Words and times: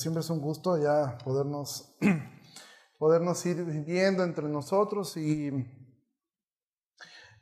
siempre 0.00 0.20
es 0.20 0.30
un 0.30 0.40
gusto 0.40 0.78
ya 0.78 1.18
podernos, 1.24 1.94
podernos 2.98 3.44
ir 3.46 3.62
viendo 3.84 4.24
entre 4.24 4.48
nosotros 4.48 5.16
y, 5.16 5.48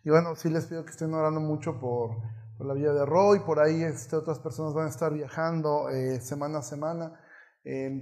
y 0.04 0.10
bueno, 0.10 0.34
sí 0.34 0.50
les 0.50 0.66
pido 0.66 0.84
que 0.84 0.90
estén 0.90 1.14
orando 1.14 1.40
mucho 1.40 1.78
por, 1.78 2.16
por 2.56 2.66
la 2.66 2.74
vida 2.74 2.92
de 2.92 3.06
Roy, 3.06 3.40
por 3.40 3.60
ahí 3.60 3.82
este, 3.82 4.16
otras 4.16 4.40
personas 4.40 4.74
van 4.74 4.86
a 4.86 4.90
estar 4.90 5.12
viajando 5.12 5.88
eh, 5.90 6.20
semana 6.20 6.58
a 6.58 6.62
semana, 6.62 7.20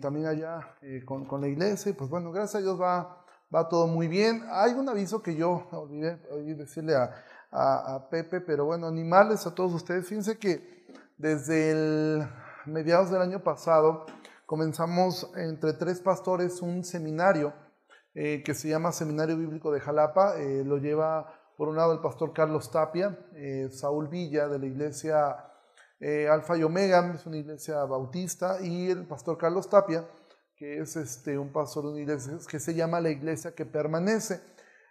también 0.01 0.27
allá 0.27 0.77
eh, 0.83 1.05
con, 1.05 1.27
con, 1.27 1.41
la 1.41 1.49
iglesia, 1.49 1.91
y 1.91 1.95
pues 1.95 2.09
bueno, 2.09 2.31
gracias 2.31 2.57
a 2.57 2.61
Dios 2.61 2.81
va, 2.81 3.25
va 3.53 3.69
todo 3.69 3.89
muy 3.89 4.07
bien. 4.07 4.45
Hay 4.53 4.73
un 4.75 4.89
aviso 4.89 5.23
que 5.23 5.35
yo 5.35 5.67
olvidé, 5.73 6.17
decirle 6.55 6.95
a, 6.95 7.13
a, 7.51 7.97
a 7.97 8.09
Pepe, 8.09 8.41
pero 8.41 8.65
bueno, 8.65 8.87
animales 8.87 9.45
a 9.45 9.55
todos 9.55 9.75
ustedes, 9.75 10.07
fíjense 10.07 10.39
que 10.39 10.87
desde 11.19 11.71
el 11.73 12.29
mediados 12.67 13.11
del 13.11 13.23
año 13.23 13.43
pasado, 13.43 14.07
comenzamos 14.47 15.29
entre 15.37 15.73
tres 15.75 16.01
pastores 16.01 16.63
un 16.63 16.85
seminario 16.85 17.53
eh, 18.15 18.43
que 18.45 18.55
se 18.55 18.69
llama 18.69 18.93
Seminario 18.93 19.37
Bíblico 19.37 19.71
de 19.73 19.81
Jalapa. 19.81 20.39
Eh, 20.39 20.65
lo 20.65 20.79
lleva 20.79 21.35
por 21.59 21.69
un 21.69 21.77
lado 21.77 21.93
el 21.93 22.01
pastor 22.01 22.33
Carlos 22.33 22.71
Tapia, 22.71 23.19
eh, 23.35 23.69
Saúl 23.71 24.09
Villa 24.09 24.49
de 24.49 24.59
la 24.59 24.67
iglesia 24.67 25.43
Alfa 26.31 26.59
y 26.59 26.63
Omega, 26.63 27.11
es 27.15 27.25
una 27.25 27.39
iglesia 27.39 27.83
bautista, 27.87 28.59
y 28.61 28.91
el 28.91 29.07
pastor 29.07 29.39
Carlos 29.39 29.71
Tapia, 29.71 30.07
que 30.55 30.81
es 30.81 30.95
este, 30.95 31.39
un 31.39 31.51
pastor 31.51 31.85
de 31.85 31.93
una 31.93 32.01
iglesia 32.01 32.35
que 32.51 32.61
se 32.61 32.75
llama 32.75 33.01
la 33.01 33.09
iglesia 33.09 33.55
que 33.55 33.65
permanece. 33.65 34.43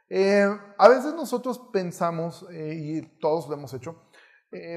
a 0.10 0.90
veces 0.90 1.14
nosotros 1.14 1.62
pensamos, 1.72 2.44
y 2.52 3.04
todos 3.20 3.48
lo 3.48 3.54
hemos 3.54 3.72
hecho, 3.76 4.02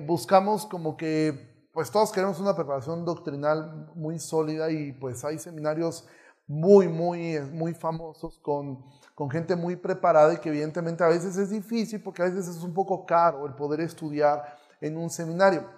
buscamos 0.07 0.67
como 0.67 0.99
que 0.99 1.58
pues 1.79 1.93
todos 1.93 2.11
queremos 2.11 2.41
una 2.41 2.57
preparación 2.57 3.05
doctrinal 3.05 3.89
muy 3.95 4.19
sólida 4.19 4.69
y 4.69 4.91
pues 4.91 5.25
hay 5.25 5.39
seminarios 5.39 6.09
muy, 6.49 6.89
muy, 6.89 7.39
muy 7.53 7.73
famosos 7.73 8.37
con, 8.43 8.85
con 9.15 9.31
gente 9.31 9.55
muy 9.55 9.77
preparada 9.77 10.35
y 10.35 10.39
que 10.39 10.49
evidentemente 10.49 11.05
a 11.05 11.07
veces 11.07 11.37
es 11.37 11.51
difícil 11.51 12.03
porque 12.03 12.23
a 12.23 12.25
veces 12.25 12.49
es 12.49 12.65
un 12.65 12.75
poco 12.75 13.07
caro 13.07 13.47
el 13.47 13.55
poder 13.55 13.81
estudiar 13.81 14.59
en 14.81 14.97
un 14.97 15.09
seminario. 15.09 15.71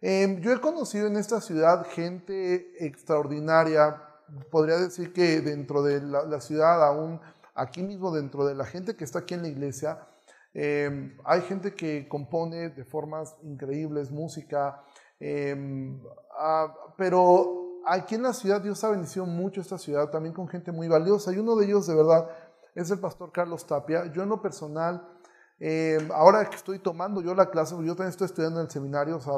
Em, 0.00 0.40
yo 0.40 0.52
he 0.52 0.60
conocido 0.60 1.08
en 1.08 1.16
esta 1.16 1.40
ciudad 1.40 1.84
gente 1.84 2.86
extraordinaria, 2.86 4.00
podría 4.52 4.76
decir 4.76 5.12
que 5.12 5.40
dentro 5.40 5.82
de 5.82 6.00
la, 6.00 6.40
ciudad, 6.40 6.80
aún 6.86 7.20
aquí 7.56 7.82
mismo 7.82 8.12
dentro 8.12 8.46
de 8.46 8.54
la 8.54 8.66
gente 8.66 8.94
que 8.94 9.02
está 9.02 9.18
aquí 9.18 9.34
en 9.34 9.42
la 9.42 9.48
iglesia, 9.48 9.98
em, 10.54 11.18
hay 11.24 11.40
gente 11.40 11.74
que 11.74 12.06
compone 12.06 12.68
de 12.68 12.84
formas 12.84 13.34
increíbles 13.42 14.12
música, 14.12 14.84
Ah, 16.42 16.74
pero 16.96 17.82
aquí 17.86 18.14
en 18.14 18.22
la 18.22 18.32
ciudad 18.32 18.60
Dios 18.60 18.82
ha 18.84 18.90
bendecido 18.90 19.26
mucho 19.26 19.60
esta 19.60 19.78
ciudad, 19.78 20.10
también 20.10 20.34
con 20.34 20.48
gente 20.48 20.72
muy 20.72 20.88
valiosa. 20.88 21.32
Y 21.32 21.38
uno 21.38 21.56
de 21.56 21.66
ellos, 21.66 21.86
de 21.86 21.94
verdad, 21.94 22.28
es 22.74 22.90
el 22.90 22.98
pastor 22.98 23.32
Carlos 23.32 23.66
Tapia. 23.66 24.06
Yo 24.12 24.22
en 24.22 24.28
lo 24.28 24.40
personal, 24.40 25.06
em, 25.58 26.10
ahora 26.12 26.48
que 26.48 26.56
estoy 26.56 26.78
tomando 26.78 27.20
yo 27.20 27.34
la 27.34 27.50
clase, 27.50 27.74
yo 27.74 27.94
también 27.94 28.08
estoy 28.08 28.26
estudiando 28.26 28.60
en 28.60 28.66
el 28.66 28.72
seminario, 28.72 29.16
o 29.16 29.20
sea, 29.20 29.34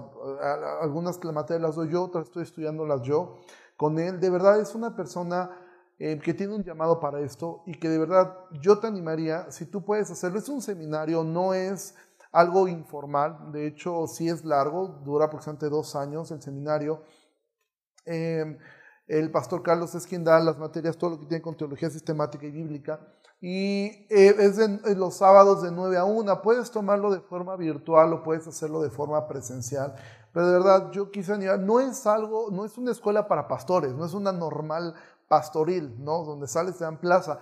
algunas 0.80 1.22
materias 1.24 1.62
las 1.62 1.74
doy 1.74 1.90
yo, 1.90 2.04
otras 2.04 2.26
estoy 2.26 2.44
estudiándolas 2.44 3.02
yo 3.02 3.38
con 3.76 3.98
él. 3.98 4.20
De 4.20 4.30
verdad 4.30 4.60
es 4.60 4.74
una 4.74 4.94
persona 4.94 5.50
em, 5.98 6.20
que 6.20 6.34
tiene 6.34 6.54
un 6.54 6.62
llamado 6.64 7.00
para 7.00 7.20
esto 7.20 7.62
y 7.66 7.74
que 7.78 7.88
de 7.88 7.98
verdad 7.98 8.36
yo 8.60 8.78
te 8.78 8.86
animaría, 8.86 9.50
si 9.50 9.66
tú 9.66 9.84
puedes 9.84 10.10
hacerlo, 10.10 10.38
es 10.38 10.48
un 10.48 10.62
seminario, 10.62 11.24
no 11.24 11.54
es 11.54 11.94
algo 12.32 12.66
informal, 12.66 13.52
de 13.52 13.66
hecho 13.66 14.06
sí 14.06 14.28
es 14.28 14.44
largo, 14.44 14.88
dura 15.04 15.26
aproximadamente 15.26 15.68
dos 15.68 15.94
años 15.94 16.30
el 16.30 16.40
seminario. 16.40 17.02
Em, 18.06 18.58
el 19.06 19.30
pastor 19.30 19.62
Carlos 19.62 19.94
es 19.94 20.06
quien 20.06 20.24
da 20.24 20.40
las 20.40 20.58
materias, 20.58 20.96
todo 20.96 21.10
lo 21.10 21.20
que 21.20 21.26
tiene 21.26 21.42
con 21.42 21.56
teología 21.56 21.90
sistemática 21.90 22.46
y 22.46 22.50
bíblica. 22.50 23.00
Y 23.40 24.06
eh, 24.08 24.36
es 24.38 24.96
los 24.96 25.16
sábados 25.16 25.62
de 25.62 25.72
9 25.72 25.98
a 25.98 26.04
1. 26.04 26.42
Puedes 26.42 26.70
tomarlo 26.70 27.12
de 27.12 27.20
forma 27.20 27.56
virtual 27.56 28.12
o 28.12 28.22
puedes 28.22 28.46
hacerlo 28.46 28.80
de 28.80 28.90
forma 28.90 29.26
presencial. 29.26 29.96
Pero 30.32 30.46
de 30.46 30.52
verdad, 30.52 30.90
yo 30.92 31.10
quise 31.10 31.32
animar, 31.32 31.58
no 31.58 31.80
es 31.80 32.06
algo, 32.06 32.50
no 32.50 32.64
es 32.64 32.78
una 32.78 32.92
escuela 32.92 33.26
para 33.26 33.48
pastores, 33.48 33.92
no 33.94 34.06
es 34.06 34.14
una 34.14 34.32
normal 34.32 34.94
pastoril, 35.28 35.96
¿no? 36.02 36.24
Donde 36.24 36.46
sales 36.46 36.78
te 36.78 36.84
dan 36.84 36.98
plaza. 36.98 37.40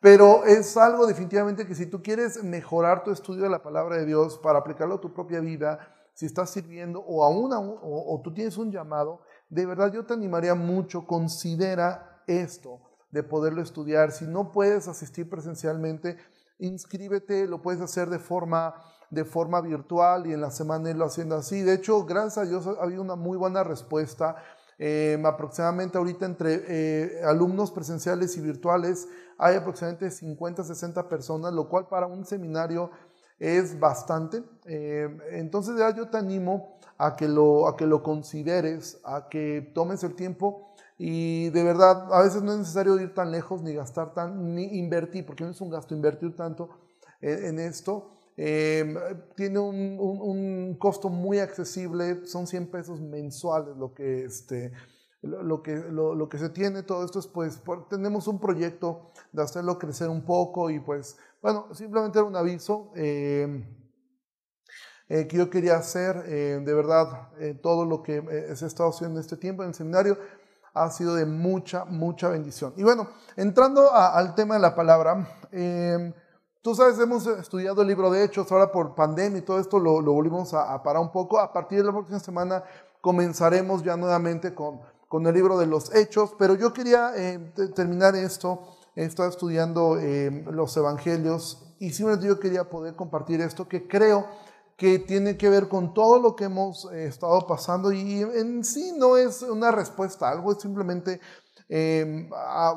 Pero 0.00 0.44
es 0.46 0.76
algo 0.78 1.06
definitivamente 1.06 1.66
que 1.66 1.74
si 1.74 1.86
tú 1.86 2.02
quieres 2.02 2.42
mejorar 2.42 3.04
tu 3.04 3.10
estudio 3.10 3.42
de 3.42 3.50
la 3.50 3.62
palabra 3.62 3.96
de 3.96 4.06
Dios 4.06 4.38
para 4.38 4.58
aplicarlo 4.58 4.94
a 4.94 5.00
tu 5.00 5.12
propia 5.12 5.40
vida, 5.40 5.78
si 6.14 6.24
estás 6.24 6.50
sirviendo 6.50 7.00
o 7.00 7.22
aún, 7.22 7.50
o, 7.52 8.20
tú 8.24 8.32
tienes 8.32 8.56
un 8.56 8.72
llamado, 8.72 9.20
de 9.50 9.66
verdad 9.66 9.92
yo 9.92 10.04
te 10.06 10.14
animaría 10.14 10.54
mucho, 10.54 11.06
considera 11.06 12.22
esto 12.26 12.80
de 13.10 13.22
poderlo 13.22 13.60
estudiar. 13.60 14.10
Si 14.12 14.24
no 14.24 14.52
puedes 14.52 14.88
asistir 14.88 15.28
presencialmente, 15.28 16.16
inscríbete, 16.58 17.46
lo 17.46 17.60
puedes 17.60 17.82
hacer 17.82 18.08
de 18.08 18.18
forma, 18.18 18.74
de 19.10 19.24
forma 19.24 19.60
virtual 19.60 20.26
y 20.26 20.32
en 20.32 20.40
la 20.40 20.50
semana 20.50 20.92
lo 20.94 21.04
haciendo 21.04 21.36
así. 21.36 21.60
De 21.60 21.74
hecho, 21.74 22.06
gracias 22.06 22.38
a 22.38 22.48
Dios 22.48 22.66
ha 22.66 22.82
habido 22.82 23.02
una 23.02 23.16
muy 23.16 23.36
buena 23.36 23.64
respuesta. 23.64 24.36
Eh, 24.82 25.22
aproximadamente 25.26 25.98
ahorita 25.98 26.24
entre 26.24 26.64
eh, 26.66 27.22
alumnos 27.22 27.70
presenciales 27.70 28.34
y 28.38 28.40
virtuales 28.40 29.06
hay 29.36 29.56
aproximadamente 29.56 30.10
50, 30.10 30.64
60 30.64 31.06
personas, 31.06 31.52
lo 31.52 31.68
cual 31.68 31.86
para 31.86 32.06
un 32.06 32.24
seminario 32.24 32.90
es 33.38 33.78
bastante. 33.78 34.42
Eh, 34.64 35.06
entonces 35.32 35.78
ya 35.78 35.94
yo 35.94 36.08
te 36.08 36.16
animo 36.16 36.78
a 36.96 37.14
que, 37.14 37.28
lo, 37.28 37.68
a 37.68 37.76
que 37.76 37.84
lo 37.84 38.02
consideres, 38.02 38.98
a 39.04 39.28
que 39.28 39.70
tomes 39.74 40.02
el 40.02 40.14
tiempo 40.14 40.74
y 40.96 41.50
de 41.50 41.62
verdad 41.62 42.10
a 42.10 42.22
veces 42.22 42.42
no 42.42 42.52
es 42.52 42.60
necesario 42.60 42.98
ir 42.98 43.12
tan 43.12 43.30
lejos 43.30 43.62
ni 43.62 43.74
gastar 43.74 44.14
tan, 44.14 44.54
ni 44.54 44.78
invertir, 44.78 45.26
porque 45.26 45.44
no 45.44 45.50
es 45.50 45.60
un 45.60 45.68
gasto 45.68 45.94
invertir 45.94 46.34
tanto 46.34 46.70
en, 47.20 47.58
esto. 47.58 48.16
Eh, 48.42 48.96
tiene 49.36 49.58
un, 49.58 49.98
un, 50.00 50.74
costo 50.78 51.10
muy 51.10 51.40
accesible, 51.40 52.24
son 52.24 52.46
100 52.46 52.70
pesos 52.70 52.98
mensuales 52.98 53.76
lo 53.76 53.92
que, 53.92 54.24
este, 54.24 54.72
lo, 55.20 55.62
que, 55.62 55.76
lo, 55.76 56.26
que 56.30 56.38
se 56.38 56.48
tiene, 56.48 56.82
todo 56.82 57.04
esto 57.04 57.18
es 57.18 57.26
pues, 57.26 57.60
tenemos 57.90 58.26
un 58.28 58.40
proyecto 58.40 59.12
de 59.32 59.42
hacerlo 59.42 59.78
crecer 59.78 60.08
un 60.08 60.24
poco 60.24 60.70
y 60.70 60.80
pues, 60.80 61.18
bueno, 61.42 61.66
simplemente 61.74 62.18
era 62.18 62.26
un 62.26 62.34
aviso 62.34 62.92
eh, 62.96 63.62
eh, 65.10 65.26
que 65.26 65.36
yo 65.36 65.50
quería 65.50 65.76
hacer, 65.76 66.24
eh, 66.26 66.62
de 66.64 66.74
verdad, 66.74 67.28
todo 67.62 67.84
lo 67.84 68.02
que 68.02 68.22
se 68.54 68.64
ha 68.64 68.68
estado 68.68 68.88
haciendo 68.88 69.18
en 69.18 69.20
este 69.20 69.36
tiempo 69.36 69.62
en 69.62 69.68
el 69.68 69.74
seminario 69.74 70.16
ha 70.72 70.90
sido 70.90 71.14
de 71.14 71.26
mucha, 71.26 71.84
mucha 71.84 72.30
bendición. 72.30 72.72
Y 72.78 72.84
bueno, 72.84 73.10
entrando 73.36 73.92
al 73.92 74.34
tema 74.34 74.54
de 74.54 74.60
la 74.60 74.74
palabra, 74.74 75.28
Tú 76.62 76.74
sabes, 76.74 76.98
hemos 76.98 77.26
estudiado 77.26 77.82
el 77.82 77.88
libro 77.88 78.10
de 78.10 78.24
Hechos, 78.24 78.50
ahora 78.52 78.70
por 78.70 78.94
pandemia 78.94 79.38
y 79.38 79.42
todo 79.42 79.58
esto 79.58 79.78
lo, 79.78 80.00
lo 80.00 80.12
volvimos 80.12 80.52
a, 80.52 80.72
a, 80.72 80.82
parar 80.82 81.02
un 81.02 81.10
poco. 81.10 81.38
A 81.38 81.52
partir 81.52 81.78
de 81.78 81.84
la 81.84 81.92
próxima 81.92 82.20
semana 82.20 82.64
comenzaremos 83.00 83.82
ya 83.82 83.96
nuevamente 83.96 84.54
con 84.54 84.80
con 85.10 85.26
el 85.26 85.34
libro 85.34 85.58
de 85.58 85.66
los 85.66 85.92
Hechos, 85.92 86.36
pero 86.38 86.54
yo 86.54 86.72
quería 86.72 87.10
eh, 87.16 87.52
terminar 87.74 88.14
esto, 88.14 88.60
he 88.94 89.02
estado 89.04 89.28
estudiando 89.28 89.98
eh, 89.98 90.44
los 90.52 90.76
Evangelios 90.76 91.74
y 91.80 91.90
simplemente 91.90 92.28
yo 92.28 92.38
quería 92.38 92.70
poder 92.70 92.94
compartir 92.94 93.40
esto 93.40 93.68
que 93.68 93.88
creo 93.88 94.28
que 94.76 95.00
tiene 95.00 95.36
que 95.36 95.48
ver 95.48 95.68
con 95.68 95.94
todo 95.94 96.20
lo 96.20 96.36
que 96.36 96.44
hemos 96.44 96.88
eh, 96.92 97.06
estado 97.06 97.44
pasando 97.44 97.90
y 97.90 98.20
en 98.22 98.62
sí 98.62 98.94
no 98.96 99.16
es 99.16 99.42
una 99.42 99.72
respuesta 99.72 100.30
algo, 100.30 100.52
es 100.52 100.62
simplemente 100.62 101.20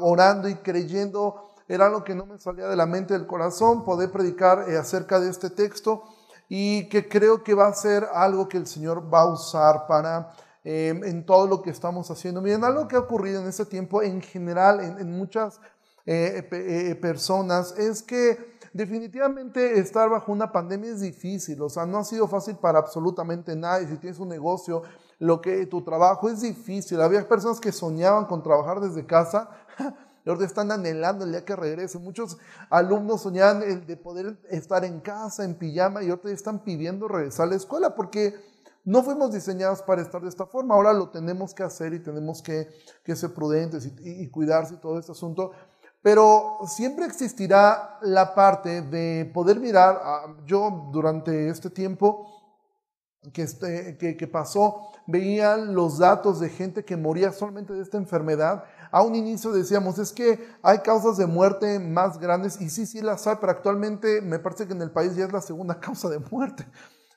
orando 0.02 0.50
y 0.50 0.56
creyendo, 0.56 1.53
era 1.68 1.88
algo 1.88 2.04
que 2.04 2.16
no 2.16 2.26
me 2.26 2.40
salía 2.40 2.68
de 2.68 2.76
la 2.76 2.86
mente 2.86 3.14
del 3.14 3.28
corazón, 3.28 3.84
poder 3.84 4.12
predicar 4.12 4.60
acerca 4.60 5.20
de 5.20 5.30
este 5.30 5.50
texto 5.50 6.04
y 6.50 6.90
que 6.90 7.08
creo 7.08 7.44
que 7.44 7.54
va 7.54 7.68
a 7.68 7.74
ser 7.74 8.08
algo 8.14 8.48
que 8.48 8.58
el 8.58 8.68
Señor 8.68 9.14
va 9.14 9.22
a 9.22 9.34
usar 9.34 9.88
para 9.88 10.34
Em, 10.66 11.04
en 11.04 11.26
todo 11.26 11.46
lo 11.46 11.62
que 11.62 11.72
estamos 11.72 12.10
haciendo. 12.10 12.42
Miren, 12.42 12.64
algo 12.64 12.88
que 12.88 12.96
ha 12.96 13.00
ocurrido 13.00 13.42
en 13.42 13.50
este 13.50 13.66
tiempo 13.66 14.02
en 14.02 14.22
general, 14.22 14.80
en, 14.80 15.12
muchas 15.12 15.60
eh, 16.06 16.48
eh, 16.52 16.96
personas, 16.96 17.78
es 17.78 18.02
que 18.02 18.38
definitivamente 18.72 19.78
estar 19.78 20.10
bajo 20.10 20.32
una 20.32 20.54
pandemia 20.54 20.92
es 20.92 21.02
difícil, 21.02 21.62
o 21.62 21.70
sea, 21.70 21.86
no 21.86 21.98
ha 21.98 22.06
sido 22.06 22.30
fácil 22.30 22.56
para 22.56 22.80
absolutamente 22.80 23.58
nadie. 23.58 23.88
Si 23.88 23.98
tienes 23.98 24.20
un 24.20 24.30
negocio, 24.30 24.84
lo 25.20 25.42
que 25.42 25.66
tu 25.66 25.84
trabajo 25.84 26.30
es 26.30 26.40
difícil. 26.40 27.02
Había 27.02 27.28
personas 27.28 27.60
que 27.60 27.74
soñaban 27.74 28.26
con 28.26 28.42
trabajar 28.42 28.80
desde 28.80 29.06
casa. 29.06 29.50
Y 30.26 30.30
ahora 30.30 30.46
están 30.46 30.72
anhelando 30.72 31.26
el 31.26 31.32
día 31.32 31.44
que 31.44 31.56
regrese. 31.56 32.00
Muchos 32.00 32.38
alumnos 32.70 33.22
soñaban 33.22 33.62
el 33.64 33.86
de 33.86 33.98
poder 33.98 34.38
estar 34.50 34.86
en 34.86 35.02
casa, 35.02 35.44
en 35.44 35.56
pijama, 35.56 36.04
y 36.04 36.10
ahora 36.10 36.32
están 36.32 36.64
pidiendo 36.64 37.08
regresar 37.08 37.48
a 37.48 37.50
la 37.50 37.56
escuela 37.56 37.96
porque 37.96 38.34
no 38.86 39.02
fuimos 39.02 39.34
diseñados 39.34 39.82
para 39.82 40.02
estar 40.02 40.22
de 40.22 40.30
esta 40.30 40.46
forma, 40.46 40.76
ahora 40.76 40.92
lo 40.92 41.10
tenemos 41.10 41.54
que 41.54 41.64
hacer 41.64 41.94
y 41.94 42.00
tenemos 42.00 42.42
que, 42.42 42.68
ser 43.16 43.34
prudentes 43.34 43.90
y, 44.02 44.30
cuidarse 44.30 44.74
y 44.74 44.78
todo 44.78 45.00
este 45.00 45.14
asunto. 45.14 45.52
Pero 46.02 46.60
siempre 46.68 47.06
existirá 47.06 47.98
la 48.02 48.36
parte 48.36 48.82
de 48.82 49.32
poder 49.34 49.60
mirar, 49.60 50.02
yo 50.46 50.90
durante 50.92 51.48
este 51.48 51.70
tiempo 51.70 52.28
que, 53.32 53.44
este, 53.44 53.98
que, 53.98 54.18
que 54.18 54.28
pasó, 54.28 54.90
veían 55.08 55.74
los 55.74 56.00
datos 56.00 56.42
de 56.42 56.50
gente 56.50 56.84
que 56.84 56.98
moría 56.98 57.32
solamente 57.32 57.72
de 57.72 57.82
esta 57.82 57.98
enfermedad. 57.98 58.66
A 58.94 59.02
un 59.02 59.16
inicio 59.16 59.52
decíamos, 59.52 59.98
es 59.98 60.12
que 60.12 60.48
hay 60.62 60.78
causas 60.78 61.18
de 61.18 61.26
muerte 61.26 61.80
más 61.80 62.20
grandes, 62.20 62.62
y 62.62 62.70
sí, 62.70 62.86
sí 62.86 63.02
las 63.02 63.26
hay, 63.26 63.38
pero 63.42 63.52
actualmente 63.52 64.22
me 64.22 64.38
parece 64.38 64.68
que 64.68 64.74
en 64.74 64.84
el 64.84 64.92
país 64.92 65.16
ya 65.16 65.26
es 65.26 65.34
la 65.34 65.42
segunda 65.42 65.80
causa 65.80 66.10
de 66.10 66.20
muerte. 66.20 66.64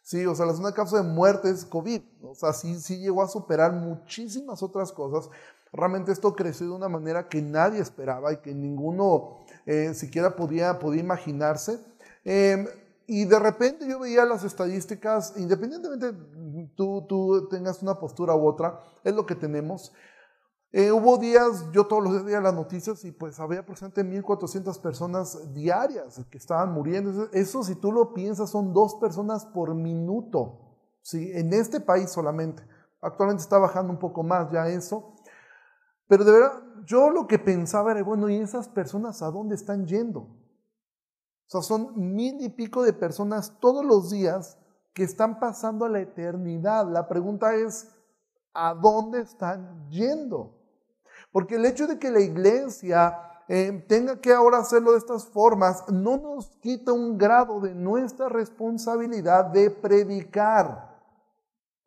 Sí, 0.03 0.25
o 0.25 0.35
sea, 0.35 0.47
la 0.47 0.53
segunda 0.53 0.73
causa 0.73 0.97
de 0.97 1.03
muerte 1.03 1.51
es 1.51 1.67
COVID. 1.67 2.01
O 2.23 2.35
sea, 2.35 2.55
sí, 2.55 2.81
sí 2.81 2.97
llegó 2.97 3.23
a 3.23 3.29
superar 3.29 3.75
muchísimas 3.75 4.63
otras 4.63 4.91
cosas. 4.91 5.29
Realmente 5.71 6.13
esto 6.13 6.35
creció 6.35 6.67
de 6.67 6.73
una 6.73 6.89
manera 6.89 7.29
que 7.29 7.43
nadie 7.43 7.81
esperaba 7.81 8.33
y 8.33 8.39
que 8.39 8.55
ninguno 8.55 9.45
eh, 9.67 9.93
siquiera 9.93 10.35
podía, 10.35 10.79
podía 10.79 11.03
imaginarse. 11.03 11.79
Em, 12.25 12.67
y 13.07 13.27
de 13.27 13.39
repente 13.39 13.87
yo 13.87 13.99
veía 13.99 14.25
las 14.25 14.45
estadísticas, 14.45 15.35
independientemente 15.37 16.15
tú, 16.75 17.05
tú 17.07 17.49
tengas 17.51 17.83
una 17.83 17.99
postura 17.99 18.35
u 18.35 18.47
otra, 18.47 18.81
es 19.05 19.15
lo 19.15 19.27
que 19.27 19.35
tenemos. 19.35 19.93
Eh, 20.73 20.91
hubo 20.91 21.17
días, 21.17 21.71
yo 21.73 21.87
todos 21.87 22.03
los 22.03 22.27
días 22.27 22.43
las 22.43 22.55
noticias 22.55 23.05
y 23.05 23.13
pues 23.13 23.39
había 23.39 23.61
aproximadamente 23.61 24.23
1.400 24.23 24.81
personas 24.81 25.55
diarias 25.55 26.21
que 26.29 26.39
estaban 26.39 26.73
muriendo. 26.73 27.29
Eso 27.33 27.63
si 27.63 27.77
tú 27.77 27.93
lo 27.93 28.13
piensas 28.13 28.51
son 28.51 28.73
dos 28.73 28.97
personas 28.97 29.47
por 29.47 29.75
minuto, 29.75 30.77
¿sí? 31.03 31.31
en 31.33 31.53
este 31.53 31.81
país 31.81 32.11
solamente. 32.11 32.63
Actualmente 33.01 33.43
está 33.43 33.59
bajando 33.59 33.93
un 33.93 33.99
poco 33.99 34.23
más 34.23 34.51
ya 34.51 34.69
eso. 34.69 35.15
Pero 36.09 36.25
de 36.25 36.33
verdad, 36.33 36.63
yo 36.85 37.11
lo 37.11 37.27
que 37.27 37.39
pensaba 37.39 37.93
era, 37.93 38.03
bueno, 38.03 38.29
¿y 38.29 38.37
esas 38.37 38.69
personas 38.69 39.23
a 39.23 39.31
dónde 39.31 39.55
están 39.55 39.87
yendo? 39.87 40.21
O 40.21 41.49
sea, 41.49 41.63
son 41.63 41.93
mil 41.97 42.41
y 42.41 42.49
pico 42.49 42.83
de 42.83 42.93
personas 42.93 43.59
todos 43.61 43.85
los 43.85 44.11
días 44.11 44.59
que 44.93 45.05
están 45.05 45.39
pasando 45.39 45.85
a 45.85 45.89
la 45.89 46.01
eternidad. 46.01 46.91
La 46.91 47.09
pregunta 47.09 47.55
es, 47.55 47.96
¿a 48.57 48.75
dónde 48.75 49.21
están 49.21 49.89
yendo? 49.91 50.55
Porque 51.31 51.57
el 51.57 51.67
hecho 51.67 51.87
de 51.87 51.99
que 51.99 52.11
la 52.11 52.21
iglesia 52.21 53.19
eh, 53.49 53.85
tenga 53.87 54.21
que 54.21 54.33
ahora 54.33 54.59
hacerlo 54.59 54.93
de 54.93 54.99
estas 54.99 55.27
formas 55.27 55.85
no 55.89 56.17
nos 56.17 56.49
quita 56.57 56.93
un 56.93 57.17
grado 57.17 57.61
de 57.61 57.75
nuestra 57.75 58.29
responsabilidad 58.29 59.45
de 59.47 59.71
predicar. 59.71 60.97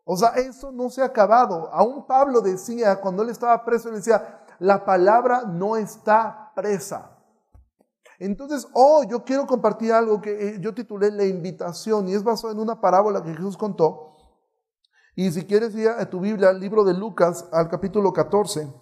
O 0.05 0.15
sea, 0.15 0.29
eso 0.29 0.71
no 0.71 0.89
se 0.89 1.01
ha 1.01 1.05
acabado. 1.05 1.69
Aún 1.73 2.05
Pablo 2.05 2.41
decía, 2.41 2.99
cuando 3.01 3.23
él 3.23 3.29
estaba 3.29 3.63
preso, 3.65 3.89
él 3.89 3.95
decía, 3.95 4.45
la 4.59 4.85
palabra 4.85 5.43
no 5.43 5.75
está 5.75 6.51
presa. 6.55 7.11
Entonces, 8.19 8.67
oh, 8.73 9.03
yo 9.03 9.23
quiero 9.23 9.45
compartir 9.45 9.93
algo 9.93 10.21
que 10.21 10.49
eh, 10.49 10.57
yo 10.59 10.73
titulé 10.73 11.11
La 11.11 11.25
invitación 11.25 12.07
y 12.09 12.13
es 12.13 12.23
basado 12.23 12.51
en 12.51 12.59
una 12.59 12.81
parábola 12.81 13.23
que 13.23 13.33
Jesús 13.33 13.57
contó. 13.57 14.08
Y 15.19 15.33
si 15.33 15.43
quieres 15.43 15.75
ir 15.75 15.89
a 15.89 16.09
tu 16.09 16.21
Biblia, 16.21 16.47
al 16.47 16.61
libro 16.61 16.85
de 16.85 16.93
Lucas, 16.93 17.43
al 17.51 17.67
capítulo 17.67 18.13
14. 18.13 18.73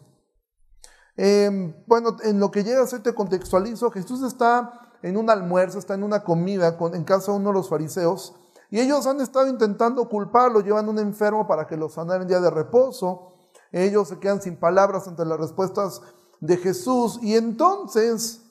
Em, 1.15 1.73
bueno, 1.87 2.15
en 2.21 2.39
lo 2.39 2.51
que 2.51 2.63
llega 2.63 2.83
a 2.83 2.85
ser 2.85 3.01
te 3.01 3.15
contextualizo, 3.15 3.89
Jesús 3.89 4.21
está 4.21 4.71
en 5.01 5.17
un 5.17 5.31
almuerzo, 5.31 5.79
está 5.79 5.95
en 5.95 6.03
una 6.03 6.23
comida 6.23 6.77
en 6.93 7.03
casa 7.05 7.31
de 7.31 7.39
uno 7.39 7.49
de 7.49 7.55
los 7.55 7.69
fariseos 7.69 8.35
y 8.69 8.79
ellos 8.79 9.07
han 9.07 9.19
estado 9.19 9.47
intentando 9.47 10.07
culparlo, 10.07 10.59
llevan 10.59 10.87
un 10.87 10.99
enfermo 10.99 11.47
para 11.47 11.65
que 11.65 11.75
lo 11.75 11.89
sanara 11.89 12.21
en 12.21 12.27
día 12.27 12.39
de 12.39 12.51
reposo. 12.51 13.33
Ellos 13.71 14.09
se 14.09 14.19
quedan 14.19 14.39
sin 14.39 14.57
palabras 14.57 15.07
ante 15.07 15.25
las 15.25 15.39
respuestas 15.39 16.03
de 16.39 16.57
Jesús 16.57 17.17
y 17.23 17.35
entonces 17.35 18.43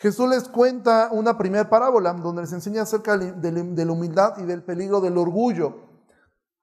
Jesús 0.00 0.28
les 0.28 0.48
cuenta 0.48 1.10
una 1.12 1.38
primera 1.38 1.70
parábola 1.70 2.14
donde 2.14 2.42
les 2.42 2.52
enseña 2.52 2.82
acerca 2.82 3.16
de 3.16 3.84
la 3.84 3.92
humildad 3.92 4.38
y 4.38 4.42
del 4.42 4.64
peligro 4.64 5.00
del 5.00 5.16
orgullo. 5.16 5.91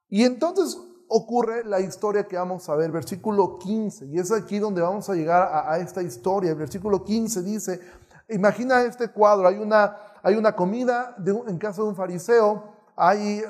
Y 0.09 0.23
entonces 0.23 0.77
ocurre 1.07 1.63
la 1.63 1.79
historia 1.79 2.27
que 2.27 2.37
vamos 2.37 2.67
a 2.69 2.75
ver, 2.75 2.91
versículo 2.91 3.57
15, 3.57 4.07
y 4.07 4.19
es 4.19 4.31
aquí 4.31 4.59
donde 4.59 4.81
vamos 4.81 5.09
a 5.09 5.15
llegar 5.15 5.49
a, 5.67 5.77
esta 5.79 6.01
historia. 6.01 6.51
El 6.51 6.57
versículo 6.57 7.03
15 7.03 7.41
dice, 7.43 7.81
imagina 8.29 8.83
este 8.83 9.09
cuadro, 9.09 9.47
hay 9.47 9.57
una, 9.57 9.97
hay 10.21 10.35
una 10.35 10.55
comida 10.55 11.15
en 11.47 11.57
casa 11.57 11.81
de 11.81 11.87
un 11.87 11.95
fariseo, 11.95 12.63
hay, 12.95 13.41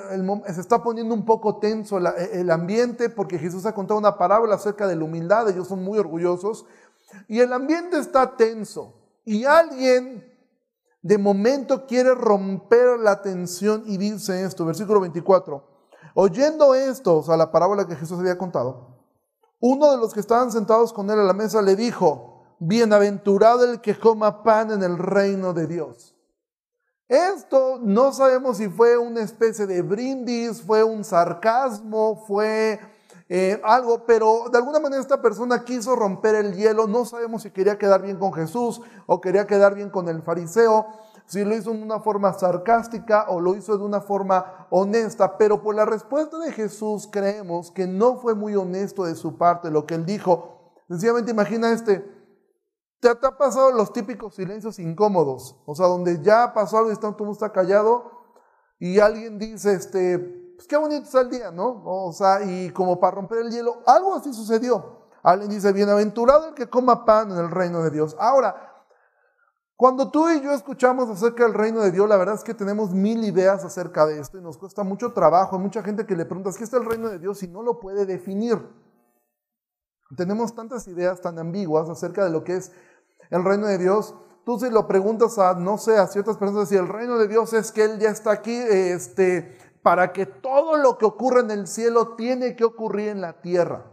se 0.54 0.60
está 0.60 0.82
poniendo 0.82 1.14
un 1.14 1.24
poco 1.24 1.58
tenso 1.58 1.98
el 1.98 2.50
ambiente 2.50 3.10
porque 3.10 3.38
Jesús 3.38 3.66
ha 3.66 3.74
contado 3.74 3.98
una 3.98 4.16
parábola 4.16 4.54
acerca 4.54 4.86
de 4.86 4.96
la 4.96 5.04
humildad, 5.04 5.48
ellos 5.48 5.68
son 5.68 5.82
muy 5.82 5.98
orgullosos, 5.98 6.66
y 7.28 7.40
el 7.40 7.52
ambiente 7.52 7.98
está 7.98 8.36
tenso. 8.36 8.94
Y 9.24 9.44
alguien 9.44 10.24
de 11.02 11.18
momento 11.18 11.86
quiere 11.86 12.14
romper 12.14 12.98
la 12.98 13.22
tensión 13.22 13.82
y 13.86 13.96
dice 13.96 14.44
esto, 14.44 14.64
versículo 14.64 15.00
24. 15.00 15.69
Oyendo 16.14 16.74
esto, 16.74 17.18
o 17.18 17.22
sea, 17.22 17.36
la 17.36 17.52
parábola 17.52 17.86
que 17.86 17.96
Jesús 17.96 18.18
había 18.18 18.38
contado, 18.38 18.98
uno 19.60 19.90
de 19.90 19.98
los 19.98 20.14
que 20.14 20.20
estaban 20.20 20.50
sentados 20.50 20.92
con 20.92 21.10
él 21.10 21.18
a 21.18 21.24
la 21.24 21.34
mesa 21.34 21.62
le 21.62 21.76
dijo, 21.76 22.56
bienaventurado 22.58 23.64
el 23.64 23.80
que 23.80 23.98
coma 23.98 24.42
pan 24.42 24.70
en 24.70 24.82
el 24.82 24.98
reino 24.98 25.52
de 25.52 25.66
Dios. 25.66 26.14
Esto 27.08 27.80
no 27.82 28.12
sabemos 28.12 28.58
si 28.58 28.68
fue 28.68 28.96
una 28.96 29.20
especie 29.20 29.66
de 29.66 29.82
brindis, 29.82 30.62
fue 30.62 30.84
un 30.84 31.02
sarcasmo, 31.02 32.24
fue 32.26 32.78
eh, 33.28 33.60
algo, 33.64 34.04
pero 34.06 34.44
de 34.50 34.58
alguna 34.58 34.78
manera 34.78 35.02
esta 35.02 35.20
persona 35.20 35.64
quiso 35.64 35.96
romper 35.96 36.36
el 36.36 36.54
hielo. 36.54 36.86
No 36.86 37.04
sabemos 37.04 37.42
si 37.42 37.50
quería 37.50 37.78
quedar 37.78 38.02
bien 38.02 38.16
con 38.16 38.32
Jesús 38.32 38.80
o 39.06 39.20
quería 39.20 39.46
quedar 39.46 39.74
bien 39.74 39.90
con 39.90 40.08
el 40.08 40.22
fariseo, 40.22 40.86
si 41.30 41.44
lo 41.44 41.54
hizo 41.54 41.70
de 41.70 41.80
una 41.80 42.00
forma 42.00 42.32
sarcástica 42.32 43.26
o 43.28 43.40
lo 43.40 43.54
hizo 43.54 43.78
de 43.78 43.84
una 43.84 44.00
forma 44.00 44.66
honesta, 44.68 45.38
pero 45.38 45.62
por 45.62 45.76
la 45.76 45.84
respuesta 45.84 46.36
de 46.40 46.50
Jesús 46.50 47.08
creemos 47.08 47.70
que 47.70 47.86
no 47.86 48.16
fue 48.16 48.34
muy 48.34 48.56
honesto 48.56 49.04
de 49.04 49.14
su 49.14 49.38
parte 49.38 49.70
lo 49.70 49.86
que 49.86 49.94
él 49.94 50.04
dijo. 50.04 50.72
Sencillamente 50.88 51.30
imagina 51.30 51.70
este, 51.70 52.04
te, 52.98 53.10
ha 53.10 53.38
pasado 53.38 53.70
los 53.70 53.92
típicos 53.92 54.34
silencios 54.34 54.80
incómodos, 54.80 55.56
o 55.66 55.74
sea, 55.76 55.86
donde 55.86 56.20
ya 56.20 56.52
pasó 56.52 56.78
algo 56.78 56.90
y 56.90 56.96
todo 56.96 57.12
el 57.12 57.16
mundo 57.16 57.34
está 57.34 57.52
callado 57.52 58.10
y 58.80 58.98
alguien 58.98 59.38
dice, 59.38 59.74
este, 59.74 60.18
pues 60.18 60.66
qué 60.66 60.76
bonito 60.78 61.04
está 61.04 61.20
el 61.20 61.30
día, 61.30 61.52
¿no? 61.52 61.80
O 61.84 62.12
sea, 62.12 62.42
y 62.42 62.70
como 62.70 62.98
para 62.98 63.14
romper 63.14 63.38
el 63.38 63.52
hielo, 63.52 63.84
algo 63.86 64.16
así 64.16 64.34
sucedió. 64.34 65.06
Alguien 65.22 65.50
dice, 65.50 65.72
bienaventurado 65.72 66.48
el 66.48 66.54
que 66.54 66.68
coma 66.68 67.04
pan 67.04 67.30
en 67.30 67.38
el 67.38 67.52
reino 67.52 67.82
de 67.82 67.90
Dios. 67.90 68.16
Ahora, 68.18 68.69
cuando 69.80 70.10
tú 70.10 70.28
y 70.28 70.42
yo 70.42 70.52
escuchamos 70.52 71.08
acerca 71.08 71.44
del 71.44 71.54
reino 71.54 71.80
de 71.80 71.90
Dios, 71.90 72.06
la 72.06 72.18
verdad 72.18 72.34
es 72.34 72.44
que 72.44 72.52
tenemos 72.52 72.92
mil 72.92 73.24
ideas 73.24 73.64
acerca 73.64 74.04
de 74.04 74.20
esto 74.20 74.36
y 74.36 74.42
nos 74.42 74.58
cuesta 74.58 74.82
mucho 74.82 75.14
trabajo. 75.14 75.56
Hay 75.56 75.62
mucha 75.62 75.82
gente 75.82 76.04
que 76.04 76.14
le 76.14 76.26
pregunta, 76.26 76.50
¿qué 76.54 76.64
está 76.64 76.76
el 76.76 76.84
reino 76.84 77.08
de 77.08 77.18
Dios? 77.18 77.42
y 77.42 77.48
no 77.48 77.62
lo 77.62 77.80
puede 77.80 78.04
definir. 78.04 78.58
Tenemos 80.18 80.54
tantas 80.54 80.86
ideas 80.86 81.22
tan 81.22 81.38
ambiguas 81.38 81.88
acerca 81.88 82.22
de 82.22 82.30
lo 82.30 82.44
que 82.44 82.56
es 82.56 82.72
el 83.30 83.42
reino 83.42 83.68
de 83.68 83.78
Dios. 83.78 84.14
Tú 84.44 84.58
si 84.60 84.68
lo 84.68 84.86
preguntas 84.86 85.38
a, 85.38 85.54
no 85.54 85.78
sé, 85.78 85.96
ciertas 86.08 86.36
personas, 86.36 86.68
si 86.68 86.76
el 86.76 86.86
reino 86.86 87.16
de 87.16 87.26
Dios 87.26 87.54
es 87.54 87.72
que 87.72 87.84
Él 87.84 87.98
ya 87.98 88.10
está 88.10 88.32
aquí, 88.32 88.54
este, 88.54 89.56
para 89.82 90.12
que 90.12 90.26
todo 90.26 90.76
lo 90.76 90.98
que 90.98 91.06
ocurre 91.06 91.40
en 91.40 91.52
el 91.52 91.66
cielo 91.66 92.16
tiene 92.16 92.54
que 92.54 92.64
ocurrir 92.64 93.08
en 93.08 93.22
la 93.22 93.40
tierra. 93.40 93.89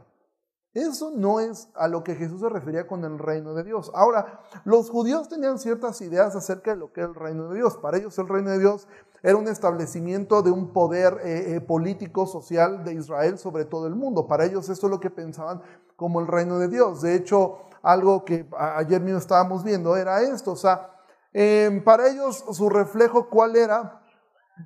Eso 0.77 1.11
no 1.15 1.39
es 1.39 1.69
a 1.73 1.87
lo 1.87 2.03
que 2.03 2.13
Jesús 2.13 2.39
se 2.39 2.49
refería 2.49 2.85
con 2.85 3.03
el 3.03 3.17
reino 3.17 3.55
de 3.55 3.63
Dios. 3.63 3.89
Ahora, 3.95 4.41
los 4.63 4.91
judíos 4.91 5.27
tenían 5.27 5.57
ciertas 5.57 5.99
ideas 6.01 6.35
acerca 6.35 6.69
de 6.69 6.77
lo 6.77 6.93
que 6.93 7.01
es 7.01 7.07
el 7.07 7.15
reino 7.15 7.49
de 7.49 7.55
Dios. 7.55 7.77
Para 7.77 7.97
ellos 7.97 8.15
el 8.19 8.27
reino 8.27 8.51
de 8.51 8.59
Dios 8.59 8.87
era 9.23 9.37
un 9.37 9.47
establecimiento 9.47 10.43
de 10.43 10.51
un 10.51 10.73
poder 10.73 11.17
eh, 11.23 11.55
eh, 11.55 11.61
político, 11.61 12.27
social 12.27 12.83
de 12.83 12.93
Israel 12.93 13.39
sobre 13.39 13.65
todo 13.65 13.87
el 13.87 13.95
mundo. 13.95 14.27
Para 14.27 14.45
ellos 14.45 14.69
eso 14.69 14.85
es 14.85 14.91
lo 14.91 14.99
que 14.99 15.09
pensaban 15.09 15.63
como 15.95 16.19
el 16.19 16.27
reino 16.27 16.59
de 16.59 16.67
Dios. 16.67 17.01
De 17.01 17.15
hecho, 17.15 17.57
algo 17.81 18.23
que 18.23 18.47
ayer 18.55 19.01
mismo 19.01 19.17
estábamos 19.17 19.63
viendo 19.63 19.97
era 19.97 20.21
esto. 20.21 20.51
O 20.51 20.55
sea, 20.55 20.91
eh, 21.33 21.81
para 21.83 22.07
ellos 22.07 22.45
su 22.51 22.69
reflejo, 22.69 23.29
¿cuál 23.29 23.55
era? 23.55 24.03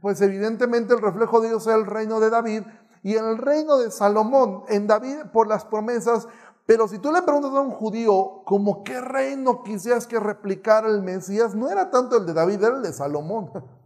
Pues 0.02 0.20
evidentemente 0.20 0.94
el 0.94 1.02
reflejo 1.02 1.40
de 1.40 1.50
Dios 1.50 1.68
es 1.68 1.74
el 1.74 1.86
reino 1.86 2.20
de 2.20 2.30
David 2.30 2.64
y 3.04 3.16
el 3.16 3.38
reino 3.38 3.78
de 3.78 3.92
Salomón 3.92 4.64
en 4.68 4.88
David 4.88 5.26
por 5.34 5.48
las 5.48 5.66
promesas. 5.66 6.28
Pero 6.66 6.88
si 6.88 7.00
tú 7.00 7.12
le 7.12 7.22
preguntas 7.24 7.52
a 7.52 7.62
un 7.62 7.72
judío 7.72 8.44
como 8.46 8.84
qué 8.84 9.02
reino 9.02 9.64
quisieras 9.64 10.08
que 10.08 10.20
replicara 10.20 10.88
el 10.88 11.02
Mesías, 11.02 11.56
no 11.56 11.70
era 11.70 11.90
tanto 11.90 12.18
el 12.18 12.26
de 12.26 12.34
David, 12.34 12.64
era 12.64 12.76
el 12.76 12.84
de 12.84 12.94
Salomón. 12.94 13.52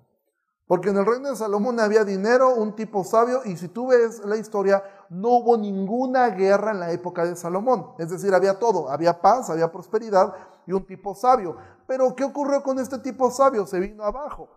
Porque 0.67 0.89
en 0.89 0.97
el 0.97 1.05
reino 1.05 1.29
de 1.29 1.35
Salomón 1.35 1.79
había 1.79 2.03
dinero, 2.03 2.55
un 2.55 2.75
tipo 2.75 3.03
sabio, 3.03 3.41
y 3.45 3.55
si 3.55 3.67
tú 3.67 3.87
ves 3.87 4.25
la 4.25 4.35
historia, 4.35 4.83
no 5.09 5.29
hubo 5.29 5.57
ninguna 5.57 6.29
guerra 6.29 6.71
en 6.71 6.79
la 6.79 6.91
época 6.91 7.23
de 7.23 7.35
Salomón. 7.35 7.91
Es 7.99 8.09
decir, 8.09 8.33
había 8.33 8.57
todo, 8.57 8.89
había 8.89 9.21
paz, 9.21 9.51
había 9.51 9.71
prosperidad 9.71 10.33
y 10.65 10.73
un 10.73 10.83
tipo 10.85 11.13
sabio. 11.13 11.55
Pero 11.85 12.15
¿qué 12.15 12.23
ocurrió 12.23 12.63
con 12.63 12.79
este 12.79 12.97
tipo 12.97 13.29
sabio? 13.29 13.67
Se 13.67 13.79
vino 13.79 14.03
abajo. 14.03 14.49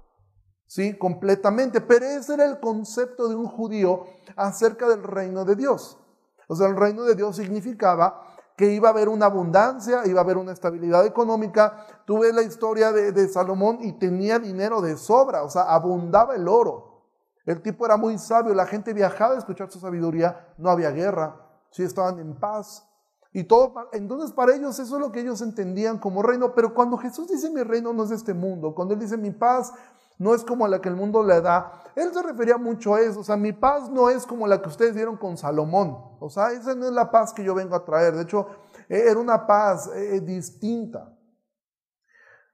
¿Sí? 0.68 0.96
Completamente. 0.96 1.80
Pero 1.80 2.06
ese 2.06 2.34
era 2.34 2.44
el 2.44 2.60
concepto 2.60 3.26
de 3.28 3.34
un 3.34 3.48
judío 3.48 4.04
acerca 4.36 4.86
del 4.88 5.02
reino 5.02 5.44
de 5.44 5.56
Dios. 5.56 5.98
O 6.46 6.54
sea, 6.54 6.68
el 6.68 6.76
reino 6.76 7.02
de 7.02 7.16
Dios 7.16 7.34
significaba 7.36 8.22
que 8.56 8.72
iba 8.72 8.88
a 8.88 8.92
haber 8.92 9.08
una 9.08 9.26
abundancia, 9.26 10.02
iba 10.06 10.20
a 10.20 10.24
haber 10.24 10.36
una 10.36 10.52
estabilidad 10.52 11.06
económica. 11.06 11.86
Tú 12.04 12.20
ves 12.20 12.34
la 12.34 12.42
historia 12.42 12.92
de, 12.92 13.28
Salomón 13.28 13.78
y 13.80 13.92
tenía 13.92 14.38
dinero 14.38 14.80
de 14.80 14.96
sobra, 14.96 15.42
o 15.42 15.50
sea, 15.50 15.62
abundaba 15.62 16.34
el 16.34 16.48
oro. 16.48 17.04
El 17.44 17.62
tipo 17.62 17.86
era 17.86 17.96
muy 17.96 18.18
sabio, 18.18 18.52
la 18.54 18.66
gente 18.66 18.92
viajaba 18.92 19.34
a 19.34 19.38
escuchar 19.38 19.70
su 19.70 19.78
sabiduría, 19.78 20.52
no 20.58 20.70
había 20.70 20.90
guerra, 20.90 21.40
sí 21.70 21.82
estaban 21.82 22.18
en 22.18 22.34
paz. 22.34 22.84
Y 23.32 23.44
todo, 23.44 23.74
entonces 23.92 24.32
para 24.32 24.54
ellos 24.54 24.78
eso 24.78 24.96
es 24.96 25.00
lo 25.00 25.12
que 25.12 25.20
ellos 25.20 25.40
entendían 25.40 25.98
como 25.98 26.22
reino, 26.22 26.54
pero 26.54 26.74
cuando 26.74 26.96
Jesús 26.96 27.28
dice 27.28 27.50
mi 27.50 27.62
reino 27.62 27.92
no 27.92 28.02
es 28.02 28.08
de 28.08 28.16
este 28.16 28.34
mundo, 28.34 28.74
cuando 28.74 28.94
él 28.94 29.00
dice 29.00 29.16
mi 29.16 29.30
paz 29.30 29.72
no 30.18 30.34
es 30.34 30.44
como 30.44 30.66
la 30.68 30.80
que 30.80 30.88
el 30.88 30.96
mundo 30.96 31.22
le 31.22 31.40
da, 31.40 31.72
él 31.94 32.12
se 32.12 32.22
refería 32.22 32.58
mucho 32.58 32.94
a 32.94 33.00
eso, 33.00 33.20
o 33.20 33.24
sea, 33.24 33.36
mi 33.36 33.52
paz 33.52 33.88
no 33.88 34.10
es 34.10 34.26
como 34.26 34.46
la 34.46 34.60
que 34.60 34.68
ustedes 34.68 34.94
dieron 34.94 35.16
con 35.16 35.36
Salomón, 35.36 35.96
o 36.20 36.28
sea, 36.28 36.50
esa 36.52 36.74
no 36.74 36.86
es 36.86 36.92
la 36.92 37.10
paz 37.10 37.32
que 37.32 37.44
yo 37.44 37.54
vengo 37.54 37.74
a 37.74 37.84
traer, 37.84 38.14
de 38.14 38.22
hecho, 38.22 38.46
e, 38.88 38.98
era 38.98 39.18
una 39.18 39.46
paz 39.46 39.90
eh, 39.94 40.20
distinta, 40.20 41.16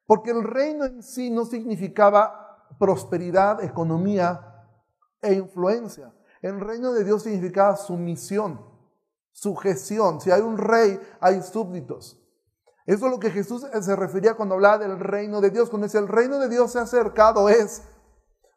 porque 0.07 0.31
el 0.31 0.45
reino 0.45 0.85
en 0.85 1.03
sí 1.03 1.31
no 1.31 1.45
significaba 1.45 2.67
prosperidad, 2.79 3.63
economía 3.65 4.67
e 5.23 5.35
influencia, 5.35 6.13
el 6.43 6.61
reino 6.61 6.93
de 6.93 7.05
Dios 7.05 7.23
significaba 7.23 7.77
sumisión 7.77 8.75
sujeción. 9.35 10.21
Si 10.21 10.31
hay 10.31 10.41
un 10.41 10.57
rey, 10.57 10.99
hay 11.21 11.43
súbditos. 11.43 12.19
Eso 12.87 13.07
es 13.07 13.13
lo 13.13 13.19
que 13.19 13.31
Jesús 13.31 13.67
se 13.81 13.97
refería 13.97 14.35
cuando 14.35 14.57
hablaba 14.57 14.79
del 14.79 14.99
reino 14.99 15.41
de 15.41 15.51
Dios. 15.51 15.71
Cuando 15.71 15.87
decía 15.87 16.01
el 16.01 16.09
reino 16.09 16.39
de 16.39 16.49
Dios 16.49 16.73
se 16.73 16.79
ha 16.79 16.83
acercado 16.83 17.49
es, 17.49 17.83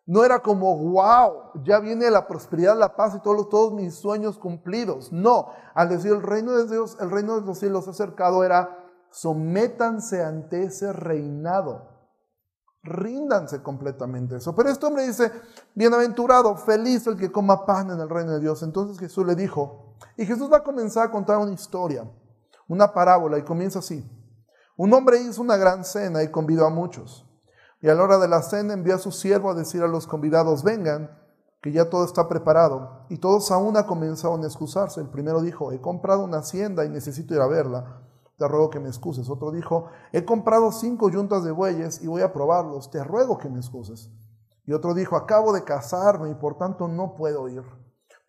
no 0.05 0.23
era 0.23 0.39
como, 0.39 0.77
wow, 0.77 1.63
ya 1.65 1.79
viene 1.79 2.09
la 2.09 2.27
prosperidad, 2.27 2.77
la 2.77 2.95
paz 2.95 3.15
y 3.15 3.21
todos, 3.21 3.49
todos 3.49 3.73
mis 3.73 3.95
sueños 3.95 4.37
cumplidos. 4.37 5.11
No, 5.11 5.49
al 5.75 5.89
decir 5.89 6.11
el 6.11 6.23
reino 6.23 6.53
de 6.53 6.65
Dios, 6.65 6.97
el 7.01 7.11
reino 7.11 7.39
de 7.39 7.45
los 7.45 7.59
cielos 7.59 7.83
se 7.83 7.89
ha 7.89 7.93
acercado 7.93 8.43
era, 8.43 8.85
sométanse 9.11 10.23
ante 10.23 10.63
ese 10.63 10.93
reinado. 10.93 11.89
Ríndanse 12.83 13.61
completamente 13.61 14.37
eso. 14.37 14.55
Pero 14.55 14.69
este 14.69 14.85
hombre 14.85 15.05
dice, 15.05 15.29
bienaventurado, 15.75 16.55
feliz 16.55 17.05
el 17.07 17.17
que 17.17 17.29
coma 17.29 17.65
pan 17.65 17.91
en 17.91 17.99
el 17.99 18.09
reino 18.09 18.31
de 18.31 18.39
Dios. 18.39 18.63
Entonces 18.63 18.97
Jesús 18.97 19.25
le 19.25 19.35
dijo, 19.35 19.97
y 20.15 20.25
Jesús 20.25 20.49
va 20.49 20.57
a 20.57 20.63
comenzar 20.63 21.07
a 21.07 21.11
contar 21.11 21.37
una 21.37 21.51
historia, 21.51 22.09
una 22.69 22.93
parábola, 22.93 23.37
y 23.37 23.43
comienza 23.43 23.79
así. 23.79 24.09
Un 24.77 24.93
hombre 24.93 25.19
hizo 25.19 25.41
una 25.41 25.57
gran 25.57 25.83
cena 25.83 26.23
y 26.23 26.31
convidó 26.31 26.65
a 26.65 26.69
muchos. 26.69 27.25
Y 27.81 27.89
a 27.89 27.95
la 27.95 28.03
hora 28.03 28.17
de 28.17 28.29
la 28.29 28.41
cena 28.41 28.73
envió 28.73 28.95
a 28.95 28.99
su 28.99 29.11
siervo 29.11 29.49
a 29.49 29.55
decir 29.55 29.83
a 29.83 29.87
los 29.87 30.07
convidados, 30.07 30.63
vengan, 30.63 31.11
que 31.61 31.71
ya 31.73 31.89
todo 31.89 32.05
está 32.05 32.29
preparado. 32.29 33.05
Y 33.09 33.17
todos 33.17 33.51
a 33.51 33.57
una 33.57 33.85
comenzaron 33.85 34.43
a 34.43 34.47
excusarse. 34.47 35.01
El 35.01 35.09
primero 35.09 35.41
dijo, 35.41 35.73
he 35.73 35.81
comprado 35.81 36.23
una 36.23 36.37
hacienda 36.37 36.85
y 36.85 36.89
necesito 36.89 37.33
ir 37.33 37.41
a 37.41 37.47
verla 37.47 38.03
te 38.37 38.47
ruego 38.47 38.69
que 38.69 38.79
me 38.79 38.87
excuses. 38.87 39.29
Otro 39.29 39.51
dijo, 39.51 39.87
he 40.11 40.23
comprado 40.23 40.71
cinco 40.71 41.09
yuntas 41.09 41.43
de 41.43 41.51
bueyes 41.51 42.01
y 42.01 42.07
voy 42.07 42.21
a 42.21 42.31
probarlos, 42.31 42.91
te 42.91 43.03
ruego 43.03 43.37
que 43.37 43.49
me 43.49 43.57
excuses. 43.57 44.11
Y 44.65 44.73
otro 44.73 44.93
dijo, 44.93 45.15
acabo 45.15 45.53
de 45.53 45.63
casarme 45.63 46.29
y 46.29 46.35
por 46.35 46.57
tanto 46.57 46.87
no 46.87 47.15
puedo 47.15 47.47
ir. 47.49 47.63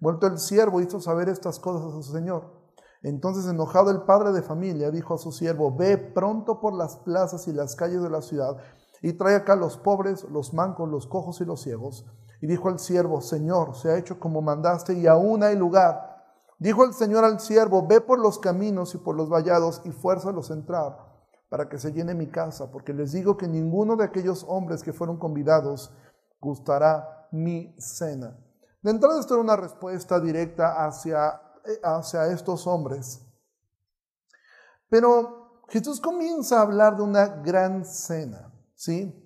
Vuelto 0.01 0.27
el 0.27 0.39
siervo 0.39 0.81
hizo 0.81 1.01
saber 1.01 1.29
estas 1.29 1.59
cosas 1.59 1.93
a 1.93 2.03
su 2.03 2.13
señor. 2.13 2.58
Entonces 3.03 3.47
enojado 3.47 3.91
el 3.91 4.03
padre 4.03 4.33
de 4.33 4.43
familia 4.43 4.91
dijo 4.91 5.15
a 5.15 5.19
su 5.19 5.33
siervo, 5.33 5.75
ve 5.75 5.99
pronto 5.99 6.61
por 6.61 6.75
las 6.75 6.97
plazas 6.97 7.47
y 7.49 7.53
las 7.53 7.77
calles 7.77 8.03
de 8.03 8.11
la 8.11 8.23
ciudad 8.23 8.57
y 9.03 9.13
trae 9.13 9.37
acá 9.37 9.55
los 9.55 9.77
pobres, 9.77 10.25
los 10.31 10.53
mancos, 10.55 10.89
los 10.89 11.07
cojos 11.07 11.41
y 11.41 11.45
los 11.45 11.63
ciegos. 11.63 12.07
Y 12.41 12.47
dijo 12.47 12.69
al 12.69 12.79
siervo, 12.79 13.21
Señor, 13.21 13.77
se 13.77 13.91
ha 13.91 13.99
hecho 13.99 14.19
como 14.19 14.43
mandaste 14.43 14.95
y 14.95 15.07
aún 15.07 15.43
hay 15.43 15.57
lugar. 15.57 16.25
Dijo 16.59 16.85
el 16.85 16.93
Señor 16.93 17.25
al 17.25 17.41
siervo, 17.41 17.87
ve 17.87 18.01
por 18.01 18.19
los 18.19 18.39
caminos 18.39 18.95
y 18.95 18.99
por 18.99 19.17
los 19.17 19.29
vallados 19.29 19.81
y 19.85 19.91
fuérzalos 19.91 20.51
a 20.51 20.55
entrar 20.55 21.09
para 21.49 21.69
que 21.69 21.79
se 21.79 21.93
llene 21.93 22.15
mi 22.15 22.27
casa, 22.27 22.71
porque 22.71 22.93
les 22.93 23.13
digo 23.13 23.37
que 23.37 23.49
ninguno 23.49 23.97
de 23.97 24.05
aquellos 24.05 24.45
hombres 24.49 24.83
que 24.83 24.93
fueron 24.93 25.19
convidados 25.19 25.93
gustará 26.41 27.29
mi 27.33 27.75
cena. 27.79 28.37
De 28.83 28.91
entrada 28.91 29.19
esto 29.19 29.35
era 29.35 29.43
una 29.43 29.57
respuesta 29.57 30.21
directa 30.21 30.85
hacia, 30.87 31.41
hacia 31.83 32.27
estos 32.27 32.67
hombres. 32.67 33.25
Pero 34.89 35.65
Jesús 35.69 36.01
comienza 36.01 36.59
a 36.59 36.63
hablar 36.63 36.97
de 36.97 37.03
una 37.03 37.27
gran 37.27 37.85
cena, 37.85 38.53
¿sí? 38.75 39.25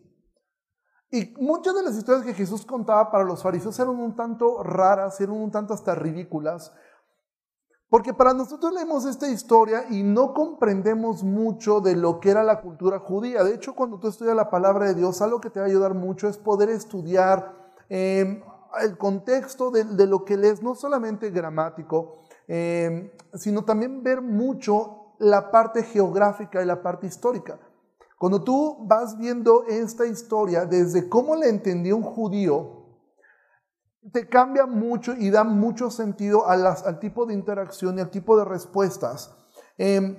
Y 1.10 1.34
muchas 1.38 1.74
de 1.74 1.82
las 1.82 1.94
historias 1.94 2.24
que 2.24 2.34
Jesús 2.34 2.64
contaba 2.64 3.10
para 3.10 3.24
los 3.24 3.42
fariseos 3.42 3.78
eran 3.78 3.98
un 3.98 4.16
tanto 4.16 4.62
raras, 4.62 5.20
eran 5.20 5.36
un 5.36 5.50
tanto 5.50 5.74
hasta 5.74 5.94
ridículas, 5.94 6.72
porque 7.92 8.14
para 8.14 8.32
nosotros 8.32 8.72
leemos 8.72 9.04
esta 9.04 9.28
historia 9.28 9.84
y 9.90 10.02
no 10.02 10.32
comprendemos 10.32 11.22
mucho 11.22 11.82
de 11.82 11.94
lo 11.94 12.20
que 12.20 12.30
era 12.30 12.42
la 12.42 12.62
cultura 12.62 12.98
judía. 12.98 13.44
De 13.44 13.54
hecho, 13.54 13.74
cuando 13.74 13.98
tú 13.98 14.08
estudias 14.08 14.34
la 14.34 14.48
palabra 14.48 14.86
de 14.86 14.94
Dios, 14.94 15.20
algo 15.20 15.42
que 15.42 15.50
te 15.50 15.60
va 15.60 15.66
a 15.66 15.68
ayudar 15.68 15.92
mucho 15.92 16.26
es 16.26 16.38
poder 16.38 16.70
estudiar 16.70 17.54
em, 17.90 18.42
el 18.80 18.96
contexto 18.96 19.70
de, 19.70 20.06
lo 20.06 20.24
que 20.24 20.38
lees, 20.38 20.62
no 20.62 20.74
solamente 20.74 21.28
gramático, 21.28 22.21
em, 22.48 23.10
sino 23.34 23.64
también 23.64 24.02
ver 24.02 24.20
mucho 24.20 25.14
la 25.18 25.50
parte 25.50 25.82
geográfica 25.82 26.62
y 26.62 26.66
la 26.66 26.82
parte 26.82 27.06
histórica. 27.06 27.58
Cuando 28.18 28.42
tú 28.42 28.78
vas 28.86 29.18
viendo 29.18 29.64
esta 29.66 30.06
historia 30.06 30.64
desde 30.64 31.08
cómo 31.08 31.34
la 31.34 31.46
entendió 31.46 31.96
un 31.96 32.02
judío, 32.02 32.82
te 34.12 34.28
cambia 34.28 34.66
mucho 34.66 35.14
y 35.14 35.30
da 35.30 35.44
mucho 35.44 35.90
sentido 35.90 36.48
al 36.48 36.98
tipo 36.98 37.24
de 37.26 37.34
interacción 37.34 37.98
y 37.98 38.00
al 38.00 38.10
tipo 38.10 38.36
de 38.36 38.44
respuestas. 38.44 39.34
Em, 39.78 40.16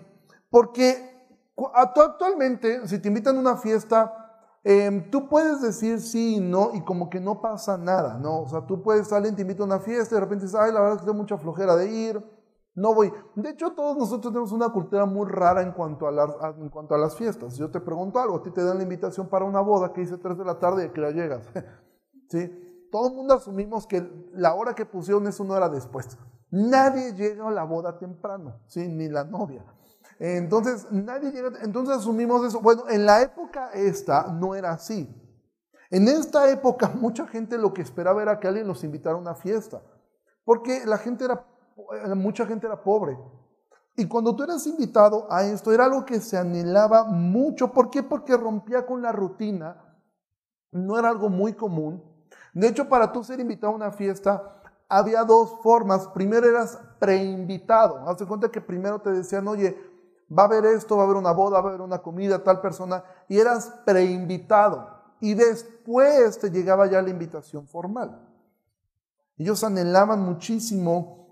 porque 0.49 1.27
actualmente, 1.73 2.87
si 2.87 2.99
te 2.99 3.09
invitan 3.09 3.37
a 3.37 3.39
una 3.39 3.57
fiesta, 3.57 4.22
em, 4.63 5.09
tú 5.09 5.27
puedes 5.27 5.61
decir 5.61 5.99
sí 5.99 6.37
y 6.37 6.39
no 6.39 6.71
y 6.73 6.83
como 6.83 7.09
que 7.09 7.19
no 7.19 7.41
pasa 7.41 7.77
nada, 7.77 8.17
¿no? 8.17 8.41
O 8.41 8.47
sea, 8.49 8.65
tú 8.65 8.81
puedes, 8.81 9.11
alguien 9.11 9.35
te 9.35 9.41
invita 9.41 9.63
a 9.63 9.65
una 9.65 9.79
fiesta 9.79 10.15
y 10.15 10.17
de 10.17 10.21
repente 10.21 10.45
dices, 10.45 10.59
ay, 10.59 10.71
la 10.71 10.79
verdad 10.79 10.95
es 10.95 11.01
que 11.01 11.05
tengo 11.05 11.17
mucha 11.17 11.37
flojera 11.37 11.75
de 11.75 11.91
ir, 11.91 12.23
no 12.75 12.93
voy. 12.93 13.11
De 13.35 13.49
hecho, 13.49 13.73
todos 13.73 13.97
nosotros 13.97 14.33
tenemos 14.33 14.51
una 14.51 14.69
cultura 14.69 15.05
muy 15.05 15.29
rara 15.29 15.61
en 15.61 15.73
cuanto 15.73 16.07
a, 16.07 16.11
las, 16.11 16.29
en 16.57 16.69
cuanto 16.69 16.95
a 16.95 16.97
las 16.97 17.15
fiestas. 17.15 17.55
Yo 17.57 17.69
te 17.69 17.79
pregunto 17.79 18.19
algo, 18.19 18.37
a 18.37 18.43
ti 18.43 18.51
te 18.51 18.63
dan 18.63 18.77
la 18.77 18.83
invitación 18.83 19.27
para 19.27 19.45
una 19.45 19.61
boda 19.61 19.93
que 19.93 20.01
dice 20.01 20.17
3 20.17 20.37
de 20.37 20.45
la 20.45 20.57
tarde 20.59 20.85
y 20.85 20.89
que 20.89 21.01
la 21.01 21.11
llegas, 21.11 21.47
¿sí? 22.29 22.49
todo 22.91 23.07
el 23.07 23.15
mundo 23.15 23.33
asumimos 23.33 23.87
que 23.87 24.07
la 24.33 24.53
hora 24.53 24.75
que 24.75 24.85
pusieron 24.85 25.25
es 25.27 25.39
una 25.39 25.55
hora 25.55 25.67
después. 25.69 26.15
Nadie 26.51 27.13
llega 27.13 27.47
a 27.47 27.51
la 27.51 27.63
boda 27.63 27.97
temprano, 27.97 28.59
¿sí? 28.67 28.87
ni 28.87 29.09
la 29.09 29.23
novia. 29.23 29.65
Entonces, 30.19 30.87
nadie 30.91 31.31
llega, 31.31 31.51
entonces 31.61 31.97
asumimos 31.97 32.45
eso. 32.45 32.61
Bueno, 32.61 32.89
en 32.89 33.05
la 33.05 33.21
época 33.21 33.71
esta 33.73 34.27
no 34.27 34.55
era 34.55 34.71
así. 34.71 35.09
En 35.89 36.07
esta 36.07 36.49
época 36.49 36.87
mucha 36.95 37.27
gente 37.27 37.57
lo 37.57 37.73
que 37.73 37.81
esperaba 37.81 38.21
era 38.21 38.39
que 38.39 38.47
alguien 38.47 38.67
los 38.67 38.83
invitara 38.83 39.15
a 39.15 39.19
una 39.19 39.35
fiesta, 39.35 39.81
porque 40.43 40.85
la 40.85 40.97
gente 40.97 41.25
era, 41.25 41.45
mucha 42.15 42.45
gente 42.45 42.67
era 42.67 42.81
pobre. 42.81 43.17
Y 43.95 44.07
cuando 44.07 44.35
tú 44.35 44.43
eras 44.43 44.65
invitado 44.65 45.27
a 45.31 45.43
esto, 45.43 45.71
era 45.71 45.85
algo 45.85 46.03
que 46.03 46.19
se 46.19 46.35
anhelaba 46.35 47.03
mucho. 47.03 47.71
¿Por 47.71 47.91
qué? 47.91 48.01
Porque 48.01 48.35
rompía 48.35 48.87
con 48.87 49.03
la 49.03 49.11
rutina. 49.11 49.95
No 50.71 50.97
era 50.97 51.09
algo 51.09 51.29
muy 51.29 51.53
común. 51.53 52.03
De 52.53 52.67
hecho, 52.67 52.89
para 52.89 53.11
tú 53.11 53.23
ser 53.23 53.39
invitado 53.39 53.71
a 53.71 53.75
una 53.75 53.91
fiesta, 53.91 54.63
había 54.89 55.23
dos 55.23 55.61
formas. 55.61 56.07
Primero 56.07 56.49
eras 56.49 56.79
preinvitado. 56.97 58.09
Haz 58.09 58.17
de 58.17 58.25
cuenta 58.25 58.49
que 58.49 58.61
primero 58.61 58.99
te 58.99 59.11
decían, 59.11 59.47
oye, 59.47 59.77
va 60.37 60.43
a 60.43 60.45
haber 60.45 60.65
esto, 60.65 60.95
va 60.95 61.03
a 61.03 61.05
haber 61.05 61.17
una 61.17 61.31
boda, 61.31 61.61
va 61.61 61.67
a 61.67 61.69
haber 61.69 61.81
una 61.81 61.99
comida, 61.99 62.43
tal 62.43 62.61
persona, 62.61 63.03
y 63.27 63.39
eras 63.39 63.73
preinvitado. 63.85 64.89
Y 65.19 65.35
después 65.35 66.37
te 66.39 66.49
llegaba 66.49 66.87
ya 66.87 67.01
la 67.01 67.09
invitación 67.09 67.67
formal. 67.67 68.27
Ellos 69.37 69.63
anhelaban 69.63 70.21
muchísimo 70.21 71.23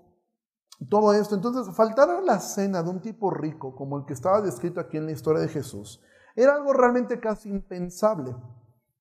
todo 0.88 1.12
esto. 1.12 1.34
Entonces, 1.34 1.74
faltar 1.74 2.10
a 2.10 2.20
la 2.20 2.40
cena 2.40 2.82
de 2.82 2.90
un 2.90 3.00
tipo 3.00 3.30
rico, 3.30 3.74
como 3.74 3.98
el 3.98 4.04
que 4.04 4.14
estaba 4.14 4.40
descrito 4.40 4.80
aquí 4.80 4.96
en 4.96 5.06
la 5.06 5.12
historia 5.12 5.40
de 5.42 5.48
Jesús, 5.48 6.00
era 6.34 6.54
algo 6.54 6.72
realmente 6.72 7.20
casi 7.20 7.48
impensable. 7.48 8.34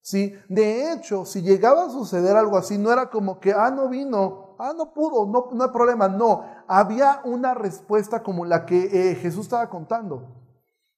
¿sí? 0.02 0.36
De 0.50 0.92
hecho, 0.92 1.26
si 1.26 1.42
llegaba 1.42 1.86
a 1.86 1.90
suceder 1.90 2.36
algo 2.36 2.58
así, 2.58 2.78
no 2.78 2.92
era 2.92 3.10
como 3.10 3.40
que, 3.40 3.54
ah, 3.54 3.72
no 3.72 3.90
vino, 3.90 4.51
ah, 4.62 4.74
no 4.76 4.94
pudo, 4.94 5.26
no, 5.26 5.50
no 5.52 5.64
hay 5.64 5.70
problema, 5.72 6.08
no, 6.08 6.46
había 6.68 7.22
una 7.26 7.54
respuesta 7.54 8.22
como 8.22 8.46
la 8.46 8.66
que 8.66 9.12
eh, 9.12 9.16
Jesús 9.16 9.42
estaba 9.42 9.70
contando. 9.70 10.28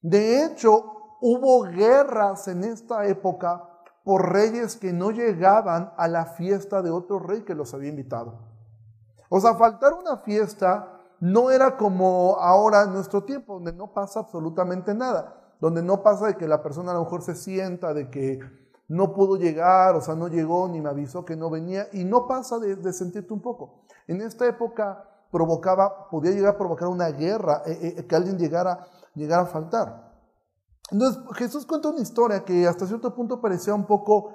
De 0.00 0.44
hecho, 0.44 1.16
hubo 1.20 1.62
guerras 1.62 2.46
en 2.48 2.64
esta 2.64 3.06
época 3.06 3.70
por 4.04 4.32
reyes 4.32 4.76
que 4.76 4.92
no 4.92 5.10
llegaban 5.10 5.92
a 5.96 6.08
la 6.08 6.26
fiesta 6.26 6.82
de 6.82 6.90
otro 6.90 7.18
rey 7.18 7.42
que 7.42 7.54
los 7.54 7.72
había 7.72 7.88
invitado. 7.88 8.38
O 9.30 9.40
sea, 9.40 9.54
faltar 9.54 9.94
una 9.94 10.18
fiesta 10.18 11.00
no 11.20 11.50
era 11.50 11.78
como 11.78 12.36
ahora 12.38 12.82
en 12.82 12.92
nuestro 12.92 13.24
tiempo, 13.24 13.54
donde 13.54 13.72
no 13.72 13.94
pasa 13.94 14.20
absolutamente 14.20 14.94
nada, 14.94 15.54
donde 15.58 15.82
no 15.82 16.02
pasa 16.02 16.26
de 16.26 16.36
que 16.36 16.46
la 16.46 16.62
persona 16.62 16.90
a 16.90 16.94
lo 16.94 17.04
mejor 17.04 17.22
se 17.22 17.34
sienta, 17.34 17.94
de 17.94 18.10
que 18.10 18.40
no 18.88 19.14
pudo 19.14 19.36
llegar, 19.36 19.96
o 19.96 20.00
sea, 20.00 20.14
no 20.14 20.28
llegó 20.28 20.68
ni 20.68 20.80
me 20.80 20.90
avisó 20.90 21.24
que 21.24 21.36
no 21.36 21.50
venía, 21.50 21.88
y 21.92 22.04
no 22.04 22.26
pasa 22.26 22.58
de, 22.58 22.92
sentirte 22.92 23.32
un 23.32 23.40
poco. 23.40 23.84
En 24.06 24.20
esta 24.20 24.46
época 24.46 25.08
provocaba, 25.30 26.08
podía 26.10 26.32
llegar 26.32 26.54
a 26.54 26.58
provocar 26.58 26.88
una 26.88 27.08
guerra, 27.08 27.62
eh, 27.66 27.94
eh, 27.98 28.06
que 28.06 28.16
alguien 28.16 28.38
llegara, 28.38 28.86
llegara 29.14 29.42
a 29.42 29.46
faltar. 29.46 30.12
Entonces 30.90 31.22
Jesús 31.36 31.64
cuenta 31.66 31.88
una 31.88 32.00
historia 32.00 32.44
que 32.44 32.66
hasta 32.66 32.86
cierto 32.86 33.14
punto 33.14 33.40
parecía 33.40 33.74
un 33.74 33.86
poco 33.86 34.34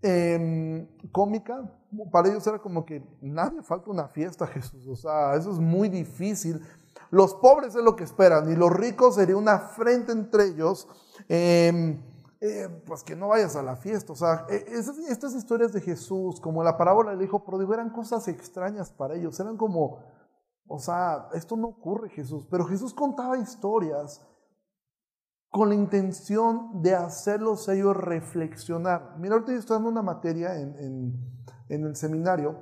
em, 0.00 0.88
cómica. 1.10 1.70
Para 2.10 2.28
ellos 2.28 2.46
era 2.46 2.60
como 2.60 2.84
que 2.86 3.04
nadie 3.20 3.62
falta 3.62 3.90
una 3.90 4.08
fiesta, 4.08 4.46
Jesús. 4.46 4.86
O 4.86 4.96
sea, 4.96 5.34
eso 5.34 5.50
es 5.50 5.58
muy 5.58 5.88
difícil. 5.88 6.62
Los 7.10 7.34
pobres 7.34 7.74
es 7.74 7.82
lo 7.82 7.96
que 7.96 8.04
esperan 8.04 8.50
y 8.50 8.56
los 8.56 8.72
ricos 8.72 9.16
sería 9.16 9.36
una 9.36 9.54
afrenta 9.54 10.12
entre 10.12 10.46
ellos. 10.46 10.88
Em, 11.28 12.00
eh, 12.44 12.68
pues 12.84 13.04
que 13.04 13.14
no 13.14 13.28
vayas 13.28 13.54
a 13.54 13.62
la 13.62 13.76
fiesta. 13.76 14.12
O 14.12 14.16
sea, 14.16 14.46
e, 14.50 14.64
estas 14.66 15.32
historias 15.36 15.72
de 15.72 15.80
Jesús, 15.80 16.40
como 16.40 16.64
la 16.64 16.76
parábola 16.76 17.12
del 17.12 17.22
hijo 17.22 17.44
pródigo, 17.44 17.72
eran 17.72 17.90
cosas 17.90 18.26
extrañas 18.26 18.90
para 18.90 19.14
ellos. 19.14 19.38
Eran 19.38 19.56
como, 19.56 20.00
o 20.66 20.78
sea, 20.80 21.28
esto 21.34 21.56
no 21.56 21.68
ocurre 21.68 22.08
Jesús. 22.08 22.44
Pero 22.50 22.64
Jesús 22.64 22.94
contaba 22.94 23.38
historias 23.38 24.26
con 25.50 25.68
la 25.68 25.76
intención 25.76 26.82
de 26.82 26.96
hacerlos 26.96 27.68
ellos 27.68 27.96
reflexionar. 27.96 29.14
Mira, 29.20 29.34
ahorita 29.34 29.52
estoy 29.52 29.76
dando 29.76 29.90
una 29.90 30.02
materia 30.02 30.58
en, 30.58 31.14
el 31.68 31.94
seminario 31.94 32.58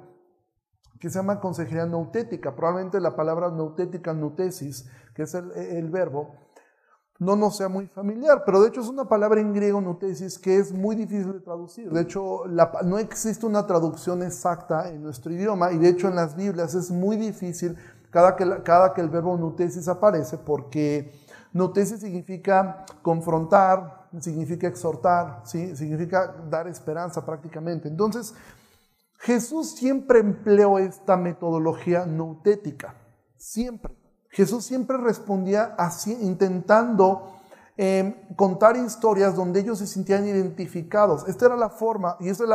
que 1.01 1.09
se 1.09 1.19
llama 1.21 1.41
consejería 1.41 1.87
nautética. 1.87 2.55
Probablemente 2.55 3.01
la 3.01 3.17
palabra 3.17 3.51
nautética, 3.51 4.13
nutesis, 4.13 4.91
que 5.15 5.23
es 5.23 5.33
el 5.33 5.89
verbo, 5.89 6.35
no 7.21 7.37
nos 7.37 7.59
sea 7.59 7.69
muy 7.69 7.87
familiar, 7.87 8.43
pero 8.47 8.63
de 8.63 8.69
hecho 8.69 8.81
es 8.81 8.89
una 8.89 9.05
palabra 9.05 9.43
en 9.43 9.53
griego, 9.53 9.79
nutesis, 9.83 10.39
que 10.39 10.57
es 10.57 10.73
muy 10.73 10.97
difícil 10.97 11.35
de 11.35 11.41
traducir. 11.41 11.91
De 11.91 12.01
hecho, 12.01 12.45
no 12.83 12.99
existe 12.99 13.45
una 13.45 13.67
traducción 13.67 14.23
exacta 14.23 14.89
en 14.89 15.03
nuestro 15.03 15.31
idioma 15.31 15.71
y 15.71 15.79
de 15.79 15.91
hecho 15.91 16.09
en 16.09 16.17
las 16.17 16.35
Biblias 16.35 16.75
es 16.75 16.91
muy 16.91 17.17
difícil 17.17 17.77
cada 18.09 18.35
que, 18.37 18.63
cada 18.63 18.95
que 18.95 19.03
el 19.03 19.11
verbo 19.11 19.37
nutesis 19.37 19.87
aparece 19.87 20.39
porque 20.39 21.13
nutesis 21.53 22.01
significa 22.01 22.87
confrontar, 23.03 24.09
significa 24.19 24.67
exhortar, 24.67 25.43
¿sí? 25.45 25.77
significa 25.77 26.35
dar 26.49 26.69
esperanza 26.69 27.25
prácticamente. 27.25 27.87
Entonces, 27.87 28.35
Jesús 29.19 29.73
siempre 29.73 30.21
empleó 30.21 30.79
esta 30.79 31.19
metodología 31.19 32.07
nutética, 32.07 32.95
siempre. 33.37 34.00
Jesús 34.31 34.65
siempre 34.65 34.97
respondía 34.97 35.75
así, 35.77 36.17
intentando 36.23 37.37
em, 37.77 38.15
contar 38.37 38.77
historias 38.77 39.35
donde 39.35 39.61
ellos 39.61 39.79
se 39.79 39.87
sentían 39.87 40.27
identificados. 40.27 41.27
Esta 41.29 41.47
era 41.47 41.57
la 41.57 41.69
forma, 41.69 42.17
y 42.21 42.29
esta 42.29 42.45
es 42.45 42.51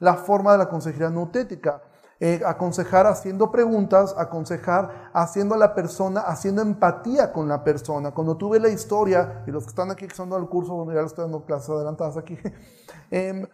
la, 0.00 0.14
forma 0.14 0.52
de 0.52 0.58
la 0.58 0.68
consejería 0.68 1.08
nutética. 1.08 1.82
Eh, 2.22 2.42
aconsejar 2.44 3.06
haciendo 3.06 3.50
preguntas, 3.50 4.14
aconsejar 4.18 5.10
haciendo 5.14 5.54
a 5.54 5.58
la 5.58 5.74
persona, 5.74 6.20
haciendo 6.20 6.60
empatía 6.60 7.32
con 7.32 7.48
la 7.48 7.64
persona. 7.64 8.10
Cuando 8.10 8.36
tuve 8.36 8.60
la 8.60 8.68
historia, 8.68 9.42
y 9.46 9.50
los 9.50 9.64
que 9.64 9.70
están 9.70 9.90
aquí 9.90 10.06
que 10.06 10.14
son 10.14 10.30
el 10.32 10.46
curso, 10.46 10.74
bueno, 10.74 10.92
ya 10.92 11.06
estoy 11.06 11.24
dando 11.24 11.46
clases 11.46 11.70
adelantadas 11.70 12.18
aquí, 12.18 12.36
em, 13.10 13.46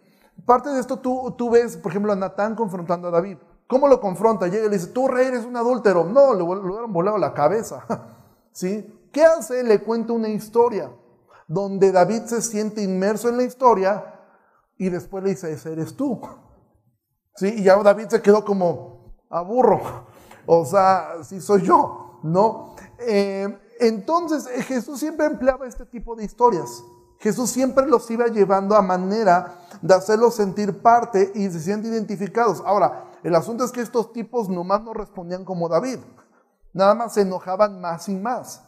parte 0.45 0.69
de 0.69 0.81
esto 0.81 0.97
tú, 0.97 1.33
tú 1.37 1.51
ves, 1.51 1.77
por 1.77 1.91
ejemplo, 1.91 2.11
a 2.11 2.15
Natán 2.15 2.55
confrontando 2.55 3.07
a 3.07 3.11
David. 3.11 3.37
¿Cómo 3.67 3.87
lo 3.87 3.99
confronta? 3.99 4.47
Llega 4.47 4.65
y 4.65 4.69
le 4.69 4.77
dice, 4.77 4.87
tú 4.87 5.07
rey 5.07 5.27
eres 5.27 5.45
un 5.45 5.55
adúltero. 5.57 6.05
No, 6.05 6.33
le, 6.33 6.43
hubieran 6.43 6.91
volado 6.91 7.17
la 7.17 7.33
cabeza. 7.33 7.85
¿Sí? 8.51 9.09
¿Qué 9.11 9.23
hace? 9.23 9.63
Le 9.63 9.79
cuenta 9.83 10.13
una 10.13 10.29
historia 10.29 10.91
donde 11.47 11.91
David 11.91 12.23
se 12.23 12.41
siente 12.41 12.81
inmerso 12.81 13.29
en 13.29 13.37
la 13.37 13.43
historia 13.43 14.21
y 14.77 14.89
después 14.89 15.23
le 15.23 15.31
dice, 15.31 15.51
ese 15.51 15.73
eres 15.73 15.95
tú. 15.95 16.21
¿Sí? 17.35 17.55
Y 17.57 17.63
ya 17.63 17.75
David 17.83 18.07
se 18.07 18.21
quedó 18.21 18.43
como, 18.43 19.15
aburro. 19.29 20.07
O 20.49 20.63
sea, 20.63 21.17
sí 21.23 21.41
soy 21.41 21.63
yo, 21.63 22.21
¿no? 22.23 22.73
Eh, 22.99 23.53
entonces 23.81 24.47
Jesús 24.65 24.97
siempre 24.97 25.25
empleaba 25.25 25.67
este 25.67 25.85
tipo 25.85 26.15
de 26.15 26.23
historias. 26.23 26.85
Jesús 27.19 27.49
siempre 27.49 27.85
los 27.85 28.09
iba 28.11 28.27
llevando 28.27 28.73
a 28.75 28.81
manera 28.81 29.59
de 29.81 29.93
hacerlos 29.93 30.35
sentir 30.35 30.81
parte 30.81 31.33
y 31.35 31.49
se 31.49 31.59
sienten 31.59 31.91
identificados. 31.91 32.63
Ahora, 32.65 33.06
el 33.23 33.35
asunto 33.35 33.63
es 33.63 33.71
que 33.71 33.81
estos 33.81 34.13
tipos 34.13 34.49
nomás 34.49 34.81
no 34.83 34.93
respondían 34.93 35.45
como 35.45 35.69
David, 35.69 35.99
nada 36.73 36.95
más 36.95 37.13
se 37.13 37.21
enojaban 37.21 37.81
más 37.81 38.07
y 38.09 38.15
más. 38.15 38.63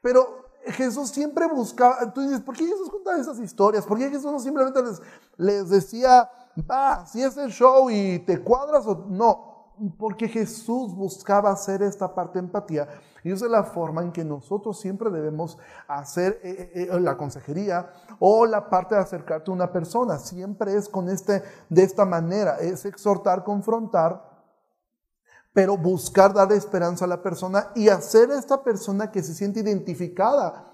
Pero 0.00 0.46
Jesús 0.66 1.10
siempre 1.10 1.46
buscaba, 1.46 2.12
dices, 2.16 2.40
¿por 2.40 2.56
qué 2.56 2.64
Jesús 2.66 2.90
contaba 2.90 3.18
esas 3.18 3.38
historias? 3.38 3.86
¿Por 3.86 3.98
qué 3.98 4.08
Jesús 4.08 4.30
no 4.30 4.38
simplemente 4.38 4.82
les, 4.82 5.00
les 5.36 5.68
decía, 5.68 6.30
va, 6.68 7.06
si 7.06 7.22
es 7.22 7.36
el 7.36 7.50
show 7.50 7.90
y 7.90 8.18
te 8.20 8.42
cuadras 8.42 8.86
o 8.86 9.06
no? 9.08 9.74
Porque 9.98 10.28
Jesús 10.28 10.94
buscaba 10.94 11.50
hacer 11.50 11.82
esta 11.82 12.14
parte 12.14 12.38
de 12.38 12.46
empatía 12.46 12.88
y 13.26 13.32
esa 13.32 13.46
es 13.46 13.50
la 13.50 13.64
forma 13.64 14.02
en 14.02 14.12
que 14.12 14.24
nosotros 14.24 14.78
siempre 14.78 15.10
debemos 15.10 15.58
hacer 15.88 16.38
eh, 16.44 16.70
eh, 16.72 16.88
eh, 16.92 17.00
la 17.00 17.16
consejería 17.16 17.90
o 18.20 18.46
la 18.46 18.70
parte 18.70 18.94
de 18.94 19.00
acercarte 19.00 19.50
a 19.50 19.54
una 19.54 19.72
persona. 19.72 20.16
Siempre 20.20 20.76
es 20.76 20.88
con 20.88 21.08
este, 21.08 21.42
de 21.68 21.82
esta 21.82 22.04
manera, 22.04 22.60
es 22.60 22.84
exhortar, 22.84 23.42
confrontar, 23.42 24.22
pero 25.52 25.76
buscar 25.76 26.32
dar 26.32 26.52
esperanza 26.52 27.04
a 27.04 27.08
la 27.08 27.20
persona 27.20 27.72
y 27.74 27.88
hacer 27.88 28.30
a 28.30 28.38
esta 28.38 28.62
persona 28.62 29.10
que 29.10 29.24
se 29.24 29.34
siente 29.34 29.58
identificada 29.58 30.64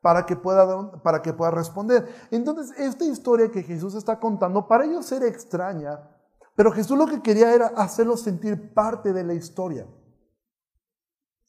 para 0.00 0.26
que 0.26 0.36
pueda, 0.36 0.92
para 1.02 1.22
que 1.22 1.32
pueda 1.32 1.50
responder. 1.50 2.06
Entonces, 2.30 2.72
esta 2.78 3.04
historia 3.04 3.50
que 3.50 3.64
Jesús 3.64 3.96
está 3.96 4.20
contando, 4.20 4.68
para 4.68 4.84
ellos 4.84 5.10
era 5.10 5.26
extraña, 5.26 6.08
pero 6.54 6.70
Jesús 6.70 6.96
lo 6.96 7.06
que 7.06 7.20
quería 7.20 7.52
era 7.52 7.66
hacerlos 7.66 8.20
sentir 8.20 8.72
parte 8.72 9.12
de 9.12 9.24
la 9.24 9.34
historia. 9.34 9.88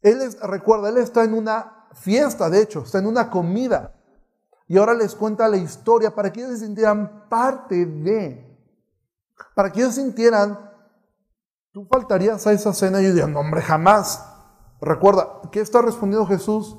Él 0.02 0.20
recuerda, 0.44 0.90
él 0.90 0.98
está 0.98 1.24
en 1.24 1.34
una 1.34 1.88
fiesta, 1.94 2.50
de 2.50 2.62
hecho, 2.62 2.82
está 2.82 3.00
en 3.00 3.08
una 3.08 3.30
comida. 3.30 3.94
Y 4.68 4.78
ahora 4.78 4.94
les 4.94 5.16
cuenta 5.16 5.48
la 5.48 5.58
historia 5.58 6.14
para 6.14 6.32
que 6.32 6.42
ellos 6.42 6.60
se 6.60 6.66
sintieran 6.66 7.28
parte 7.30 7.86
de, 7.86 8.58
para 9.56 9.72
que 9.72 9.80
ellos 9.80 9.96
sintieran, 9.96 10.60
tú 11.72 11.88
faltarías 11.90 12.46
a 12.46 12.52
esa 12.52 12.74
cena 12.74 13.02
y 13.02 13.06
yo 13.06 13.10
diría, 13.12 13.28
no 13.28 13.40
hombre, 13.40 13.62
jamás. 13.62 14.24
Recuerda, 14.82 15.42
¿qué 15.52 15.62
está 15.62 15.82
respondiendo 15.82 16.28
Jesús? 16.28 16.78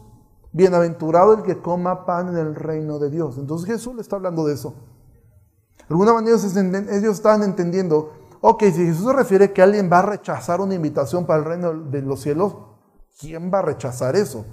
Bienaventurado 0.52 1.34
el 1.34 1.42
que 1.42 1.60
coma 1.60 2.06
pan 2.06 2.28
en 2.28 2.36
el 2.36 2.54
reino 2.54 2.98
de 2.98 3.10
Dios. 3.10 3.38
Entonces 3.38 3.66
Jesús 3.66 3.94
le 3.94 4.02
está 4.02 4.16
hablando 4.16 4.46
de 4.46 4.54
eso. 4.54 4.74
De 5.78 5.94
alguna 5.94 6.12
manera 6.12 6.36
ellos 6.36 7.14
estaban 7.14 7.42
entendiendo, 7.42 8.12
ok, 8.40 8.64
si 8.64 8.86
Jesús 8.86 9.06
se 9.06 9.12
refiere 9.14 9.52
que 9.52 9.62
alguien 9.62 9.90
va 9.90 10.00
a 10.00 10.02
rechazar 10.02 10.60
una 10.60 10.74
invitación 10.74 11.26
para 11.26 11.38
el 11.40 11.44
reino 11.46 11.72
de 11.72 12.02
los 12.02 12.20
cielos, 12.20 12.54
¿quién 13.18 13.52
va 13.52 13.58
a 13.58 13.62
rechazar 13.62 14.16
eso? 14.16 14.46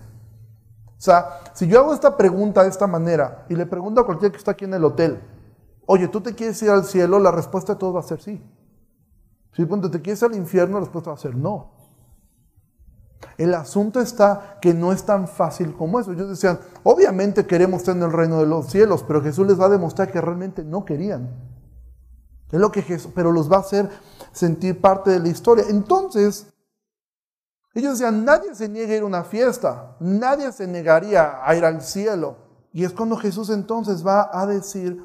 O 0.97 1.01
sea, 1.05 1.41
si 1.53 1.67
yo 1.67 1.79
hago 1.79 1.93
esta 1.93 2.17
pregunta 2.17 2.63
de 2.63 2.69
esta 2.69 2.87
manera 2.87 3.45
y 3.49 3.55
le 3.55 3.65
pregunto 3.65 4.01
a 4.01 4.05
cualquiera 4.05 4.31
que 4.31 4.37
está 4.37 4.51
aquí 4.51 4.65
en 4.65 4.73
el 4.73 4.83
hotel, 4.83 5.21
oye, 5.85 6.07
¿tú 6.07 6.21
te 6.21 6.33
quieres 6.33 6.61
ir 6.63 6.69
al 6.69 6.85
cielo? 6.85 7.19
La 7.19 7.31
respuesta 7.31 7.73
de 7.73 7.79
todos 7.79 7.95
va 7.95 7.99
a 7.99 8.03
ser 8.03 8.21
sí. 8.21 8.41
Si 9.53 9.65
te 9.65 10.01
quieres 10.01 10.21
ir 10.21 10.29
al 10.29 10.35
infierno, 10.35 10.75
la 10.75 10.81
respuesta 10.81 11.11
va 11.11 11.15
a 11.15 11.19
ser 11.19 11.35
no. 11.35 11.75
El 13.37 13.53
asunto 13.53 13.99
está 13.99 14.57
que 14.61 14.73
no 14.73 14.91
es 14.91 15.03
tan 15.03 15.27
fácil 15.27 15.75
como 15.75 15.99
eso. 15.99 16.11
Ellos 16.11 16.29
decían, 16.29 16.59
obviamente 16.83 17.45
queremos 17.45 17.81
estar 17.81 17.95
en 17.95 18.03
el 18.03 18.11
reino 18.11 18.39
de 18.39 18.47
los 18.47 18.67
cielos, 18.67 19.03
pero 19.07 19.21
Jesús 19.21 19.47
les 19.47 19.59
va 19.59 19.65
a 19.65 19.69
demostrar 19.69 20.11
que 20.11 20.21
realmente 20.21 20.63
no 20.63 20.85
querían. 20.85 21.29
Es 22.51 22.59
lo 22.59 22.71
que 22.71 22.81
Jesús, 22.81 23.11
pero 23.13 23.31
los 23.31 23.51
va 23.51 23.57
a 23.57 23.61
hacer 23.61 23.89
sentir 24.31 24.79
parte 24.79 25.11
de 25.11 25.19
la 25.19 25.27
historia. 25.27 25.65
Entonces, 25.69 26.47
ellos 27.79 27.99
decían, 27.99 28.23
nadie 28.23 28.55
se 28.55 28.69
niega 28.69 28.93
a 28.93 28.97
ir 28.97 29.03
a 29.03 29.05
una 29.05 29.23
fiesta, 29.23 29.97
nadie 29.99 30.51
se 30.51 30.65
negaría 30.65 31.41
a 31.43 31.55
ir 31.55 31.65
al 31.65 31.81
cielo. 31.81 32.37
Y 32.71 32.83
es 32.83 32.93
cuando 32.93 33.17
Jesús 33.17 33.49
entonces 33.49 34.05
va 34.05 34.29
a 34.31 34.45
decir 34.45 34.97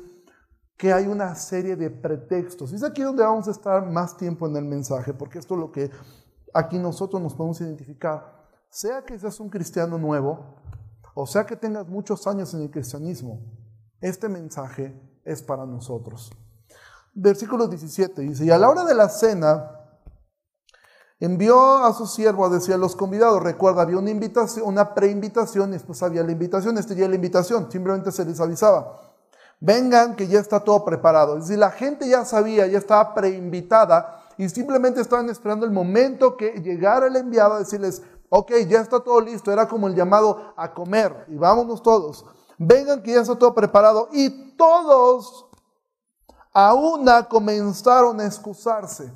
que 0.77 0.93
hay 0.93 1.07
una 1.07 1.35
serie 1.35 1.77
de 1.77 1.91
pretextos. 1.91 2.73
Y 2.73 2.77
es 2.77 2.83
aquí 2.83 3.03
donde 3.03 3.23
vamos 3.23 3.49
a 3.49 3.51
estar 3.51 3.85
más 3.87 4.17
tiempo 4.17 4.47
en 4.47 4.57
el 4.57 4.65
mensaje, 4.65 5.13
porque 5.13 5.39
esto 5.39 5.55
es 5.55 5.61
lo 5.61 5.73
que 5.73 5.91
aquí 6.55 6.79
nosotros 6.79 7.21
nos 7.21 7.35
podemos 7.35 7.61
identificar. 7.61 8.49
Sea 8.69 9.05
que 9.05 9.19
seas 9.19 9.41
un 9.41 9.51
cristiano 9.51 9.99
nuevo, 9.99 10.57
o 11.15 11.27
sea 11.27 11.45
que 11.45 11.57
tengas 11.57 11.89
muchos 11.89 12.27
años 12.27 12.55
en 12.55 12.63
el 12.63 12.71
cristianismo, 12.71 13.41
este 14.01 14.29
mensaje 14.29 14.99
es 15.25 15.43
para 15.43 15.67
nosotros. 15.67 16.31
Versículo 17.13 17.67
17 17.67 18.23
dice, 18.23 18.45
y 18.45 18.51
a 18.51 18.59
la 18.59 18.69
hora 18.69 18.85
de 18.85 18.95
la 18.95 19.09
cena, 19.09 19.80
Envió 21.21 21.85
a 21.85 21.93
su 21.93 22.07
siervo 22.07 22.47
a 22.47 22.49
decir 22.49 22.73
a 22.73 22.79
los 22.79 22.97
convidados, 22.97 23.43
recuerda, 23.43 23.83
había 23.83 23.99
una 23.99 24.09
invitación, 24.09 24.67
una 24.67 24.95
preinvitación 24.95 25.69
y 25.69 25.73
después 25.75 26.03
había 26.03 26.23
la 26.23 26.33
invitación, 26.33 26.79
este 26.79 26.95
día 26.95 27.07
la 27.09 27.15
invitación, 27.15 27.71
simplemente 27.71 28.11
se 28.11 28.25
les 28.25 28.41
avisaba. 28.41 28.99
Vengan 29.61 30.17
que 30.17 30.27
ya 30.27 30.41
está 30.41 30.61
todo 30.61 30.83
preparado. 30.83 31.37
Es 31.37 31.45
decir, 31.45 31.59
la 31.59 31.71
gente 31.71 32.09
ya 32.09 32.25
sabía, 32.25 32.67
ya 32.67 32.79
estaba 32.79 33.13
preinvitada 33.13 34.23
y 34.39 34.49
simplemente 34.49 35.03
estaban 35.03 35.29
esperando 35.29 35.67
el 35.67 35.73
momento 35.73 36.39
que 36.39 36.53
llegara 36.63 37.07
el 37.07 37.17
enviado 37.17 37.53
a 37.53 37.59
decirles, 37.59 38.01
ok, 38.31 38.53
ya 38.67 38.81
está 38.81 39.01
todo 39.01 39.21
listo, 39.21 39.53
era 39.53 39.69
como 39.69 39.89
el 39.89 39.95
llamado 39.95 40.55
a 40.57 40.73
comer 40.73 41.27
y 41.29 41.37
vámonos 41.37 41.83
todos. 41.83 42.25
Vengan 42.57 43.03
que 43.03 43.13
ya 43.13 43.21
está 43.21 43.37
todo 43.37 43.55
preparado 43.55 44.09
y 44.13 44.57
todos 44.57 45.45
a 46.55 46.73
una 46.73 47.29
comenzaron 47.29 48.19
a 48.21 48.25
excusarse. 48.25 49.13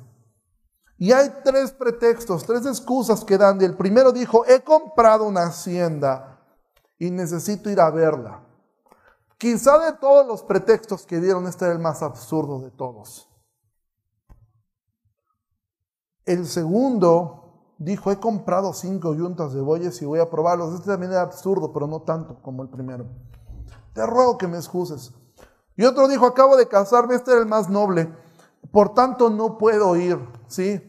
Y 0.97 1.11
hay 1.11 1.29
tres 1.43 1.71
pretextos, 1.71 2.45
tres 2.45 2.65
excusas 2.65 3.25
que 3.25 3.37
dan. 3.37 3.61
El 3.61 3.75
primero 3.75 4.11
dijo, 4.11 4.45
he 4.45 4.61
comprado 4.61 5.25
una 5.25 5.43
hacienda 5.43 6.39
y 6.97 7.11
necesito 7.11 7.69
ir 7.69 7.79
a 7.81 7.89
verla. 7.89 8.41
Quizá 9.37 9.77
de 9.79 9.93
todos 9.97 10.25
los 10.25 10.43
pretextos 10.43 11.05
que 11.05 11.19
dieron, 11.19 11.47
este 11.47 11.65
era 11.65 11.73
el 11.73 11.79
más 11.79 12.01
absurdo 12.01 12.59
de 12.59 12.71
todos. 12.71 13.29
El 16.25 16.47
segundo 16.47 17.73
dijo, 17.77 18.11
he 18.11 18.19
comprado 18.19 18.73
cinco 18.73 19.13
yuntas 19.13 19.53
de 19.53 19.61
bueyes 19.61 20.01
y 20.01 20.05
voy 20.05 20.19
a 20.19 20.29
probarlos. 20.29 20.73
Este 20.73 20.87
también 20.87 21.11
era 21.11 21.21
absurdo, 21.21 21.73
pero 21.73 21.87
no 21.87 22.01
tanto 22.01 22.41
como 22.41 22.63
el 22.63 22.69
primero. 22.69 23.05
Te 23.93 24.05
ruego 24.05 24.37
que 24.37 24.47
me 24.47 24.57
excuses. 24.57 25.13
Y 25.75 25.83
otro 25.83 26.07
dijo, 26.07 26.25
acabo 26.25 26.55
de 26.55 26.67
casarme, 26.67 27.15
este 27.15 27.31
era 27.31 27.41
el 27.41 27.45
más 27.45 27.69
noble, 27.69 28.09
por 28.71 28.93
tanto 28.93 29.29
no 29.29 29.57
puedo 29.57 29.95
ir. 29.95 30.19
¿Sí? 30.47 30.81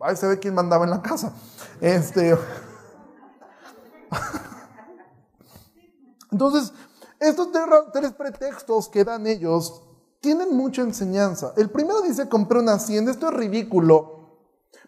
Ahí 0.00 0.16
se 0.16 0.26
ve 0.26 0.38
quién 0.38 0.54
mandaba 0.54 0.84
en 0.84 0.90
la 0.90 1.02
casa. 1.02 1.32
Este... 1.80 2.36
Entonces, 6.30 6.72
estos 7.20 7.48
tres 7.92 8.12
pretextos 8.12 8.88
que 8.88 9.04
dan 9.04 9.26
ellos 9.26 9.82
tienen 10.20 10.56
mucha 10.56 10.82
enseñanza. 10.82 11.52
El 11.56 11.70
primero 11.70 12.00
dice 12.02 12.28
compré 12.28 12.58
una 12.58 12.74
hacienda. 12.74 13.10
Esto 13.10 13.28
es 13.28 13.34
ridículo. 13.34 14.12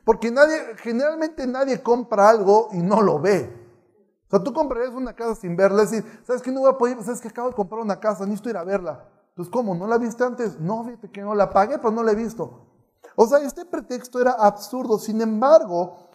Porque 0.04 0.30
nadie, 0.30 0.58
generalmente 0.78 1.46
nadie 1.46 1.82
compra 1.82 2.28
algo 2.28 2.68
y 2.72 2.78
no 2.78 3.02
lo 3.02 3.20
ve. 3.20 3.66
O 4.26 4.30
sea, 4.30 4.42
tú 4.42 4.52
comprarías 4.52 4.94
una 4.94 5.14
casa 5.14 5.34
sin 5.34 5.56
verla 5.56 5.82
y 5.82 5.86
decir, 5.86 6.22
¿sabes 6.26 6.42
qué? 6.42 6.50
No 6.50 6.60
voy 6.60 6.70
a 6.70 6.78
poder, 6.78 7.02
¿sabes 7.02 7.20
que 7.20 7.28
Acabo 7.28 7.48
de 7.48 7.54
comprar 7.54 7.80
una 7.80 8.00
casa, 8.00 8.24
necesito 8.24 8.50
ir 8.50 8.56
a 8.56 8.64
verla. 8.64 9.08
Entonces, 9.36 9.52
¿cómo? 9.52 9.74
¿No 9.74 9.86
la 9.86 9.98
viste 9.98 10.24
antes? 10.24 10.58
No, 10.58 10.82
fíjate 10.84 11.10
que 11.10 11.20
no 11.20 11.34
la 11.34 11.50
pagué, 11.50 11.76
pero 11.76 11.90
no 11.90 12.02
la 12.02 12.12
he 12.12 12.16
visto. 12.16 12.66
O 13.16 13.26
sea, 13.26 13.38
este 13.38 13.66
pretexto 13.66 14.18
era 14.18 14.32
absurdo. 14.32 14.98
Sin 14.98 15.20
embargo, 15.20 16.08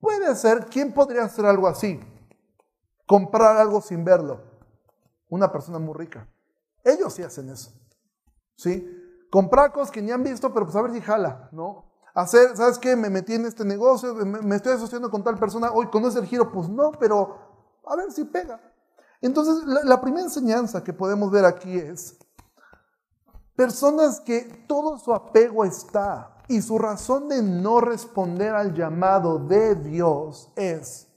puede 0.00 0.34
ser, 0.36 0.66
¿quién 0.66 0.94
podría 0.94 1.24
hacer 1.24 1.44
algo 1.44 1.66
así? 1.66 1.98
Comprar 3.06 3.56
algo 3.56 3.80
sin 3.80 4.04
verlo 4.04 4.48
una 5.28 5.50
persona 5.50 5.78
muy 5.78 5.94
rica. 5.94 6.28
Ellos 6.84 7.12
sí 7.12 7.22
hacen 7.22 7.50
eso. 7.50 7.72
¿Sí? 8.56 8.88
Comprar 9.30 9.72
cosas 9.72 9.90
que 9.90 10.02
ni 10.02 10.10
han 10.10 10.22
visto, 10.22 10.52
pero 10.52 10.66
pues 10.66 10.76
a 10.76 10.82
ver 10.82 10.92
si 10.92 11.00
jala, 11.00 11.48
¿no? 11.52 11.84
Hacer, 12.14 12.56
¿sabes 12.56 12.78
qué? 12.78 12.96
Me 12.96 13.10
metí 13.10 13.34
en 13.34 13.46
este 13.46 13.64
negocio, 13.64 14.14
me, 14.14 14.56
estoy 14.56 14.72
asociando 14.72 15.10
con 15.10 15.22
tal 15.22 15.38
persona, 15.38 15.70
hoy 15.70 15.88
conoce 15.88 16.18
el 16.18 16.26
giro, 16.26 16.50
pues 16.50 16.68
no, 16.68 16.90
pero 16.92 17.80
a 17.86 17.94
ver 17.94 18.10
si 18.10 18.24
pega. 18.24 18.60
Entonces, 19.20 19.64
la 19.84 20.00
primera 20.00 20.24
enseñanza 20.24 20.82
que 20.82 20.92
podemos 20.92 21.30
ver 21.30 21.44
aquí 21.44 21.76
es 21.76 22.18
personas 23.58 24.20
que 24.20 24.64
todo 24.68 24.98
su 24.98 25.12
apego 25.12 25.64
está 25.64 26.44
y 26.46 26.62
su 26.62 26.78
razón 26.78 27.28
de 27.28 27.42
no 27.42 27.80
responder 27.80 28.54
al 28.54 28.72
llamado 28.72 29.40
de 29.40 29.74
Dios 29.74 30.52
es, 30.54 31.08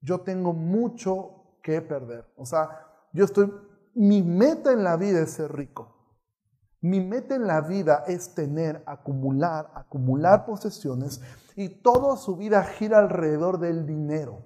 yo 0.00 0.20
tengo 0.20 0.52
mucho 0.52 1.58
que 1.64 1.82
perder. 1.82 2.32
O 2.36 2.46
sea, 2.46 2.86
yo 3.12 3.24
estoy, 3.24 3.52
mi 3.92 4.22
meta 4.22 4.72
en 4.72 4.84
la 4.84 4.96
vida 4.96 5.22
es 5.22 5.32
ser 5.32 5.52
rico. 5.52 5.96
Mi 6.80 7.00
meta 7.00 7.34
en 7.34 7.48
la 7.48 7.60
vida 7.60 8.04
es 8.06 8.36
tener, 8.36 8.84
acumular, 8.86 9.68
acumular 9.74 10.46
posesiones 10.46 11.20
y 11.56 11.70
toda 11.82 12.16
su 12.18 12.36
vida 12.36 12.62
gira 12.62 13.00
alrededor 13.00 13.58
del 13.58 13.84
dinero. 13.84 14.44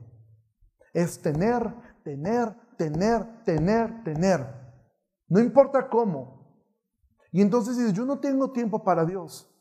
Es 0.95 1.21
tener, 1.21 1.75
tener, 2.05 2.57
tener, 2.79 3.45
tener, 3.45 4.03
tener. 4.03 4.47
No 5.29 5.41
importa 5.41 5.91
cómo. 5.91 6.44
Y 7.35 7.43
entonces 7.43 7.77
dices, 7.77 7.95
yo 7.95 8.05
no 8.05 8.21
tengo 8.21 8.53
tiempo 8.53 8.85
para 8.85 9.05
Dios. 9.05 9.53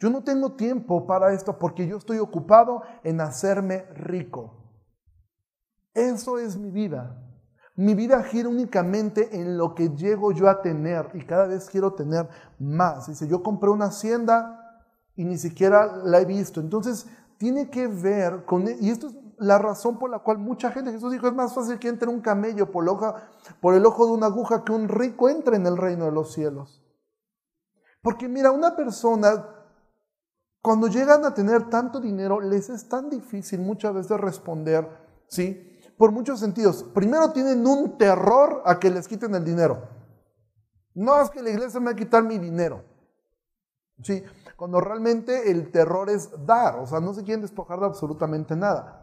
Yo 0.00 0.10
no 0.10 0.24
tengo 0.24 0.54
tiempo 0.54 1.06
para 1.06 1.32
esto 1.32 1.56
porque 1.60 1.86
yo 1.86 1.96
estoy 1.96 2.18
ocupado 2.18 2.82
en 3.04 3.20
hacerme 3.20 3.84
rico. 3.94 4.56
Eso 5.94 6.40
es 6.40 6.56
mi 6.56 6.72
vida. 6.72 7.16
Mi 7.76 7.94
vida 7.94 8.20
gira 8.24 8.48
únicamente 8.48 9.40
en 9.40 9.56
lo 9.56 9.76
que 9.76 9.90
llego 9.90 10.32
yo 10.32 10.48
a 10.48 10.60
tener 10.60 11.08
y 11.14 11.24
cada 11.24 11.46
vez 11.46 11.70
quiero 11.70 11.92
tener 11.92 12.28
más. 12.58 13.06
Dice, 13.06 13.28
yo 13.28 13.44
compré 13.44 13.70
una 13.70 13.84
hacienda 13.86 14.82
y 15.14 15.24
ni 15.24 15.38
siquiera 15.38 15.98
la 15.98 16.18
he 16.20 16.24
visto. 16.24 16.58
Entonces, 16.58 17.06
tiene 17.38 17.70
que 17.70 17.86
ver 17.86 18.44
con... 18.44 18.66
E, 18.66 18.76
y 18.80 18.90
esto 18.90 19.06
es 19.06 19.14
la 19.38 19.58
razón 19.58 20.00
por 20.00 20.10
la 20.10 20.18
cual 20.18 20.38
mucha 20.38 20.72
gente, 20.72 20.90
Jesús 20.90 21.12
dijo, 21.12 21.28
es 21.28 21.34
más 21.34 21.54
fácil 21.54 21.78
que 21.78 21.86
entre 21.86 22.08
un 22.08 22.20
camello 22.20 22.72
por, 22.72 22.84
por 23.60 23.74
el 23.74 23.86
ojo 23.86 24.04
de 24.04 24.12
una 24.14 24.26
aguja 24.26 24.64
que 24.64 24.72
un 24.72 24.88
rico 24.88 25.28
entre 25.28 25.54
en 25.54 25.66
el 25.68 25.76
reino 25.76 26.06
de 26.06 26.10
los 26.10 26.32
cielos. 26.32 26.83
Porque 28.04 28.28
mira, 28.28 28.50
una 28.50 28.76
persona, 28.76 29.48
cuando 30.60 30.88
llegan 30.88 31.24
a 31.24 31.32
tener 31.32 31.70
tanto 31.70 32.00
dinero, 32.02 32.38
les 32.38 32.68
es 32.68 32.86
tan 32.86 33.08
difícil 33.08 33.60
muchas 33.60 33.94
veces 33.94 34.20
responder, 34.20 34.86
¿sí? 35.26 35.80
por 35.96 36.12
muchos 36.12 36.38
sentidos. 36.38 36.82
Primero 36.82 37.32
tienen 37.32 37.66
un 37.66 37.96
terror 37.96 38.62
a 38.66 38.78
que 38.78 38.90
les 38.90 39.08
quiten 39.08 39.34
el 39.34 39.42
dinero. 39.42 39.88
No 40.92 41.18
es 41.22 41.30
que 41.30 41.42
la 41.42 41.48
iglesia 41.48 41.80
me 41.80 41.92
va 41.92 41.96
quitar 41.96 42.22
mi 42.22 42.36
dinero. 42.38 42.84
Sí, 44.02 44.22
cuando 44.56 44.82
realmente 44.82 45.50
el 45.50 45.70
terror 45.70 46.10
es 46.10 46.28
dar, 46.44 46.80
o 46.80 46.86
sea, 46.86 47.00
no 47.00 47.14
se 47.14 47.22
quieren 47.22 47.40
despojar 47.40 47.80
de 47.80 47.86
absolutamente 47.86 48.54
nada. 48.54 49.00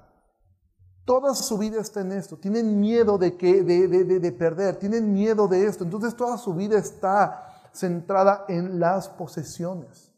Toda 1.05 1.33
su 1.33 1.57
vida 1.57 1.81
está 1.81 2.01
en 2.01 2.11
esto, 2.11 2.37
tienen 2.37 2.79
miedo 2.79 3.17
de, 3.17 3.35
que, 3.35 3.63
de, 3.63 3.87
de, 3.87 4.19
de 4.19 4.31
perder, 4.31 4.75
tienen 4.75 5.11
miedo 5.11 5.47
de 5.47 5.65
esto, 5.65 5.83
entonces 5.83 6.15
toda 6.15 6.37
su 6.37 6.53
vida 6.53 6.77
está 6.77 7.50
centrada 7.73 8.45
en 8.47 8.79
las 8.79 9.09
posesiones. 9.09 10.11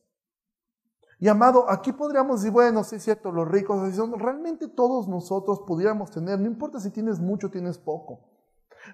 Y 1.19 1.29
amado, 1.29 1.69
aquí 1.69 1.93
podríamos 1.93 2.41
decir, 2.41 2.51
bueno, 2.51 2.83
sí 2.83 2.97
es 2.97 3.03
cierto, 3.03 3.31
los 3.31 3.47
ricos, 3.47 3.95
realmente 4.17 4.67
todos 4.67 5.07
nosotros 5.07 5.61
pudiéramos 5.65 6.11
tener, 6.11 6.37
no 6.37 6.47
importa 6.47 6.81
si 6.81 6.91
tienes 6.91 7.19
mucho 7.19 7.47
o 7.47 7.49
tienes 7.49 7.77
poco. 7.77 8.19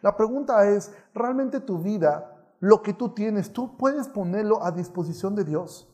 La 0.04 0.16
pregunta 0.16 0.70
es, 0.70 0.92
¿realmente 1.16 1.60
tu 1.60 1.80
vida, 1.80 2.56
lo 2.60 2.84
que 2.84 2.94
tú 2.94 3.16
tienes, 3.16 3.52
tú 3.52 3.76
puedes 3.78 4.08
ponerlo 4.08 4.64
a 4.64 4.72
disposición 4.72 5.34
de 5.34 5.44
Dios? 5.44 5.92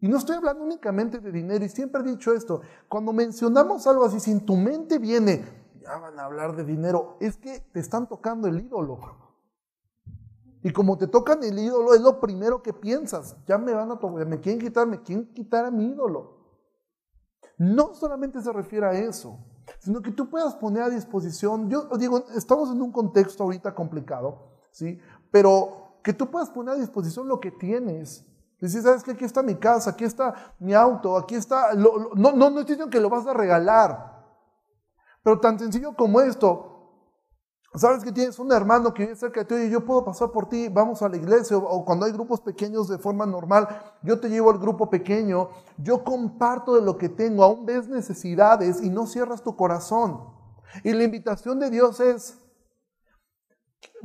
Y 0.00 0.08
no 0.08 0.18
estoy 0.18 0.36
hablando 0.36 0.64
únicamente 0.64 1.18
de 1.18 1.32
dinero, 1.32 1.64
y 1.64 1.68
siempre 1.70 2.02
he 2.02 2.04
dicho 2.04 2.34
esto, 2.34 2.60
cuando 2.88 3.14
mencionamos 3.14 3.86
algo 3.86 4.04
así, 4.04 4.20
si 4.20 4.32
en 4.32 4.44
tu 4.44 4.56
mente 4.56 4.98
viene, 4.98 5.46
ya 5.80 5.96
van 5.96 6.18
a 6.18 6.24
hablar 6.24 6.56
de 6.56 6.64
dinero, 6.64 7.16
es 7.20 7.36
que 7.38 7.60
te 7.72 7.80
están 7.80 8.06
tocando 8.06 8.48
el 8.48 8.60
ídolo. 8.60 9.29
Y 10.62 10.72
como 10.72 10.98
te 10.98 11.06
tocan 11.06 11.42
el 11.42 11.58
ídolo, 11.58 11.94
es 11.94 12.00
lo 12.00 12.20
primero 12.20 12.62
que 12.62 12.72
piensas. 12.72 13.36
Ya 13.46 13.56
me 13.56 13.72
van 13.72 13.90
a 13.90 13.98
tocar, 13.98 14.26
me 14.26 14.40
quieren 14.40 14.60
quitar, 14.60 14.86
me 14.86 15.02
quieren 15.02 15.32
quitar 15.32 15.64
a 15.64 15.70
mi 15.70 15.86
ídolo. 15.86 16.38
No 17.56 17.94
solamente 17.94 18.40
se 18.40 18.52
refiere 18.52 18.86
a 18.86 18.92
eso, 18.92 19.38
sino 19.78 20.02
que 20.02 20.10
tú 20.10 20.28
puedas 20.28 20.54
poner 20.56 20.82
a 20.82 20.88
disposición, 20.88 21.68
yo 21.68 21.88
digo, 21.98 22.24
estamos 22.34 22.70
en 22.70 22.80
un 22.80 22.92
contexto 22.92 23.44
ahorita 23.44 23.74
complicado, 23.74 24.60
¿sí? 24.70 24.98
Pero 25.30 26.00
que 26.02 26.12
tú 26.12 26.30
puedas 26.30 26.50
poner 26.50 26.74
a 26.74 26.78
disposición 26.78 27.28
lo 27.28 27.40
que 27.40 27.50
tienes. 27.50 28.26
Decir, 28.60 28.82
¿sabes 28.82 29.02
qué? 29.02 29.12
Aquí 29.12 29.24
está 29.24 29.42
mi 29.42 29.54
casa, 29.54 29.90
aquí 29.90 30.04
está 30.04 30.54
mi 30.58 30.74
auto, 30.74 31.16
aquí 31.16 31.34
está... 31.34 31.74
no, 31.74 32.10
no, 32.14 32.32
no 32.32 32.46
estoy 32.46 32.62
diciendo 32.62 32.90
que 32.90 33.00
lo 33.00 33.08
vas 33.08 33.26
a 33.26 33.32
regalar, 33.32 34.26
pero 35.22 35.40
tan 35.40 35.58
sencillo 35.58 35.94
como 35.96 36.20
esto, 36.20 36.69
Sabes 37.74 38.02
que 38.02 38.10
tienes 38.10 38.36
un 38.40 38.50
hermano 38.50 38.92
que 38.92 39.04
vive 39.04 39.14
cerca 39.14 39.44
de 39.44 39.46
ti 39.46 39.54
y 39.66 39.70
yo 39.70 39.84
puedo 39.84 40.04
pasar 40.04 40.32
por 40.32 40.48
ti, 40.48 40.68
vamos 40.68 41.02
a 41.02 41.08
la 41.08 41.16
iglesia 41.16 41.56
o, 41.56 41.84
cuando 41.84 42.04
hay 42.04 42.10
grupos 42.10 42.40
pequeños 42.40 42.88
de 42.88 42.98
forma 42.98 43.26
normal, 43.26 43.68
yo 44.02 44.18
te 44.18 44.28
llevo 44.28 44.50
al 44.50 44.58
grupo 44.58 44.90
pequeño, 44.90 45.50
yo 45.78 46.02
comparto 46.02 46.74
de 46.74 46.82
lo 46.82 46.98
que 46.98 47.08
tengo, 47.08 47.44
aún 47.44 47.64
ves 47.64 47.88
necesidades 47.88 48.82
y 48.82 48.90
no 48.90 49.06
cierras 49.06 49.42
tu 49.42 49.54
corazón. 49.54 50.20
Y 50.82 50.92
la 50.92 51.04
invitación 51.04 51.60
de 51.60 51.70
Dios 51.70 52.00
es, 52.00 52.38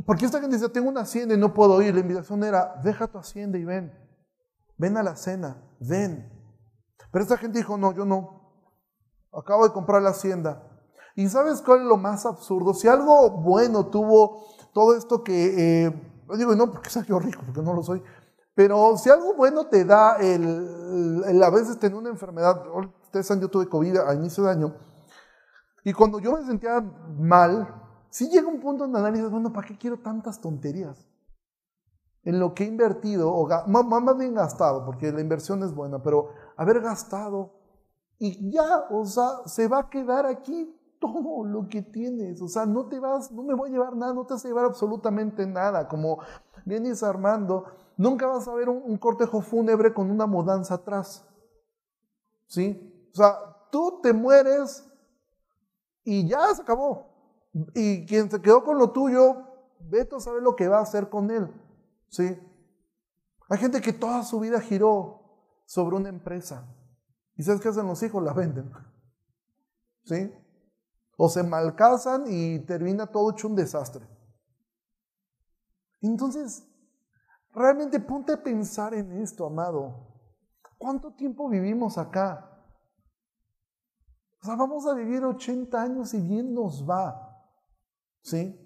porque 0.05 0.25
esta 0.25 0.39
gente 0.39 0.57
dice, 0.57 0.69
tengo 0.69 0.89
una 0.89 1.01
hacienda 1.01 1.33
y 1.33 1.37
no 1.39 1.51
puedo 1.55 1.81
ir, 1.81 1.95
la 1.95 2.01
invitación 2.01 2.43
era, 2.43 2.79
deja 2.83 3.07
tu 3.07 3.17
hacienda 3.17 3.57
y 3.57 3.65
ven, 3.65 3.91
ven 4.77 4.95
a 4.95 5.01
la 5.01 5.15
cena, 5.15 5.63
ven. 5.79 6.31
Pero 7.11 7.23
esta 7.23 7.37
gente 7.37 7.57
dijo, 7.57 7.79
no, 7.79 7.93
yo 7.93 8.05
no, 8.05 8.61
acabo 9.33 9.67
de 9.67 9.73
comprar 9.73 10.03
la 10.03 10.11
hacienda, 10.11 10.74
¿Y 11.15 11.29
sabes 11.29 11.61
cuál 11.61 11.81
es 11.81 11.85
lo 11.85 11.97
más 11.97 12.25
absurdo? 12.25 12.73
Si 12.73 12.89
algo 12.89 13.29
bueno 13.29 13.87
tuvo 13.87 14.45
todo 14.73 14.95
esto 14.95 15.23
que, 15.23 15.85
eh, 15.85 16.11
digo, 16.37 16.53
no 16.55 16.69
porque 16.69 16.89
sea 16.89 17.05
yo 17.05 17.17
rico, 17.19 17.41
porque 17.45 17.61
no 17.61 17.73
lo 17.73 17.81
soy, 17.81 18.03
pero 18.53 18.97
si 18.97 19.09
algo 19.09 19.33
bueno 19.33 19.67
te 19.67 19.85
da 19.85 20.17
el, 20.17 21.41
a 21.41 21.49
veces 21.49 21.79
tener 21.79 21.97
una 21.97 22.09
enfermedad, 22.09 22.63
ustedes 23.05 23.27
saben, 23.27 23.41
yo 23.41 23.49
tuve 23.49 23.69
COVID 23.69 23.97
a 23.97 24.13
inicio 24.13 24.43
de 24.43 24.51
año, 24.51 24.75
y 25.85 25.93
cuando 25.93 26.19
yo 26.19 26.33
me 26.33 26.45
sentía 26.45 26.81
mal, 27.17 27.65
sí 28.09 28.27
llega 28.29 28.49
un 28.49 28.59
punto 28.59 28.83
en 28.83 28.93
análisis, 28.93 29.29
bueno, 29.29 29.53
¿para 29.53 29.67
qué 29.67 29.77
quiero 29.77 29.99
tantas 29.99 30.41
tonterías? 30.41 31.07
En 32.23 32.39
lo 32.39 32.53
que 32.53 32.65
he 32.65 32.67
invertido, 32.67 33.31
o 33.31 33.47
más 33.67 34.17
bien 34.17 34.33
gastado, 34.33 34.83
porque 34.83 35.13
la 35.13 35.21
inversión 35.21 35.63
es 35.63 35.73
buena, 35.73 36.03
pero 36.03 36.29
haber 36.57 36.81
gastado 36.81 37.53
y 38.17 38.51
ya, 38.51 38.87
o 38.89 39.05
sea, 39.05 39.45
se 39.45 39.67
va 39.67 39.79
a 39.79 39.89
quedar 39.89 40.25
aquí 40.25 40.75
lo 41.45 41.67
que 41.67 41.81
tienes. 41.81 42.41
O 42.41 42.47
sea, 42.47 42.65
no 42.65 42.87
te 42.87 42.99
vas, 42.99 43.31
no 43.31 43.43
me 43.43 43.53
voy 43.53 43.69
a 43.69 43.73
llevar 43.73 43.95
nada, 43.95 44.13
no 44.13 44.25
te 44.25 44.33
vas 44.33 44.45
a 44.45 44.47
llevar 44.47 44.65
absolutamente 44.65 45.45
nada. 45.45 45.87
Como 45.87 46.19
vienes 46.65 47.03
Armando, 47.03 47.65
nunca 47.97 48.27
vas 48.27 48.47
a 48.47 48.53
ver 48.53 48.69
un, 48.69 48.97
cortejo 48.97 49.41
fúnebre 49.41 49.93
con 49.93 50.09
una 50.09 50.25
mudanza 50.25 50.75
atrás. 50.75 51.27
¿Sí? 52.47 53.09
O 53.13 53.15
sea, 53.15 53.37
tú 53.71 53.99
te 54.01 54.13
mueres 54.13 54.85
y 56.03 56.27
ya 56.27 56.53
se 56.53 56.61
acabó. 56.61 57.07
Y 57.73 58.05
quien 58.05 58.29
se 58.29 58.41
quedó 58.41 58.63
con 58.63 58.77
lo 58.77 58.91
tuyo, 58.91 59.45
Vete 59.87 60.15
a 60.15 60.19
saber 60.19 60.41
lo 60.41 60.55
que 60.55 60.67
va 60.67 60.79
a 60.79 60.81
hacer 60.81 61.09
con 61.09 61.29
él. 61.31 61.49
¿Sí? 62.09 62.37
Hay 63.49 63.57
gente 63.57 63.81
que 63.81 63.93
toda 63.93 64.23
su 64.23 64.39
vida 64.39 64.59
giró 64.59 65.21
sobre 65.65 65.97
una 65.97 66.09
empresa. 66.09 66.67
¿Y 67.35 67.43
sabes 67.43 67.61
qué 67.61 67.69
hacen 67.69 67.87
los 67.87 68.01
hijos? 68.01 68.23
La 68.23 68.33
venden. 68.33 68.71
¿Sí? 70.05 70.31
O 71.17 71.29
se 71.29 71.43
malcasan 71.43 72.25
y 72.27 72.59
termina 72.59 73.07
todo 73.07 73.31
hecho 73.31 73.47
un 73.47 73.55
desastre. 73.55 74.07
Entonces, 76.01 76.67
realmente 77.53 77.99
ponte 77.99 78.33
a 78.33 78.43
pensar 78.43 78.93
en 78.93 79.11
esto, 79.21 79.45
amado. 79.45 80.13
¿Cuánto 80.77 81.13
tiempo 81.13 81.49
vivimos 81.49 81.97
acá? 81.97 82.51
O 84.41 84.45
sea, 84.45 84.55
vamos 84.55 84.85
a 84.85 84.93
vivir 84.93 85.23
80 85.23 85.81
años 85.81 86.13
y 86.13 86.21
bien 86.21 86.53
nos 86.53 86.87
va. 86.87 87.35
¿Sí? 88.21 88.61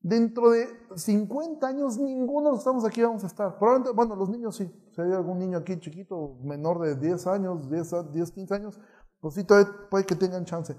Dentro 0.00 0.50
de 0.50 0.66
50 0.96 1.66
años, 1.66 1.96
ninguno 1.96 2.48
de 2.48 2.50
los 2.50 2.58
que 2.58 2.68
estamos 2.68 2.84
aquí 2.84 3.02
vamos 3.02 3.24
a 3.24 3.28
estar. 3.28 3.58
Probablemente, 3.58 3.96
bueno, 3.96 4.16
los 4.16 4.28
niños 4.28 4.56
sí. 4.56 4.70
Si 4.94 5.00
hay 5.00 5.12
algún 5.12 5.38
niño 5.38 5.56
aquí 5.56 5.80
chiquito, 5.80 6.36
menor 6.42 6.80
de 6.80 6.96
10 6.96 7.26
años, 7.28 7.70
10, 7.70 8.12
10 8.12 8.30
15 8.32 8.54
años, 8.54 8.78
pues 9.18 9.34
sí, 9.34 9.44
todavía 9.44 9.72
puede 9.90 10.04
que 10.04 10.14
tengan 10.14 10.44
chance. 10.44 10.76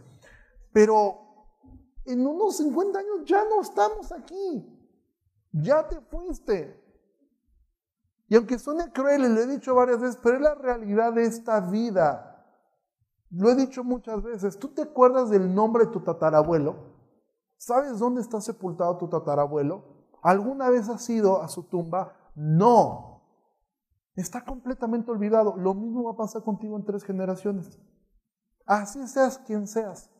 Pero 0.75 1.15
en 2.03 2.27
unos 2.27 2.57
50 2.57 2.99
años 2.99 3.23
ya 3.23 3.45
no 3.45 3.61
estamos 3.61 4.11
aquí. 4.11 4.77
Ya 5.53 5.87
te 5.87 6.01
fuiste. 6.01 6.83
Y 8.27 8.35
aunque 8.35 8.59
suene 8.59 8.91
cruel, 8.91 9.33
lo 9.33 9.39
he 9.39 9.47
dicho 9.47 9.73
varias 9.73 10.01
veces, 10.01 10.19
pero 10.21 10.35
es 10.35 10.41
la 10.41 10.55
realidad 10.55 11.13
de 11.13 11.23
esta 11.23 11.61
vida. 11.61 12.45
Lo 13.29 13.49
he 13.49 13.55
dicho 13.55 13.85
muchas 13.85 14.21
veces. 14.21 14.59
¿Tú 14.59 14.67
te 14.73 14.81
acuerdas 14.81 15.29
del 15.29 15.55
nombre 15.55 15.85
de 15.85 15.93
tu 15.93 16.03
tatarabuelo? 16.03 16.75
¿Sabes 17.55 17.97
dónde 17.97 18.19
está 18.19 18.41
sepultado 18.41 18.97
tu 18.97 19.07
tatarabuelo? 19.07 20.09
¿Alguna 20.23 20.69
vez 20.69 20.89
has 20.89 21.09
ido 21.09 21.41
a 21.41 21.47
su 21.47 21.69
tumba? 21.69 22.17
No. 22.35 23.21
Está 24.17 24.43
completamente 24.43 25.09
olvidado. 25.09 25.55
Lo 25.55 25.73
mismo 25.73 26.03
va 26.03 26.11
a 26.11 26.17
pasar 26.17 26.43
contigo 26.43 26.75
en 26.75 26.83
tres 26.83 27.05
generaciones. 27.05 27.79
Así 28.65 29.07
seas 29.07 29.37
quien 29.37 29.67
seas. 29.67 30.11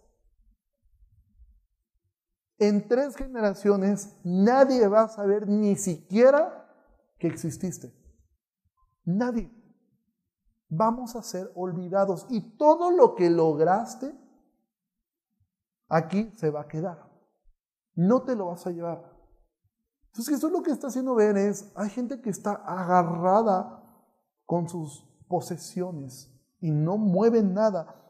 En 2.58 2.88
tres 2.88 3.16
generaciones 3.16 4.18
nadie 4.24 4.88
va 4.88 5.04
a 5.04 5.10
saber 5.10 5.48
ni 5.48 5.76
siquiera 5.76 6.66
que 7.20 7.28
exististe. 7.28 7.94
Nadie. 9.04 9.52
Vamos 10.70 11.16
a 11.16 11.22
ser 11.22 11.52
olvidados 11.56 12.26
y 12.30 12.58
todo 12.58 12.92
lo 12.92 13.16
que 13.16 13.30
lograste 13.30 14.14
aquí 15.88 16.32
se 16.38 16.50
va 16.50 16.62
a 16.62 16.68
quedar. 16.68 17.12
No 17.94 18.24
te 18.24 18.36
lo 18.36 18.48
vas 18.48 18.66
a 18.66 18.72
llevar. 18.72 19.16
Entonces, 20.08 20.44
es 20.44 20.52
lo 20.52 20.64
que 20.64 20.72
está 20.72 20.88
haciendo 20.88 21.14
ver 21.16 21.38
es, 21.38 21.72
hay 21.76 21.90
gente 21.90 22.22
que 22.22 22.30
está 22.30 22.54
agarrada 22.54 23.84
con 24.46 24.70
sus 24.70 25.04
posesiones 25.28 26.34
y 26.62 26.72
no 26.72 26.98
mueven 26.98 27.54
nada. 27.54 28.02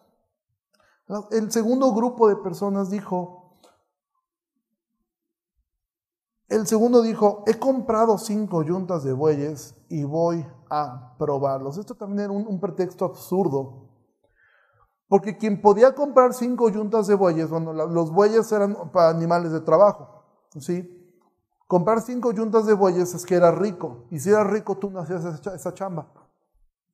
El 1.32 1.52
segundo 1.52 1.94
grupo 1.94 2.28
de 2.28 2.36
personas 2.38 2.90
dijo, 2.90 3.45
el 6.56 6.68
segundo 6.68 7.02
dijo, 7.02 7.44
he 7.48 7.60
comprado 7.60 8.18
cinco 8.18 8.64
yuntas 8.64 9.04
de 9.04 9.12
bueyes 9.12 9.76
y 9.90 10.06
voy 10.06 10.46
a 10.70 11.16
probarlos. 11.18 11.78
Esto 11.78 11.96
también 11.96 12.22
era 12.22 12.32
un, 12.32 12.60
pretexto 12.62 13.04
absurdo. 13.04 13.90
Porque 15.10 15.38
quien 15.38 15.62
podía 15.62 15.94
comprar 15.94 16.34
cinco 16.34 16.70
yuntas 16.70 17.08
de 17.08 17.16
bueyes, 17.16 17.50
bueno, 17.50 17.74
los 17.74 18.10
bueyes 18.12 18.50
eran 18.54 18.90
para 18.92 19.10
animales 19.10 19.52
de 19.52 19.60
trabajo, 19.60 20.24
¿sí? 20.60 20.90
Comprar 21.68 22.02
cinco 22.02 22.32
yuntas 22.32 22.66
de 22.66 22.74
bueyes 22.74 23.14
es 23.14 23.26
que 23.26 23.36
era 23.36 23.52
rico. 23.52 24.06
Y 24.10 24.20
si 24.20 24.30
eras 24.30 24.48
rico, 24.48 24.78
tú 24.78 24.90
no 24.90 25.02
hacías 25.02 25.26
esa, 25.26 25.74
chamba, 25.74 26.10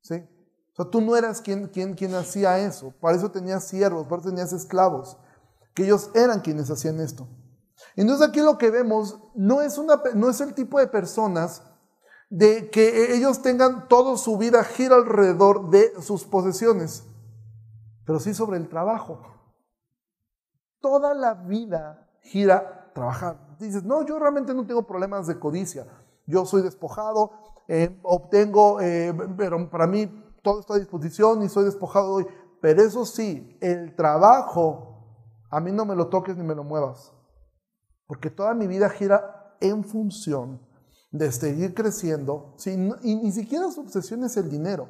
¿sí? 0.02 0.16
O 0.16 0.76
sea, 0.76 0.86
tú 0.86 1.02
no 1.02 1.16
eras 1.16 1.40
quien, 1.40 1.68
quien, 1.68 1.94
quien 1.94 2.16
hacía 2.16 2.58
eso. 2.58 2.94
Para 3.00 3.16
eso 3.16 3.30
tenías 3.30 3.66
siervos, 3.66 4.08
para 4.08 4.22
eso 4.22 4.30
tenías 4.30 4.54
esclavos. 4.54 5.18
Que 5.76 5.84
ellos 5.84 6.10
eran 6.16 6.40
quienes 6.40 6.72
hacían 6.72 7.00
esto. 7.00 7.28
Entonces 7.96 8.28
aquí 8.28 8.40
lo 8.42 8.58
que 8.58 8.72
vemos 8.72 9.20
no 9.36 9.62
es, 9.62 9.78
una, 9.78 10.02
no 10.16 10.30
es 10.30 10.42
el 10.42 10.54
tipo 10.54 10.80
de 10.80 10.88
personas 10.88 11.64
de 12.30 12.70
que 12.70 13.14
ellos 13.14 13.42
tengan 13.42 13.88
toda 13.88 14.18
su 14.18 14.38
vida 14.38 14.64
gira 14.64 14.96
alrededor 14.96 15.70
de 15.70 15.94
sus 16.02 16.24
posesiones 16.24 17.04
pero 18.06 18.20
sí 18.20 18.34
sobre 18.34 18.58
el 18.58 18.68
trabajo. 18.68 19.22
Toda 20.80 21.14
la 21.14 21.34
vida 21.34 22.10
gira 22.22 22.92
trabajar. 22.94 23.56
Dices, 23.60 23.84
no, 23.84 24.06
yo 24.06 24.20
realmente 24.20 24.54
no 24.54 24.66
tengo 24.66 24.84
problemas 24.84 25.28
de 25.28 25.40
codicia. 25.40 25.88
Yo 26.26 26.46
soy 26.46 26.62
despojado, 26.62 27.32
eh, 27.68 28.00
obtengo, 28.04 28.82
eh, 28.82 29.14
pero 29.38 29.70
para 29.70 29.88
mí 29.88 30.08
todo 30.42 30.60
está 30.60 30.74
a 30.74 30.80
disposición 30.80 31.44
y 31.44 31.50
soy 31.50 31.66
despojado 31.66 32.12
hoy. 32.12 32.28
Pero 32.60 32.82
eso 32.82 33.06
sí, 33.06 33.58
el 33.62 33.96
trabajo, 33.96 35.06
a 35.50 35.60
mí 35.60 35.72
no 35.72 35.86
me 35.86 35.96
lo 35.96 36.08
toques 36.08 36.36
ni 36.36 36.44
me 36.44 36.56
lo 36.56 36.64
muevas. 36.64 37.14
Porque 38.12 38.30
toda 38.30 38.54
mi 38.54 38.68
vida 38.68 38.90
gira 38.90 39.56
en 39.62 39.86
función 39.86 40.60
de 41.12 41.32
seguir 41.32 41.74
creciendo. 41.74 42.58
y 42.66 43.16
ni 43.16 43.32
siquiera 43.32 43.72
su 43.72 43.80
obsesión 43.80 44.26
es 44.26 44.36
el 44.36 44.50
dinero. 44.50 44.90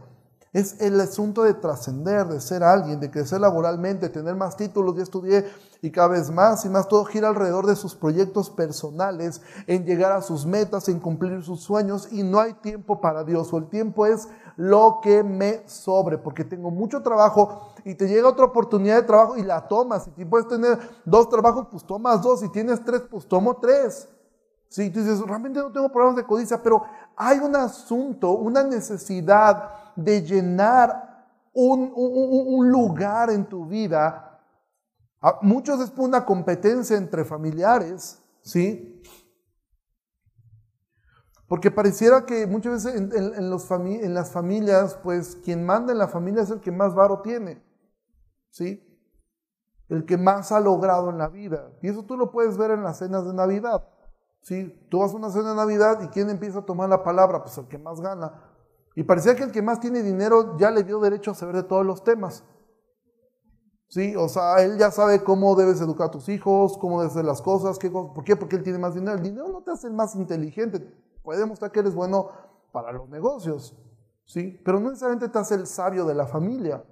Es 0.51 0.81
el 0.81 0.99
asunto 0.99 1.43
de 1.43 1.53
trascender, 1.53 2.25
de 2.25 2.41
ser 2.41 2.63
alguien, 2.63 2.99
de 2.99 3.11
crecer 3.11 3.39
laboralmente, 3.39 4.09
tener 4.09 4.33
más 4.35 4.57
títulos. 4.57 4.95
Ya 4.97 5.03
estudié 5.03 5.45
y 5.83 5.91
cada 5.91 6.07
vez 6.07 6.31
más 6.31 6.65
y 6.65 6.69
más 6.69 6.87
todo 6.87 7.05
gira 7.05 7.29
alrededor 7.29 7.67
de 7.67 7.75
sus 7.75 7.93
proyectos 7.93 8.49
personales, 8.49 9.43
en 9.67 9.85
llegar 9.85 10.13
a 10.13 10.23
sus 10.23 10.47
metas, 10.47 10.89
en 10.89 10.99
cumplir 10.99 11.43
sus 11.43 11.61
sueños 11.61 12.11
y 12.11 12.23
no 12.23 12.39
hay 12.39 12.53
tiempo 12.53 13.01
para 13.01 13.23
Dios 13.23 13.53
o 13.53 13.59
el 13.59 13.69
tiempo 13.69 14.07
es 14.07 14.29
lo 14.57 14.99
que 15.01 15.23
me 15.23 15.67
sobre 15.67 16.17
porque 16.17 16.43
tengo 16.43 16.71
mucho 16.71 17.01
trabajo 17.01 17.73
y 17.83 17.95
te 17.95 18.07
llega 18.07 18.27
otra 18.27 18.45
oportunidad 18.45 18.97
de 18.97 19.03
trabajo 19.03 19.37
y 19.37 19.43
la 19.43 19.67
tomas. 19.67 20.09
Si 20.15 20.25
puedes 20.25 20.47
tener 20.47 20.77
dos 21.05 21.29
trabajos, 21.29 21.67
pues 21.71 21.83
tomas 21.83 22.21
dos. 22.21 22.41
Si 22.41 22.49
tienes 22.49 22.83
tres, 22.83 23.01
pues 23.09 23.27
tomo 23.27 23.57
tres. 23.57 24.07
Si 24.69 24.89
tú 24.89 24.99
dices, 24.99 25.19
realmente 25.21 25.59
no 25.59 25.71
tengo 25.71 25.91
problemas 25.91 26.15
de 26.15 26.25
codicia, 26.25 26.61
pero 26.61 26.83
hay 27.15 27.39
un 27.39 27.55
asunto, 27.55 28.31
una 28.31 28.63
necesidad 28.63 29.93
de 29.95 30.21
llenar 30.21 31.11
un, 31.53 32.71
lugar 32.71 33.29
en 33.29 33.45
tu 33.45 33.65
vida. 33.65 34.39
Muchos 35.41 35.81
es 35.81 35.91
por 35.91 36.05
una 36.07 36.25
competencia 36.25 36.97
entre 36.97 37.25
familiares, 37.25 38.21
¿sí? 38.41 39.01
Porque 41.51 41.69
pareciera 41.69 42.25
que 42.25 42.47
muchas 42.47 42.85
veces 42.85 42.95
en, 42.95 43.49
las 43.49 44.31
familias, 44.31 44.97
pues 45.03 45.35
quien 45.35 45.65
manda 45.65 45.91
en 45.91 45.97
la 45.97 46.07
familia 46.07 46.43
es 46.43 46.49
el 46.49 46.61
que 46.61 46.71
más 46.71 46.95
varo 46.95 47.19
tiene, 47.23 47.61
¿sí? 48.51 48.81
El 49.89 50.05
que 50.05 50.17
más 50.17 50.53
ha 50.53 50.61
logrado 50.61 51.09
en 51.09 51.17
la 51.17 51.27
vida. 51.27 51.73
Y 51.81 51.89
eso 51.89 52.03
tú 52.03 52.15
lo 52.15 52.31
puedes 52.31 52.57
ver 52.57 52.71
en 52.71 52.83
las 52.83 52.99
cenas 52.99 53.25
de 53.25 53.33
Navidad. 53.33 53.85
¿sí? 54.39 54.73
Tú 54.89 54.99
vas 54.99 55.11
a 55.11 55.17
una 55.17 55.29
cena 55.29 55.49
de 55.49 55.57
Navidad 55.57 56.01
y 56.01 56.07
¿quién 56.07 56.29
empieza 56.29 56.59
a 56.59 56.65
tomar 56.65 56.87
la 56.87 57.03
palabra? 57.03 57.43
Pues 57.43 57.57
el 57.57 57.67
que 57.67 57.77
más 57.77 57.99
gana. 57.99 58.31
Y 58.95 59.03
parecía 59.03 59.35
que 59.35 59.43
el 59.43 59.51
que 59.51 59.61
más 59.61 59.81
tiene 59.81 60.03
dinero 60.03 60.57
ya 60.57 60.71
le 60.71 60.83
dio 60.85 61.01
derecho 61.01 61.31
a 61.31 61.35
saber 61.35 61.57
de 61.57 61.63
todos 61.63 61.85
los 61.85 62.01
temas. 62.01 62.45
¿Sí? 63.89 64.15
O 64.15 64.29
sea, 64.29 64.63
él 64.63 64.77
ya 64.77 64.89
sabe 64.89 65.21
cómo 65.21 65.53
debes 65.57 65.81
educar 65.81 66.07
a 66.07 66.11
tus 66.11 66.29
hijos, 66.29 66.77
cómo 66.77 67.01
debes 67.01 67.11
hacer 67.11 67.25
las 67.25 67.41
cosas, 67.41 67.77
qué, 67.77 67.91
¿por 67.91 68.23
qué? 68.23 68.37
Porque 68.37 68.55
él 68.55 68.63
tiene 68.63 68.79
más 68.79 68.95
dinero. 68.95 69.17
El 69.17 69.23
dinero 69.23 69.49
no 69.49 69.61
te 69.63 69.71
hace 69.71 69.89
más 69.89 70.15
inteligente, 70.15 70.79
puede 71.23 71.39
demostrar 71.39 71.71
que 71.71 71.79
eres 71.79 71.93
bueno 71.93 72.29
para 72.71 72.91
los 72.91 73.09
negocios, 73.09 73.77
¿sí? 74.25 74.59
Pero 74.63 74.79
no 74.79 74.89
necesariamente 74.89 75.29
te 75.29 75.39
hace 75.39 75.55
el 75.55 75.67
sabio 75.67 76.05
de 76.05 76.15
la 76.15 76.27
familia. 76.27 76.83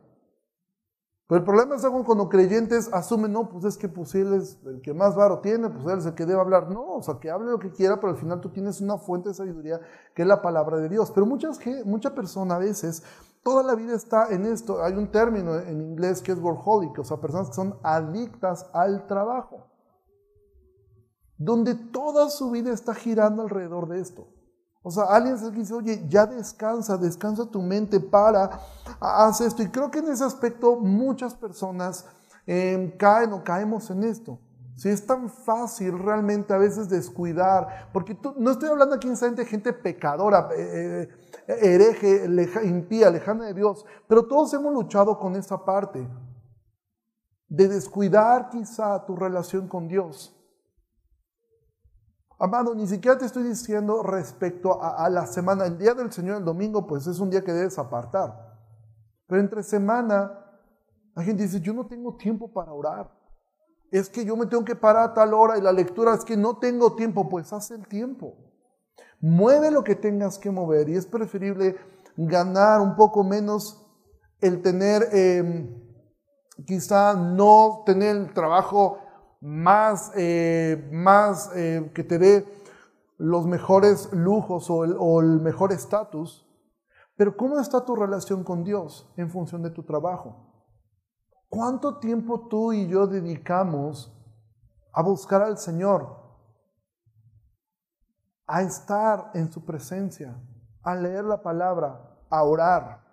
Pero 1.30 1.42
el 1.42 1.46
problema 1.46 1.76
es 1.76 1.86
cuando 1.86 2.28
creyentes 2.28 2.92
asumen, 2.92 3.32
no, 3.32 3.50
pues 3.50 3.64
es 3.64 3.78
que 3.78 3.88
pues 3.88 4.16
él 4.16 4.34
es 4.34 4.58
el 4.66 4.82
que 4.82 4.96
más 4.96 5.16
varo 5.16 5.42
tiene, 5.42 5.70
pues 5.70 5.86
él 5.86 6.00
es 6.00 6.08
el 6.08 6.16
que 6.16 6.26
debe 6.26 6.42
hablar. 6.42 6.72
No, 6.72 6.96
o 6.96 7.04
sea, 7.04 7.20
que 7.20 7.30
hable 7.30 7.52
lo 7.52 7.60
que 7.60 7.72
quiera, 7.72 8.00
pero 8.00 8.14
al 8.14 8.18
final 8.18 8.42
tú 8.42 8.50
tienes 8.50 8.82
una 8.82 8.98
fuente 8.98 9.30
de 9.30 9.36
sabiduría 9.36 9.80
que 10.16 10.24
es 10.24 10.28
la 10.28 10.42
palabra 10.42 10.78
de 10.78 10.90
Dios. 10.90 11.12
Pero 11.12 11.28
muchas, 11.28 11.60
mucha 11.86 12.16
persona 12.16 12.56
a 12.56 12.58
veces, 12.58 13.04
toda 13.44 13.62
la 13.62 13.76
vida 13.76 13.94
está 13.94 14.34
en 14.34 14.48
esto. 14.48 14.84
Hay 14.84 14.94
un 14.94 15.12
término 15.12 15.56
en 15.56 15.82
inglés 15.82 16.24
que 16.24 16.32
es 16.32 16.40
workaholic, 16.40 16.98
o 16.98 17.04
sea, 17.04 17.18
personas 17.18 17.50
que 17.50 17.56
son 17.56 17.78
adictas 17.84 18.68
al 18.74 19.06
trabajo. 19.06 19.69
Donde 21.40 21.74
toda 21.74 22.30
su 22.30 22.52
vida 22.52 22.72
está 22.72 22.94
girando 22.94 23.42
alrededor 23.42 23.88
de 23.88 24.02
esto. 24.02 24.28
O 24.84 24.92
sea, 24.92 25.06
alguien 25.06 25.38
se 25.38 25.50
dice, 25.52 25.74
oye, 25.74 26.06
ya 26.08 26.26
descansa, 26.26 26.98
descansa 26.98 27.50
tu 27.50 27.62
mente, 27.62 28.00
para, 28.00 28.62
haz 29.00 29.42
esto. 29.42 29.64
Y 29.64 29.70
creo 29.70 29.90
que 29.90 30.00
en 30.00 30.10
ese 30.10 30.24
aspecto 30.24 30.76
muchas 30.76 31.34
personas 31.34 32.06
em, 32.46 32.96
caen 32.98 33.34
o 33.34 33.44
caemos 33.44 33.90
en 33.90 34.04
esto. 34.04 34.40
Si 34.76 34.88
es 34.88 35.06
tan 35.06 35.30
fácil 35.30 36.00
realmente 36.00 36.54
a 36.54 36.58
veces 36.58 36.88
descuidar, 36.88 37.90
porque 37.92 38.18
no 38.38 38.52
estoy 38.52 38.70
hablando 38.70 38.96
aquí 38.96 39.10
de 39.10 39.46
gente 39.46 39.74
pecadora, 39.74 40.48
eh, 40.56 41.10
eh, 41.48 41.58
hereje, 41.62 42.26
impía, 42.64 43.10
lejana 43.10 43.48
de 43.48 43.54
Dios, 43.54 43.86
pero 44.08 44.26
todos 44.26 44.54
hemos 44.54 44.74
luchado 44.74 45.20
con 45.20 45.36
esa 45.36 45.66
parte 45.66 46.08
de 47.50 47.68
descuidar 47.68 48.50
quizá 48.50 49.06
tu 49.06 49.18
relación 49.18 49.68
con 49.68 49.90
Dios. 49.90 50.39
Amado, 52.42 52.74
ni 52.74 52.88
siquiera 52.88 53.18
te 53.18 53.26
estoy 53.26 53.44
diciendo 53.44 54.02
respecto 54.02 54.82
a, 54.82 55.10
la 55.10 55.28
semana. 55.28 55.66
El 55.66 55.78
día 55.78 55.94
del 55.94 56.10
Señor, 56.10 56.38
el 56.38 56.46
domingo, 56.46 56.88
pues 56.88 57.06
es 57.06 57.20
un 57.20 57.30
día 57.30 57.44
que 57.44 57.52
debes 57.52 57.78
apartar. 57.78 58.58
Pero 59.28 59.42
entre 59.42 59.62
semana, 59.62 60.46
la 61.16 61.24
gente 61.24 61.44
dice, 61.44 61.60
yo 61.60 61.74
no 61.74 61.86
tengo 61.86 62.16
tiempo 62.16 62.54
para 62.54 62.72
orar. 62.72 63.12
Es 63.92 64.10
que 64.10 64.24
yo 64.24 64.38
me 64.38 64.46
tengo 64.46 64.64
que 64.64 64.78
parar 64.78 65.10
a 65.10 65.14
tal 65.14 65.34
hora 65.34 65.58
y 65.58 65.62
la 65.62 65.74
lectura 65.74 66.14
es 66.14 66.24
que 66.24 66.38
no 66.38 66.58
tengo 66.58 66.96
tiempo. 66.96 67.28
Pues 67.28 67.52
haz 67.52 67.72
el 67.72 67.86
tiempo. 67.90 68.38
Mueve 69.20 69.70
lo 69.70 69.84
que 69.84 69.96
tengas 69.96 70.40
que 70.40 70.50
mover 70.50 70.88
y 70.88 70.96
es 70.96 71.06
preferible 71.06 71.76
ganar 72.16 72.80
un 72.80 72.96
poco 72.96 73.22
menos 73.22 73.86
el 74.40 74.62
tener, 74.62 75.10
eh, 75.12 75.70
quizá 76.66 77.16
no 77.16 77.84
tener 77.86 78.16
el 78.16 78.34
trabajo 78.34 79.00
más, 79.42 80.12
eh, 80.16 80.90
más 80.92 81.52
eh, 81.56 81.92
que 81.94 82.04
te 82.04 82.20
dé 82.20 82.46
los 83.18 83.46
mejores 83.46 84.12
lujos 84.14 84.70
o 84.70 84.84
el, 84.84 84.96
o 84.98 85.22
el 85.22 85.42
mejor 85.42 85.72
estatus, 85.72 86.46
pero 87.16 87.36
¿cómo 87.36 87.60
está 87.60 87.84
tu 87.84 87.96
relación 87.96 88.44
con 88.44 88.64
Dios 88.64 89.12
en 89.18 89.30
función 89.30 89.62
de 89.62 89.72
tu 89.72 89.84
trabajo? 89.84 90.50
¿Cuánto 91.50 92.00
tiempo 92.00 92.48
tú 92.48 92.72
y 92.74 92.88
yo 92.88 93.08
dedicamos 93.08 94.16
a 94.94 95.02
buscar 95.02 95.42
al 95.42 95.58
Señor? 95.58 96.18
A 98.46 98.62
estar 98.62 99.32
en 99.34 99.52
su 99.52 99.66
presencia, 99.66 100.40
a 100.82 100.96
leer 100.96 101.26
la 101.26 101.42
palabra, 101.42 102.20
a 102.30 102.44
orar, 102.44 103.04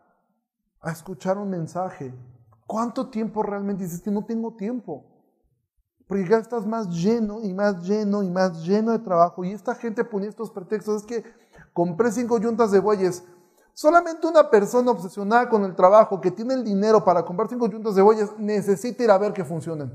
a 0.80 0.92
escuchar 0.92 1.38
un 1.38 1.50
mensaje. 1.50 2.14
¿Cuánto 2.66 3.10
tiempo 3.10 3.42
realmente 3.42 3.84
dices 3.84 4.02
que 4.02 4.10
no 4.10 4.24
tengo 4.24 4.54
tiempo? 4.54 5.15
Porque 6.06 6.28
ya 6.28 6.38
estás 6.38 6.66
más 6.66 6.88
lleno 6.88 7.40
y 7.42 7.52
más 7.52 7.82
lleno 7.82 8.22
y 8.22 8.30
más 8.30 8.64
lleno 8.64 8.92
de 8.92 9.00
trabajo. 9.00 9.44
Y 9.44 9.52
esta 9.52 9.74
gente 9.74 10.04
pone 10.04 10.28
estos 10.28 10.50
pretextos. 10.50 11.02
Es 11.02 11.06
que 11.06 11.24
compré 11.72 12.12
cinco 12.12 12.38
yuntas 12.38 12.70
de 12.70 12.78
bueyes. 12.78 13.24
Solamente 13.74 14.26
una 14.26 14.48
persona 14.48 14.92
obsesionada 14.92 15.48
con 15.48 15.64
el 15.64 15.74
trabajo 15.74 16.20
que 16.20 16.30
tiene 16.30 16.54
el 16.54 16.64
dinero 16.64 17.04
para 17.04 17.24
comprar 17.24 17.48
cinco 17.48 17.68
yuntas 17.68 17.94
de 17.94 18.02
bueyes 18.02 18.30
necesita 18.38 19.02
ir 19.02 19.10
a 19.10 19.18
ver 19.18 19.32
que 19.32 19.44
funcionen. 19.44 19.92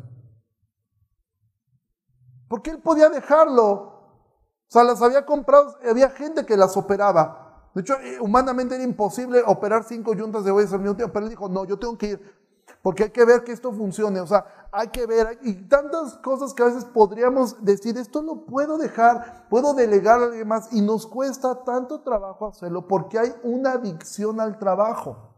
Porque 2.50 2.72
él 2.72 2.80
podía 2.80 3.10
dejarlo. 3.10 3.72
O 3.72 4.68
sea, 4.68 4.84
las 4.84 5.02
había 5.02 5.26
comprado, 5.26 5.78
había 5.90 6.10
gente 6.10 6.46
que 6.46 6.58
las 6.58 6.76
operaba. 6.76 7.70
De 7.74 7.82
hecho, 7.82 7.94
eh, 8.02 8.20
humanamente 8.20 8.76
era 8.76 8.84
imposible 8.84 9.42
operar 9.46 9.86
cinco 9.86 10.14
yuntas 10.14 10.44
de 10.44 10.52
bueyes 10.52 10.74
al 10.74 10.82
mismo 10.82 10.96
tiempo, 10.96 11.14
pero 11.14 11.26
él 11.26 11.30
dijo, 11.30 11.48
no, 11.48 11.64
yo 11.64 11.80
tengo 11.80 11.98
que 11.98 12.08
ir 12.08 12.42
porque 12.82 13.04
hay 13.04 13.10
que 13.12 13.26
ver 13.26 13.44
que 13.44 13.52
esto 13.52 13.72
funcione, 13.72 14.20
o 14.20 14.28
sea, 14.28 14.46
hay 14.72 14.88
que 14.88 15.06
ver, 15.06 15.40
y 15.44 15.68
tantas 15.68 16.18
cosas 16.18 16.54
que 16.54 16.64
a 16.64 16.68
veces 16.68 16.86
podríamos 16.86 17.64
decir, 17.64 17.98
esto 17.98 18.22
lo 18.22 18.46
puedo 18.46 18.78
dejar, 18.78 19.48
puedo 19.50 19.74
delegar 19.74 20.22
a 20.22 20.26
alguien 20.26 20.48
más, 20.48 20.72
y 20.72 20.82
nos 20.82 21.06
cuesta 21.06 21.64
tanto 21.64 22.02
trabajo 22.02 22.48
hacerlo 22.48 22.88
porque 22.88 23.20
hay 23.20 23.34
una 23.44 23.74
adicción 23.74 24.40
al 24.40 24.58
trabajo. 24.60 25.36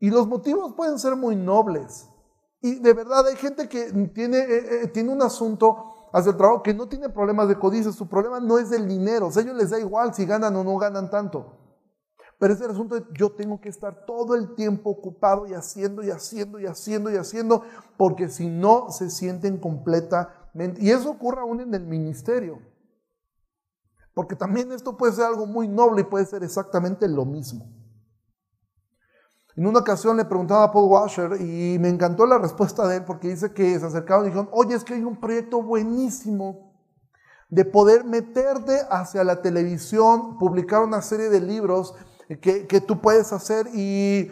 Y 0.00 0.10
los 0.10 0.26
motivos 0.26 0.74
pueden 0.74 0.98
ser 0.98 1.16
muy 1.16 1.36
nobles. 1.36 2.08
Y 2.60 2.78
de 2.80 2.92
verdad 2.94 3.26
hay 3.26 3.36
gente 3.36 3.68
que 3.68 3.92
tiene, 4.14 4.38
eh, 4.38 4.82
eh, 4.82 4.86
tiene 4.88 5.12
un 5.12 5.22
asunto 5.22 6.08
hacia 6.12 6.30
el 6.30 6.36
trabajo 6.36 6.62
que 6.62 6.74
no 6.74 6.88
tiene 6.88 7.08
problemas 7.08 7.48
de 7.48 7.58
codicia, 7.58 7.92
su 7.92 8.08
problema 8.08 8.40
no 8.40 8.58
es 8.58 8.70
del 8.70 8.88
dinero, 8.88 9.26
o 9.26 9.30
sea, 9.30 9.42
ellos 9.42 9.56
les 9.56 9.70
da 9.70 9.78
igual 9.78 10.14
si 10.14 10.24
ganan 10.24 10.56
o 10.56 10.64
no 10.64 10.76
ganan 10.78 11.10
tanto. 11.10 11.67
Pero 12.38 12.54
es 12.54 12.60
el 12.60 12.70
asunto 12.70 12.94
de 12.94 13.04
yo 13.14 13.32
tengo 13.32 13.60
que 13.60 13.68
estar 13.68 14.06
todo 14.06 14.36
el 14.36 14.54
tiempo 14.54 14.90
ocupado 14.90 15.46
y 15.46 15.54
haciendo 15.54 16.04
y 16.04 16.10
haciendo 16.10 16.60
y 16.60 16.66
haciendo 16.66 17.10
y 17.10 17.16
haciendo, 17.16 17.64
porque 17.96 18.28
si 18.28 18.48
no 18.48 18.90
se 18.90 19.10
sienten 19.10 19.58
completamente. 19.58 20.80
Y 20.80 20.90
eso 20.90 21.10
ocurre 21.10 21.40
aún 21.40 21.60
en 21.60 21.74
el 21.74 21.84
ministerio. 21.84 22.60
Porque 24.14 24.36
también 24.36 24.70
esto 24.70 24.96
puede 24.96 25.12
ser 25.12 25.24
algo 25.24 25.46
muy 25.46 25.66
noble 25.66 26.02
y 26.02 26.04
puede 26.04 26.26
ser 26.26 26.44
exactamente 26.44 27.08
lo 27.08 27.24
mismo. 27.24 27.66
En 29.56 29.66
una 29.66 29.80
ocasión 29.80 30.16
le 30.16 30.24
preguntaba 30.24 30.64
a 30.64 30.72
Paul 30.72 30.88
Washer 30.88 31.40
y 31.40 31.78
me 31.80 31.88
encantó 31.88 32.24
la 32.26 32.38
respuesta 32.38 32.86
de 32.86 32.98
él 32.98 33.04
porque 33.04 33.30
dice 33.30 33.52
que 33.52 33.76
se 33.76 33.84
acercaron 33.84 34.24
y 34.24 34.28
dijeron, 34.28 34.48
oye, 34.52 34.76
es 34.76 34.84
que 34.84 34.94
hay 34.94 35.02
un 35.02 35.18
proyecto 35.18 35.60
buenísimo 35.60 36.68
de 37.48 37.64
poder 37.64 38.04
meterte 38.04 38.78
hacia 38.88 39.24
la 39.24 39.42
televisión, 39.42 40.38
publicar 40.38 40.84
una 40.84 41.02
serie 41.02 41.28
de 41.28 41.40
libros 41.40 41.96
que, 42.36 42.80
tú 42.80 43.00
puedes 43.00 43.32
hacer. 43.32 43.66
Y, 43.74 44.30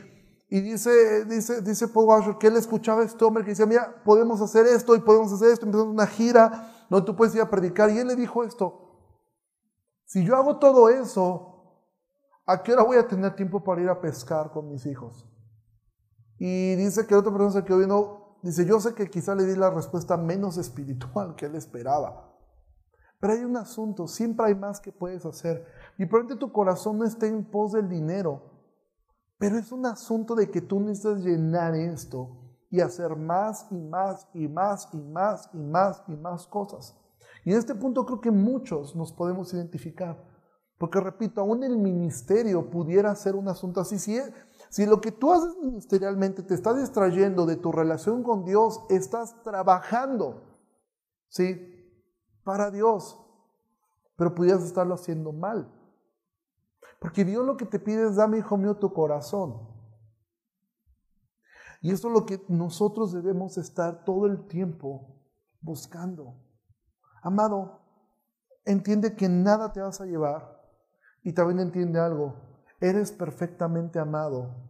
dice, 0.50 1.24
dice, 1.24 1.62
dice 1.62 1.88
Paul 1.88 2.06
Washer 2.06 2.38
que 2.38 2.48
él 2.48 2.56
escuchaba 2.56 3.02
a 3.02 3.04
este 3.04 3.24
hombre 3.24 3.44
que 3.44 3.50
decía, 3.50 3.66
mira, 3.66 4.02
podemos 4.04 4.40
hacer 4.40 4.66
esto 4.66 4.94
y 4.94 5.00
podemos 5.00 5.32
hacer 5.32 5.50
esto, 5.50 5.66
empezamos 5.66 5.92
una 5.92 6.06
gira 6.06 6.86
donde 6.90 7.06
tú 7.06 7.16
puedes 7.16 7.34
ir 7.34 7.40
a 7.40 7.50
predicar. 7.50 7.90
Y 7.90 7.98
él 7.98 8.08
le 8.08 8.16
dijo 8.16 8.44
esto, 8.44 8.86
si 10.04 10.24
yo 10.24 10.36
hago 10.36 10.58
todo 10.58 10.88
eso, 10.88 11.82
¿a 12.46 12.62
qué 12.62 12.72
hora 12.72 12.84
voy 12.84 12.96
a 12.96 13.08
tener 13.08 13.34
tiempo 13.34 13.64
para 13.64 13.82
ir 13.82 13.88
a 13.88 14.00
pescar 14.00 14.50
con 14.50 14.68
mis 14.68 14.86
hijos? 14.86 15.28
Y 16.38 16.74
dice 16.76 17.06
que 17.06 17.14
otra 17.14 17.32
persona 17.32 17.64
que 17.64 17.74
vino, 17.74 18.38
dice, 18.42 18.64
yo 18.66 18.78
sé 18.78 18.94
que 18.94 19.08
quizá 19.08 19.34
le 19.34 19.46
di 19.46 19.56
la 19.56 19.70
respuesta 19.70 20.16
menos 20.16 20.58
espiritual 20.58 21.34
que 21.34 21.46
él 21.46 21.54
esperaba. 21.54 22.26
Pero 23.18 23.32
hay 23.32 23.44
un 23.44 23.56
asunto, 23.56 24.06
siempre 24.06 24.46
hay 24.46 24.54
más 24.54 24.78
que 24.78 24.92
puedes 24.92 25.24
hacer. 25.24 25.66
Y 25.98 26.06
probablemente 26.06 26.40
tu 26.40 26.52
corazón 26.52 26.98
no 26.98 27.04
esté 27.04 27.28
en 27.28 27.44
pos 27.44 27.72
del 27.72 27.88
dinero, 27.88 28.42
pero 29.38 29.58
es 29.58 29.72
un 29.72 29.86
asunto 29.86 30.34
de 30.34 30.50
que 30.50 30.60
tú 30.60 30.80
necesitas 30.80 31.24
llenar 31.24 31.74
esto 31.74 32.36
y 32.70 32.80
hacer 32.80 33.16
más 33.16 33.66
y 33.70 33.76
más 33.76 34.28
y 34.34 34.48
más 34.48 34.88
y 34.92 34.98
más 34.98 35.50
y 35.52 35.58
más 35.58 36.02
y 36.08 36.12
más 36.16 36.46
cosas. 36.46 36.96
Y 37.44 37.52
en 37.52 37.58
este 37.58 37.74
punto 37.74 38.04
creo 38.04 38.20
que 38.20 38.30
muchos 38.30 38.96
nos 38.96 39.12
podemos 39.12 39.52
identificar. 39.54 40.22
Porque 40.78 41.00
repito, 41.00 41.40
aún 41.40 41.62
el 41.62 41.78
ministerio 41.78 42.68
pudiera 42.70 43.14
ser 43.14 43.34
un 43.34 43.48
asunto 43.48 43.80
así. 43.80 43.98
Si, 43.98 44.84
lo 44.84 45.00
que 45.00 45.12
tú 45.12 45.32
haces 45.32 45.56
ministerialmente 45.62 46.42
te 46.42 46.54
está 46.54 46.74
distrayendo 46.74 47.46
de 47.46 47.56
tu 47.56 47.72
relación 47.72 48.22
con 48.22 48.44
Dios, 48.44 48.82
estás 48.90 49.42
trabajando, 49.42 50.42
¿sí? 51.28 51.72
Para 52.44 52.70
Dios. 52.70 53.18
Pero 54.16 54.34
pudieras 54.34 54.64
estarlo 54.64 54.94
haciendo 54.94 55.32
mal. 55.32 55.72
Porque 57.06 57.24
Dios 57.24 57.46
lo 57.46 57.56
que 57.56 57.66
te 57.66 57.78
pide 57.78 58.08
es, 58.08 58.16
dame, 58.16 58.38
hijo 58.38 58.56
mío, 58.56 58.78
tu 58.78 58.92
corazón. 58.92 59.60
Y 61.80 61.92
esto 61.92 62.08
es 62.08 62.14
lo 62.14 62.26
que 62.26 62.44
nosotros 62.48 63.12
debemos 63.12 63.58
estar 63.58 64.02
todo 64.02 64.26
el 64.26 64.48
tiempo 64.48 65.16
buscando. 65.60 66.34
Amado, 67.22 67.80
entiende 68.64 69.14
que 69.14 69.28
nada 69.28 69.72
te 69.72 69.80
vas 69.80 70.00
a 70.00 70.04
llevar. 70.04 70.60
Y 71.22 71.32
también 71.32 71.60
entiende 71.60 72.00
algo, 72.00 72.34
eres 72.80 73.12
perfectamente 73.12 74.00
amado 74.00 74.68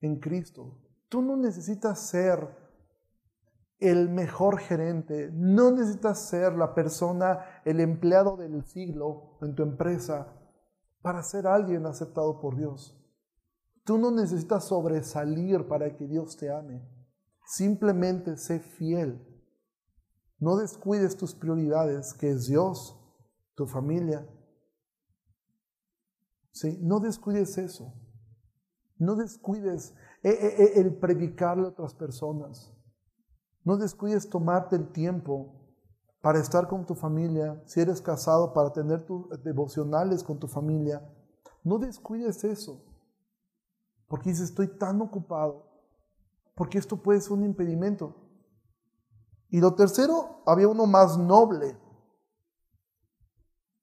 en 0.00 0.18
Cristo. 0.18 0.80
Tú 1.08 1.22
no 1.22 1.36
necesitas 1.36 2.08
ser 2.08 2.56
el 3.78 4.08
mejor 4.08 4.58
gerente, 4.58 5.30
no 5.32 5.70
necesitas 5.70 6.18
ser 6.28 6.54
la 6.54 6.74
persona, 6.74 7.62
el 7.64 7.78
empleado 7.78 8.36
del 8.36 8.64
siglo 8.64 9.38
en 9.42 9.54
tu 9.54 9.62
empresa 9.62 10.35
para 11.02 11.22
ser 11.22 11.46
alguien 11.46 11.86
aceptado 11.86 12.40
por 12.40 12.56
Dios. 12.56 12.96
Tú 13.84 13.98
no 13.98 14.10
necesitas 14.10 14.64
sobresalir 14.64 15.68
para 15.68 15.96
que 15.96 16.06
Dios 16.06 16.36
te 16.36 16.50
ame. 16.50 16.84
Simplemente 17.46 18.36
sé 18.36 18.58
fiel. 18.58 19.24
No 20.38 20.56
descuides 20.56 21.16
tus 21.16 21.34
prioridades, 21.34 22.12
que 22.12 22.30
es 22.30 22.46
Dios, 22.46 23.00
tu 23.54 23.66
familia. 23.66 24.28
¿Sí? 26.52 26.78
No 26.82 27.00
descuides 27.00 27.56
eso. 27.58 27.94
No 28.98 29.14
descuides 29.14 29.94
eh, 30.22 30.30
eh, 30.30 30.54
eh, 30.58 30.72
el 30.76 30.98
predicarle 30.98 31.66
a 31.66 31.68
otras 31.68 31.94
personas. 31.94 32.72
No 33.62 33.76
descuides 33.76 34.28
tomarte 34.28 34.76
el 34.76 34.90
tiempo 34.90 35.65
para 36.26 36.40
estar 36.40 36.66
con 36.66 36.84
tu 36.84 36.96
familia, 36.96 37.62
si 37.66 37.80
eres 37.80 38.00
casado, 38.00 38.52
para 38.52 38.72
tener 38.72 39.06
tus 39.06 39.28
devocionales 39.44 40.24
con 40.24 40.40
tu 40.40 40.48
familia. 40.48 41.00
No 41.62 41.78
descuides 41.78 42.42
eso, 42.42 42.84
porque 44.08 44.30
dices, 44.30 44.48
estoy 44.48 44.76
tan 44.76 45.00
ocupado, 45.00 45.70
porque 46.56 46.78
esto 46.78 47.00
puede 47.00 47.20
ser 47.20 47.34
un 47.34 47.44
impedimento. 47.44 48.16
Y 49.50 49.60
lo 49.60 49.76
tercero, 49.76 50.42
había 50.46 50.66
uno 50.66 50.86
más 50.86 51.16
noble. 51.16 51.78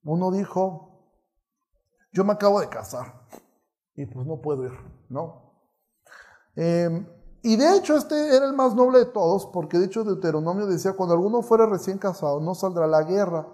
Uno 0.03 0.29
dijo, 0.29 1.15
yo 2.11 2.25
me 2.25 2.33
acabo 2.33 2.59
de 2.59 2.67
casar 2.67 3.25
y 3.95 4.05
pues 4.05 4.27
no 4.27 4.41
puedo 4.41 4.65
ir, 4.65 4.73
¿no? 5.07 5.61
Eh, 6.57 6.89
y 7.43 7.57
de 7.57 7.75
hecho 7.75 7.95
este 7.95 8.35
era 8.35 8.45
el 8.45 8.53
más 8.53 8.73
noble 8.73 8.99
de 8.99 9.05
todos, 9.05 9.45
porque 9.47 9.77
de 9.77 9.85
hecho 9.85 10.03
Deuteronomio 10.03 10.65
decía, 10.65 10.93
cuando 10.93 11.13
alguno 11.13 11.41
fuera 11.41 11.65
recién 11.67 11.97
casado, 11.97 12.39
no 12.39 12.55
saldrá 12.55 12.85
a 12.85 12.87
la 12.87 13.03
guerra, 13.03 13.47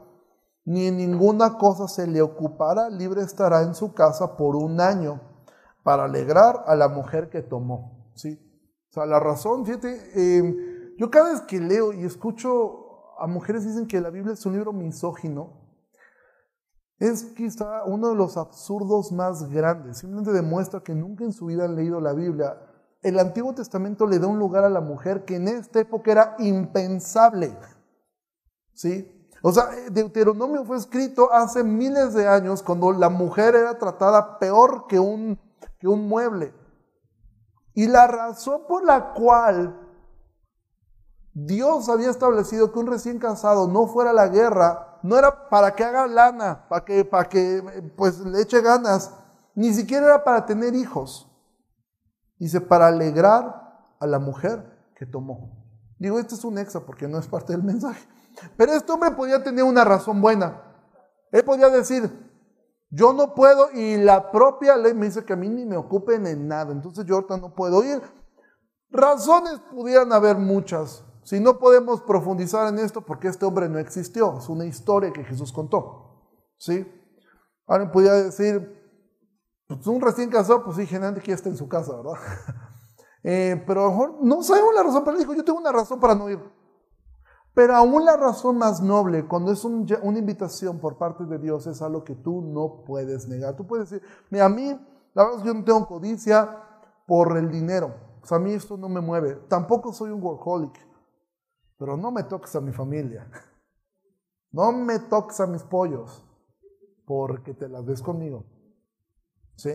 ni 0.63 0.85
en 0.85 0.97
ninguna 0.97 1.57
cosa 1.57 1.87
se 1.87 2.07
le 2.07 2.21
ocupará, 2.21 2.89
libre 2.89 3.23
estará 3.23 3.63
en 3.63 3.73
su 3.73 3.93
casa 3.93 4.37
por 4.37 4.55
un 4.55 4.79
año, 4.79 5.19
para 5.83 6.05
alegrar 6.05 6.63
a 6.67 6.75
la 6.75 6.87
mujer 6.87 7.29
que 7.29 7.41
tomó. 7.41 8.11
¿sí? 8.13 8.39
O 8.89 8.93
sea, 8.93 9.05
la 9.07 9.19
razón, 9.19 9.65
fíjate, 9.65 10.37
em, 10.37 10.95
yo 10.97 11.09
cada 11.09 11.31
vez 11.31 11.41
que 11.41 11.59
leo 11.59 11.91
y 11.91 12.05
escucho 12.05 13.15
a 13.17 13.25
mujeres 13.25 13.65
dicen 13.65 13.87
que 13.87 13.99
la 13.99 14.11
Biblia 14.11 14.33
es 14.33 14.45
un 14.45 14.53
libro 14.53 14.71
misógino, 14.71 15.59
es 16.99 17.23
quizá 17.35 17.85
uno 17.85 18.09
de 18.09 18.15
los 18.15 18.37
absurdos 18.37 19.11
más 19.11 19.49
grandes. 19.49 19.99
Simplemente 19.99 20.33
demuestra 20.33 20.81
que 20.81 20.93
nunca 20.93 21.23
en 21.23 21.31
su 21.31 21.45
vida 21.45 21.65
han 21.65 21.75
leído 21.75 22.01
la 22.01 22.13
Biblia. 22.13 22.57
El 23.01 23.19
Antiguo 23.19 23.53
Testamento 23.53 24.05
le 24.05 24.19
da 24.19 24.27
un 24.27 24.39
lugar 24.39 24.65
a 24.65 24.69
la 24.69 24.81
mujer 24.81 25.23
que 25.25 25.37
en 25.37 25.47
esta 25.47 25.79
época 25.79 26.11
era 26.11 26.35
impensable. 26.39 27.57
¿Sí? 28.73 29.15
O 29.41 29.53
sea, 29.53 29.69
Deuteronomio 29.89 30.65
fue 30.65 30.77
escrito 30.77 31.31
hace 31.31 31.63
miles 31.63 32.13
de 32.13 32.27
años 32.27 32.61
cuando 32.61 32.91
la 32.91 33.09
mujer 33.09 33.55
era 33.55 33.77
tratada 33.77 34.37
peor 34.37 34.85
que 34.87 34.99
un, 34.99 35.39
que 35.79 35.87
un 35.87 36.07
mueble. 36.07 36.53
Y 37.73 37.87
la 37.87 38.07
razón 38.07 38.63
por 38.67 38.83
la 38.83 39.13
cual 39.13 39.79
Dios 41.33 41.87
había 41.87 42.09
establecido 42.09 42.73
que 42.73 42.79
un 42.79 42.87
recién 42.87 43.19
casado 43.19 43.67
no 43.67 43.87
fuera 43.87 44.09
a 44.09 44.13
la 44.13 44.27
guerra, 44.27 44.99
no 45.03 45.17
era 45.17 45.47
para 45.49 45.73
que 45.73 45.85
haga 45.85 46.05
lana, 46.07 46.67
para 46.67 46.83
que, 46.83 47.05
para 47.05 47.29
que 47.29 47.93
pues, 47.95 48.19
le 48.19 48.41
eche 48.41 48.61
ganas, 48.61 49.13
ni 49.55 49.73
siquiera 49.73 50.07
era 50.07 50.23
para 50.23 50.45
tener 50.45 50.75
hijos. 50.75 51.28
Dice, 52.39 52.61
para 52.61 52.87
alegrar 52.87 53.95
a 53.99 54.07
la 54.07 54.17
mujer 54.17 54.91
que 54.95 55.05
tomó. 55.05 55.59
Digo, 55.99 56.17
este 56.17 56.35
es 56.35 56.43
un 56.45 56.57
exa 56.57 56.85
porque 56.85 57.07
no 57.07 57.19
es 57.19 57.27
parte 57.27 57.51
del 57.51 57.63
mensaje. 57.63 58.07
Pero 58.55 58.71
este 58.71 58.91
hombre 58.91 59.11
podía 59.11 59.43
tener 59.43 59.63
una 59.63 59.83
razón 59.83 60.21
buena. 60.21 60.61
Él 61.31 61.43
podía 61.43 61.69
decir, 61.69 62.09
yo 62.89 63.13
no 63.13 63.35
puedo 63.35 63.71
y 63.71 63.97
la 63.97 64.31
propia 64.31 64.77
ley 64.77 64.93
me 64.93 65.07
dice 65.07 65.25
que 65.25 65.33
a 65.33 65.35
mí 65.35 65.49
ni 65.49 65.65
me 65.65 65.77
ocupen 65.77 66.25
en 66.25 66.47
nada. 66.47 66.71
Entonces 66.71 67.05
yo 67.05 67.15
ahorita 67.15 67.37
no 67.37 67.53
puedo 67.53 67.83
ir. 67.83 68.01
Razones 68.89 69.59
pudieran 69.71 70.11
haber 70.13 70.37
muchas. 70.37 71.03
Si 71.23 71.39
no 71.39 71.59
podemos 71.59 72.01
profundizar 72.01 72.67
en 72.69 72.79
esto 72.79 73.01
porque 73.01 73.27
este 73.27 73.45
hombre 73.45 73.69
no 73.69 73.77
existió. 73.77 74.37
Es 74.39 74.49
una 74.49 74.65
historia 74.65 75.11
que 75.11 75.23
Jesús 75.23 75.51
contó. 75.51 76.31
¿Sí? 76.57 76.87
Alguien 77.67 77.91
podía 77.91 78.13
decir, 78.13 78.78
pues 79.69 79.85
un 79.85 80.01
recién 80.01 80.29
casado, 80.29 80.63
pues 80.63 80.77
sí, 80.77 80.87
generalmente 80.87 81.23
que 81.23 81.31
está 81.31 81.47
en 81.47 81.55
su 81.55 81.67
casa, 81.67 81.95
¿verdad? 81.95 82.13
Eh, 83.21 83.61
pero 83.67 83.81
a 83.81 83.83
lo 83.83 83.89
mejor 83.91 84.17
no 84.21 84.41
sabemos 84.43 84.73
la 84.73 84.81
razón, 84.81 85.03
pero 85.03 85.17
él 85.17 85.23
dijo, 85.23 85.33
yo 85.33 85.43
tengo 85.43 85.59
una 85.59 85.73
razón 85.73 85.99
para 85.99 86.15
no 86.15 86.29
ir. 86.29 86.39
Pero 87.53 87.75
aún 87.75 88.05
la 88.05 88.15
razón 88.15 88.57
más 88.57 88.81
noble, 88.81 89.27
cuando 89.27 89.51
es 89.51 89.65
una 89.65 90.17
invitación 90.17 90.79
por 90.79 90.97
parte 90.97 91.25
de 91.25 91.37
Dios, 91.37 91.67
es 91.67 91.81
algo 91.81 92.05
que 92.05 92.15
tú 92.15 92.41
no 92.41 92.85
puedes 92.85 93.27
negar. 93.27 93.57
Tú 93.57 93.67
puedes 93.67 93.89
decir, 93.89 94.07
mira, 94.29 94.45
a 94.45 94.49
mí, 94.49 94.69
la 95.13 95.23
verdad 95.23 95.37
es 95.37 95.41
que 95.41 95.47
yo 95.49 95.53
no 95.53 95.65
tengo 95.65 95.85
codicia 95.85 96.63
por 97.05 97.37
el 97.37 97.51
dinero. 97.51 97.93
Sea, 98.23 98.37
a 98.37 98.39
mí 98.39 98.53
esto 98.53 98.77
no 98.77 98.87
me 98.87 99.01
mueve. 99.01 99.35
Tampoco 99.49 99.91
soy 99.91 100.11
un 100.11 100.23
workaholic. 100.23 100.79
Pero 101.77 101.97
no 101.97 102.11
me 102.11 102.23
toques 102.23 102.55
a 102.55 102.61
mi 102.61 102.71
familia. 102.71 103.29
No 104.51 104.71
me 104.71 104.97
toques 104.97 105.39
a 105.41 105.45
mis 105.45 105.61
pollos. 105.61 106.25
Porque 107.05 107.53
te 107.53 107.69
las 107.69 107.85
ves 107.85 108.01
conmigo. 108.01 108.45
¿Sí? 109.59 109.71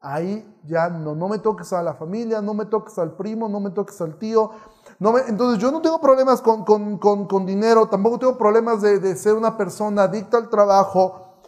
Ahí 0.00 0.60
ya 0.62 0.88
no, 0.88 1.16
no 1.16 1.28
me 1.28 1.40
toques 1.40 1.72
a 1.72 1.82
la 1.82 1.94
familia, 1.94 2.40
no 2.40 2.54
me 2.54 2.66
toques 2.66 2.96
al 2.98 3.16
primo, 3.16 3.48
no 3.48 3.58
me 3.58 3.70
toques 3.70 4.00
al 4.00 4.16
tío. 4.16 4.52
Entonces 5.26 5.60
yo 5.60 5.72
no 5.72 5.82
tengo 5.82 6.00
problemas 6.00 6.40
con, 6.40 6.64
con, 6.98 7.46
dinero, 7.46 7.88
tampoco 7.88 8.20
tengo 8.20 8.38
problemas 8.38 8.80
de, 8.80 9.00
de 9.00 9.16
ser 9.16 9.34
una 9.34 9.56
persona 9.56 10.04
adicta 10.04 10.36
al 10.36 10.50
trabajo, 10.50 11.40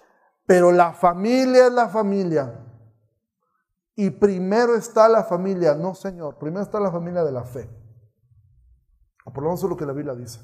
pero 0.46 0.72
la 0.72 0.92
familia 0.94 1.66
es 1.66 1.72
la 1.72 1.88
familia. 1.88 2.60
Y 3.94 4.10
primero 4.10 4.74
está 4.74 5.08
la 5.08 5.22
familia, 5.22 5.76
no 5.76 5.94
Señor, 5.94 6.38
primero 6.38 6.62
está 6.64 6.80
la 6.80 6.90
familia 6.90 7.22
de 7.22 7.32
la 7.32 7.44
fe. 7.44 7.70
O 9.26 9.32
por 9.32 9.44
lo 9.44 9.50
menos 9.50 9.62
es 9.62 9.70
lo 9.70 9.76
que 9.76 9.86
la 9.86 9.92
Biblia 9.92 10.14
dice. 10.14 10.40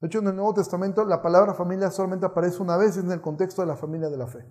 De 0.00 0.06
hecho, 0.06 0.20
en 0.20 0.28
el 0.28 0.36
Nuevo 0.36 0.54
Testamento 0.54 1.04
la 1.04 1.20
palabra 1.20 1.52
familia 1.54 1.90
solamente 1.90 2.26
aparece 2.26 2.62
una 2.62 2.76
vez 2.76 2.96
en 2.96 3.10
el 3.10 3.20
contexto 3.20 3.62
de 3.62 3.68
la 3.68 3.76
familia 3.76 4.08
de 4.08 4.18
la 4.18 4.28
fe. 4.28 4.46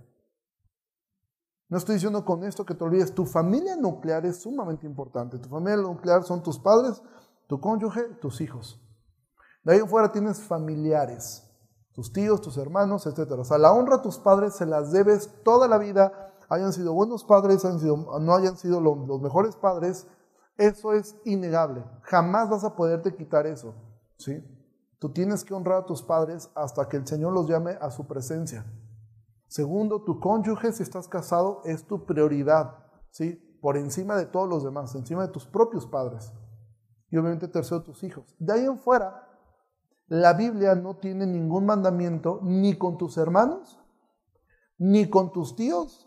No 1.68 1.78
estoy 1.78 1.95
diciendo 1.95 2.24
con 2.24 2.43
esto 2.43 2.66
que 2.66 2.76
te 2.76 2.84
olvides, 2.84 3.13
tu 3.13 3.26
familia 3.26 3.76
nuclear 3.76 4.26
es 4.26 4.41
sumamente 4.41 4.86
importante. 4.86 5.39
Tu 5.39 5.49
familia 5.49 5.78
nuclear 5.78 6.24
son 6.24 6.43
tus 6.43 6.59
padres, 6.59 7.01
tu 7.47 7.59
cónyuge, 7.59 8.03
tus 8.22 8.39
hijos. 8.41 8.80
De 9.63 9.74
ahí 9.74 9.80
en 9.80 9.89
fuera 9.89 10.11
tienes 10.11 10.39
familiares, 10.41 11.43
tus 11.91 12.13
tíos, 12.13 12.39
tus 12.39 12.57
hermanos, 12.57 13.07
etc. 13.07 13.32
O 13.32 13.43
sea, 13.43 13.57
la 13.57 13.72
honra 13.72 13.95
a 13.95 14.01
tus 14.01 14.20
padres 14.20 14.53
se 14.53 14.68
las 14.68 14.91
debes 14.91 15.32
toda 15.43 15.68
la 15.68 15.80
vida, 15.80 16.34
hayan 16.49 16.72
sido 16.72 16.93
buenos 16.93 17.24
padres, 17.24 17.63
no 17.63 18.36
hayan 18.36 18.57
sido 18.57 18.80
los 18.80 19.22
mejores 19.22 19.55
padres. 19.55 20.05
Eso 20.57 20.93
es 20.93 21.16
innegable. 21.26 21.84
Jamás 22.03 22.49
vas 22.49 22.63
a 22.63 22.76
poderte 22.76 23.16
quitar 23.16 23.47
eso. 23.47 23.74
¿sí? 24.18 24.43
Tú 24.99 25.11
tienes 25.11 25.43
que 25.43 25.53
honrar 25.53 25.82
a 25.82 25.86
tus 25.86 26.03
padres 26.03 26.49
hasta 26.55 26.88
que 26.88 26.97
el 26.97 27.07
Señor 27.07 27.34
los 27.34 27.47
llame 27.49 27.78
a 27.82 27.89
su 27.89 28.05
presencia. 28.05 28.66
Segundo, 29.56 30.03
tu 30.03 30.20
cónyuge, 30.20 30.74
si 30.74 30.84
estás 30.84 31.08
casado, 31.08 31.62
es 31.64 31.88
tu 31.88 32.06
prioridad, 32.06 32.76
¿sí? 33.10 33.36
Por 33.62 33.78
encima 33.78 34.18
de 34.18 34.26
todos 34.26 34.49
los 34.49 34.66
demás, 34.66 34.93
encima 34.95 35.26
de 35.26 35.32
tus 35.32 35.45
propios 35.45 35.86
padres. 35.86 36.34
Y 37.10 37.16
obviamente 37.16 37.47
tercero, 37.47 37.82
tus 37.82 38.03
hijos. 38.03 38.36
De 38.38 38.51
ahí 38.51 38.66
en 38.66 38.78
fuera, 38.78 39.30
la 40.08 40.34
Biblia 40.34 40.76
no 40.76 40.97
tiene 40.97 41.26
ningún 41.26 41.66
mandamiento 41.66 42.41
ni 42.43 42.78
con 42.78 42.97
tus 42.97 43.16
hermanos, 43.16 43.80
ni 44.78 45.10
con 45.10 45.32
tus 45.32 45.56
tíos, 45.56 46.06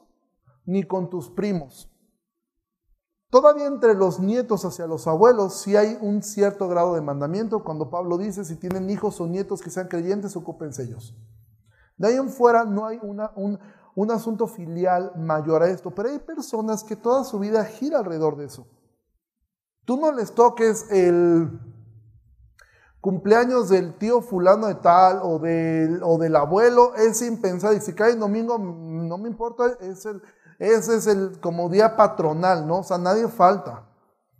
ni 0.66 0.82
con 0.82 1.08
tus 1.08 1.30
primos. 1.30 1.90
Todavía 3.30 3.64
entre 3.64 3.94
los 3.94 4.20
nietos 4.20 4.66
hacia 4.66 4.86
los 4.86 5.06
abuelos 5.06 5.62
sí 5.62 5.74
hay 5.74 5.96
un 6.02 6.22
cierto 6.22 6.68
grado 6.68 6.94
de 6.94 7.00
mandamiento 7.00 7.64
cuando 7.64 7.88
Pablo 7.88 8.18
dice 8.18 8.44
si 8.44 8.56
tienen 8.56 8.90
hijos 8.90 9.22
o 9.22 9.26
nietos 9.26 9.62
que 9.62 9.70
sean 9.70 9.88
creyentes, 9.88 10.36
ocúpense 10.36 10.82
ellos. 10.82 11.16
De 11.98 12.08
ahí 12.08 12.16
en 12.16 12.30
fuera 12.30 12.64
no 12.64 12.86
hay 12.86 12.98
un, 13.02 13.58
un 13.94 14.10
asunto 14.10 14.46
filial 14.46 15.12
mayor 15.16 15.62
a 15.62 15.68
esto, 15.68 15.90
pero 15.90 16.08
hay 16.08 16.20
personas 16.20 16.84
que 16.84 16.96
toda 16.96 17.24
su 17.24 17.38
vida 17.40 17.64
gira 17.64 17.98
alrededor 17.98 18.36
de 18.36 18.46
eso. 18.46 18.66
Tú 19.84 19.96
no 19.96 20.12
les 20.12 20.32
toques 20.32 20.86
el 20.90 21.50
cumpleaños 23.00 23.68
del 23.68 23.96
tío 23.96 24.20
fulano 24.20 24.66
de 24.66 24.76
tal 24.76 25.20
o 25.22 25.38
del, 25.38 26.00
o 26.02 26.18
del 26.18 26.36
abuelo, 26.36 26.94
es 26.94 27.18
sin 27.18 27.40
y 27.42 27.80
si 27.80 27.94
cae 27.94 28.12
el 28.12 28.20
domingo, 28.20 28.58
no 28.58 29.18
me 29.18 29.28
importa, 29.28 29.66
es 29.80 30.04
el, 30.06 30.22
ese 30.58 30.96
es 30.96 31.06
el 31.06 31.40
como 31.40 31.68
día 31.68 31.96
patronal, 31.96 32.66
¿no? 32.66 32.78
O 32.78 32.82
sea, 32.84 32.98
nadie 32.98 33.28
falta, 33.28 33.88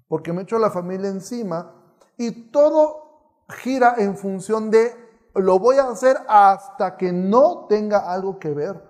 porque 0.07 0.33
me 0.33 0.43
echo 0.43 0.59
la 0.59 0.71
familia 0.71 1.09
encima 1.09 1.75
y 2.17 2.51
todo 2.51 3.45
gira 3.49 3.95
en 3.99 4.17
función 4.17 4.71
de 4.71 5.08
lo 5.35 5.59
voy 5.59 5.77
a 5.77 5.91
hacer 5.91 6.17
hasta 6.29 6.97
que 6.97 7.13
no 7.13 7.67
tenga 7.69 8.13
algo 8.13 8.39
que 8.39 8.51
ver 8.51 8.83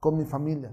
con 0.00 0.16
mi 0.16 0.24
familia. 0.24 0.72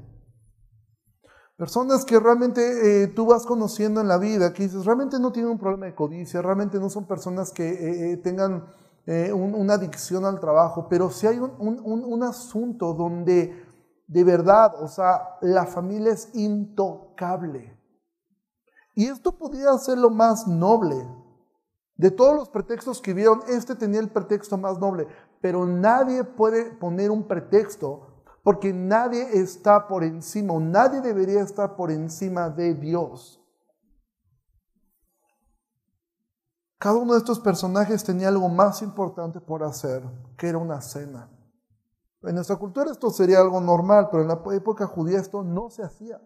Personas 1.57 2.05
que 2.05 2.20
realmente 2.20 3.03
eh, 3.03 3.07
tú 3.07 3.28
vas 3.28 3.45
conociendo 3.45 4.01
en 4.01 4.07
la 4.07 4.18
vida, 4.18 4.51
que 4.51 4.64
dices, 4.64 4.84
realmente 4.86 5.20
no 5.20 5.32
tienen 5.32 5.51
un 5.51 5.59
problema 5.59 5.86
de 5.86 5.95
codicia, 5.95 6.41
realmente 6.41 6.80
no 6.80 6.89
son 6.89 7.05
personas 7.05 7.51
que 7.51 7.70
eh, 7.70 8.12
eh, 8.14 8.18
tengan 8.18 8.66
una 9.34 9.74
adicción 9.74 10.26
al 10.26 10.39
trabajo, 10.39 10.88
pero 10.88 11.09
si 11.09 11.26
hay 11.26 11.39
un, 11.39 11.51
un 11.59 12.24
asunto 12.24 12.93
donde 12.93 13.51
de 14.12 14.26
verdad, 14.26 14.76
o 14.84 14.89
sea, 14.89 15.38
la 15.41 15.66
familia 15.66 16.12
es 16.12 16.30
intocable. 16.34 17.80
Y 18.93 19.05
esto 19.05 19.38
podría 19.38 19.78
ser 19.78 19.97
lo 19.97 20.09
más 20.09 20.47
noble, 20.47 20.97
de 22.02 22.10
todos 22.10 22.36
los 22.36 22.49
pretextos 22.49 22.99
que 22.99 23.14
vieron, 23.14 23.41
este 23.47 23.76
tenía 23.76 23.99
el 23.99 24.10
pretexto 24.10 24.58
más 24.58 24.80
noble, 24.80 25.08
pero 25.39 25.68
nadie 25.68 26.24
puede 26.24 26.72
poner 26.72 27.12
un 27.12 27.28
pretexto 27.28 28.24
porque 28.41 28.74
nadie 28.74 29.39
está 29.39 29.88
por 29.88 30.04
encima 30.04 30.56
nadie 30.60 30.99
debería 30.99 31.41
estar 31.41 31.76
por 31.76 31.91
encima 31.91 32.49
de 32.49 32.74
Dios. 32.74 33.39
Cada 36.80 36.97
uno 36.97 37.14
de 37.14 37.20
estos 37.20 37.39
personajes 37.39 38.04
tenía 38.04 38.30
algo 38.30 38.49
más 38.49 38.82
importante 38.82 39.39
por 39.39 39.62
hacer, 39.62 40.02
que 40.39 40.49
era 40.49 40.58
una 40.58 40.82
cena. 40.82 41.30
En 42.24 42.34
nuestra 42.34 42.56
cultura 42.56 42.89
esto 42.89 43.12
sería 43.12 43.41
algo 43.41 43.62
normal, 43.62 44.08
pero 44.10 44.24
en 44.24 44.30
la 44.30 44.41
época 44.56 44.88
judía 44.88 45.20
esto 45.20 45.43
no 45.43 45.70
se 45.70 45.84
hacía. 45.84 46.20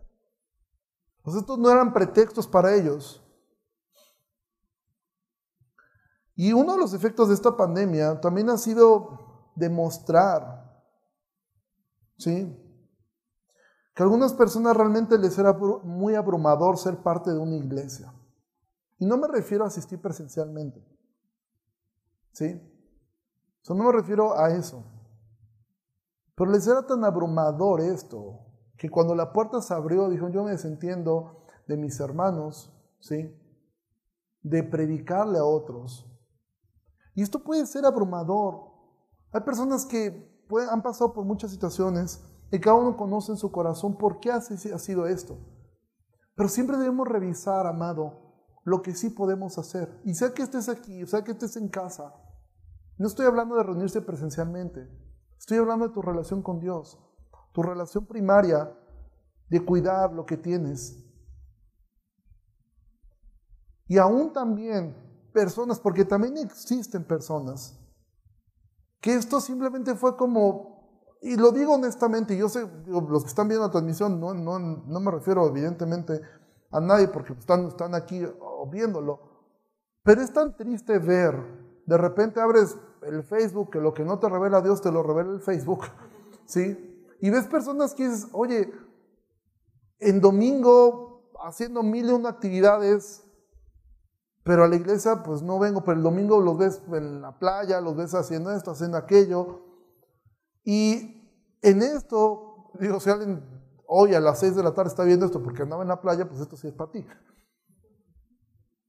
Pues 1.22 1.36
estos 1.36 1.60
no 1.60 1.70
eran 1.70 1.92
pretextos 1.92 2.48
para 2.48 2.74
ellos. 2.74 3.25
Y 6.36 6.52
uno 6.52 6.74
de 6.74 6.80
los 6.80 6.94
efectos 6.94 7.30
de 7.30 7.34
esta 7.34 7.56
pandemia 7.56 8.20
también 8.20 8.50
ha 8.50 8.58
sido 8.58 9.52
demostrar, 9.56 10.84
¿sí? 12.18 12.62
Que 13.94 14.04
a 14.04 14.06
algunas 14.06 14.34
personas 14.34 14.76
realmente 14.76 15.18
les 15.18 15.38
era 15.38 15.54
muy 15.54 16.16
abrumador 16.16 16.78
ser 16.78 16.98
parte 16.98 17.32
de 17.32 17.40
una 17.40 17.56
iglesia. 17.56 18.14
Y 18.98 19.06
no 19.06 19.18
me 19.18 19.28
refiero 19.28 19.64
a 19.64 19.68
asistir 19.68 20.02
presencialmente, 20.02 20.86
¿sí? 22.34 22.62
O 23.68 23.74
no 23.74 23.86
me 23.86 23.92
refiero 23.94 24.38
a 24.38 24.52
eso. 24.52 24.84
Pero 26.36 26.52
les 26.52 26.68
era 26.68 26.86
tan 26.86 27.06
abrumador 27.06 27.80
esto, 27.80 28.42
que 28.78 28.90
cuando 28.90 29.16
la 29.16 29.32
puerta 29.32 29.62
se 29.62 29.74
abrió, 29.74 30.10
dijo, 30.10 30.28
yo 30.28 30.44
me 30.44 30.52
desentiendo 30.52 31.46
de 31.66 31.78
mis 31.78 31.98
hermanos, 32.02 32.74
¿sí? 33.00 33.34
De 34.42 34.64
predicarle 34.64 35.40
a 35.40 35.46
otros, 35.46 36.12
Y 37.16 37.24
esto 37.24 37.44
puede 37.44 37.66
ser 37.66 37.86
abrumador. 37.86 38.72
Hay 39.32 39.42
personas 39.42 39.86
que 39.86 40.46
han 40.70 40.84
pasado 40.84 41.14
por 41.14 41.26
muchas 41.26 41.50
situaciones 41.50 42.24
y 42.52 42.60
cada 42.60 42.76
uno 42.76 42.96
conoce 42.96 43.32
en 43.32 43.38
su 43.38 43.52
corazón 43.52 43.98
por 43.98 44.20
qué 44.20 44.32
ha 44.32 44.42
sido 44.42 45.08
esto. 45.08 45.38
Pero 46.36 46.50
siempre 46.50 46.78
debemos 46.78 47.08
revisar, 47.08 47.66
amado, 47.66 48.26
lo 48.66 48.82
que 48.82 48.94
sí 48.94 49.10
podemos 49.10 49.58
hacer. 49.58 50.02
Y 50.04 50.14
sea 50.14 50.34
que 50.34 50.44
estés 50.44 50.68
aquí, 50.70 51.06
sea 51.08 51.24
que 51.24 51.32
estés 51.32 51.56
en 51.56 51.70
casa, 51.70 52.14
no 52.98 53.08
estoy 53.08 53.26
hablando 53.26 53.56
de 53.56 53.64
reunirse 53.64 54.02
presencialmente, 54.02 54.90
estoy 55.38 55.58
hablando 55.58 55.88
de 55.88 55.94
tu 55.94 56.02
relación 56.02 56.42
con 56.42 56.60
Dios, 56.60 57.00
tu 57.54 57.62
relación 57.62 58.06
primaria 58.06 58.74
de 59.50 59.64
cuidar 59.64 60.14
lo 60.14 60.26
que 60.26 60.38
tienes. 60.38 61.02
Y 63.88 63.98
aún 63.98 64.34
también 64.34 64.96
personas, 65.36 65.82
porque 65.82 66.06
también 66.06 66.38
existen 66.38 67.04
personas, 67.04 67.78
que 69.02 69.14
esto 69.14 69.42
simplemente 69.42 69.94
fue 69.94 70.16
como, 70.16 71.12
y 71.22 71.36
lo 71.36 71.52
digo 71.52 71.74
honestamente, 71.74 72.38
yo 72.38 72.48
sé, 72.48 72.66
los 72.88 73.24
que 73.24 73.30
están 73.30 73.50
viendo 73.50 73.68
la 73.68 73.72
transmisión, 73.72 74.18
no, 74.20 74.34
no, 74.34 74.58
no 74.58 75.00
me 75.02 75.12
refiero 75.12 75.46
evidentemente 75.46 76.22
a 76.72 76.80
nadie 76.80 77.10
porque 77.10 77.34
están, 77.34 77.68
están 77.68 77.94
aquí 77.96 78.26
viéndolo, 78.72 79.20
pero 80.04 80.22
es 80.22 80.32
tan 80.32 80.56
triste 80.56 81.00
ver, 81.00 81.36
de 81.86 81.98
repente 81.98 82.40
abres 82.40 82.78
el 83.02 83.22
Facebook, 83.24 83.72
que 83.72 83.80
lo 83.80 83.94
que 83.94 84.06
no 84.06 84.18
te 84.18 84.30
revela 84.30 84.62
Dios 84.62 84.82
te 84.82 84.92
lo 84.92 85.04
revela 85.04 85.34
el 85.34 85.42
Facebook, 85.42 85.82
¿sí? 86.46 87.06
Y 87.20 87.30
ves 87.30 87.46
personas 87.48 87.94
que 87.94 88.08
dices, 88.08 88.30
oye, 88.32 88.72
en 90.00 90.22
domingo 90.22 91.34
haciendo 91.44 91.84
mil 91.84 92.10
y 92.10 92.14
una 92.14 92.30
actividades, 92.30 93.25
pero 94.46 94.64
a 94.64 94.68
la 94.68 94.76
iglesia 94.76 95.24
pues 95.24 95.42
no 95.42 95.58
vengo, 95.58 95.84
pero 95.84 95.98
el 95.98 96.04
domingo 96.04 96.40
los 96.40 96.56
ves 96.56 96.84
en 96.94 97.20
la 97.20 97.40
playa, 97.40 97.82
los 97.82 97.98
ves 97.98 98.14
haciendo 98.14 98.52
esto, 98.52 98.70
haciendo 98.70 98.96
aquello. 98.96 99.64
Y 100.64 101.58
en 101.64 101.82
esto, 101.82 102.72
digo, 102.80 103.00
si 103.00 103.10
alguien 103.10 103.44
hoy 103.88 104.14
a 104.14 104.20
las 104.20 104.40
seis 104.40 104.56
de 104.56 104.62
la 104.62 104.76
tarde 104.76 104.90
está 104.90 105.04
viendo 105.04 105.26
esto 105.26 105.42
porque 105.42 105.64
andaba 105.64 105.82
en 105.82 105.88
la 105.88 106.00
playa, 106.00 106.30
pues 106.30 106.42
esto 106.42 106.56
sí 106.58 106.68
es 106.68 106.76
para 106.76 106.92
ti. 106.92 107.04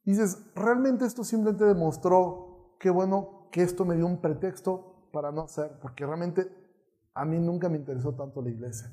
Dices, 0.05 0.39
realmente 0.55 1.07
esto 1.07 1.25
simplemente 1.25 1.65
demostró 1.65 2.77
que 2.79 2.91
bueno 2.91 3.49
que 3.51 3.63
esto 3.63 3.87
me 3.87 3.97
dio 3.97 4.05
un 4.05 4.21
pretexto 4.21 5.09
para 5.11 5.33
no 5.33 5.45
hacer, 5.45 5.79
porque 5.81 6.05
realmente 6.05 6.51
a 7.15 7.25
mí 7.25 7.39
nunca 7.39 7.71
me 7.71 7.79
interesó 7.79 8.15
tanto 8.15 8.43
la 8.43 8.51
iglesia. 8.51 8.93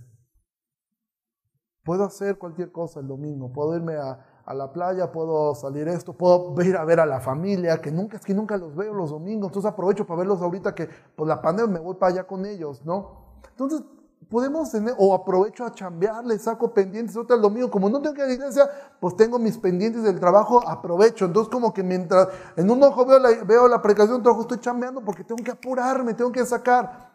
Puedo 1.83 2.05
hacer 2.05 2.37
cualquier 2.37 2.71
cosa 2.71 3.01
el 3.01 3.07
domingo, 3.09 3.51
puedo 3.51 3.75
irme 3.75 3.97
a, 3.97 4.32
a 4.45 4.53
la 4.53 4.73
playa, 4.73 5.11
puedo 5.11 5.55
salir 5.55 5.87
esto, 5.87 6.13
puedo 6.13 6.61
ir 6.63 6.75
a 6.75 6.83
ver 6.83 6.99
a 6.99 7.05
la 7.05 7.19
familia, 7.21 7.81
que 7.81 7.91
nunca, 7.91 8.17
es 8.17 8.23
que 8.23 8.33
nunca 8.33 8.57
los 8.57 8.75
veo 8.75 8.93
los 8.93 9.11
domingos, 9.11 9.49
entonces 9.49 9.71
aprovecho 9.71 10.05
para 10.05 10.19
verlos 10.19 10.41
ahorita 10.41 10.75
que 10.75 10.89
pues 11.15 11.27
la 11.27 11.41
pandemia 11.41 11.71
me 11.71 11.79
voy 11.79 11.95
para 11.95 12.13
allá 12.13 12.27
con 12.27 12.45
ellos, 12.45 12.83
¿no? 12.85 13.23
Entonces 13.49 13.83
podemos 14.29 14.71
tener, 14.71 14.95
o 14.97 15.13
aprovecho 15.13 15.65
a 15.65 15.71
chambear, 15.71 16.25
saco 16.39 16.73
pendientes 16.73 17.15
otro 17.15 17.35
el 17.35 17.41
domingo, 17.41 17.71
como 17.71 17.89
no 17.89 18.01
tengo 18.01 18.15
que 18.15 18.21
ir 18.21 18.25
a 18.25 18.27
la 18.27 18.33
iglesia, 18.33 18.69
pues 18.99 19.15
tengo 19.15 19.39
mis 19.39 19.57
pendientes 19.57 20.03
del 20.03 20.19
trabajo, 20.19 20.67
aprovecho, 20.67 21.25
entonces 21.25 21.51
como 21.51 21.73
que 21.73 21.83
mientras 21.83 22.27
en 22.57 22.69
un 22.69 22.83
ojo 22.83 23.05
veo 23.05 23.19
la, 23.19 23.43
veo 23.43 23.67
la 23.67 23.77
otro 23.77 24.31
ojo 24.31 24.41
estoy 24.41 24.59
chambeando 24.59 25.01
porque 25.01 25.23
tengo 25.23 25.41
que 25.43 25.51
apurarme, 25.51 26.13
tengo 26.13 26.31
que 26.31 26.45
sacar. 26.45 27.13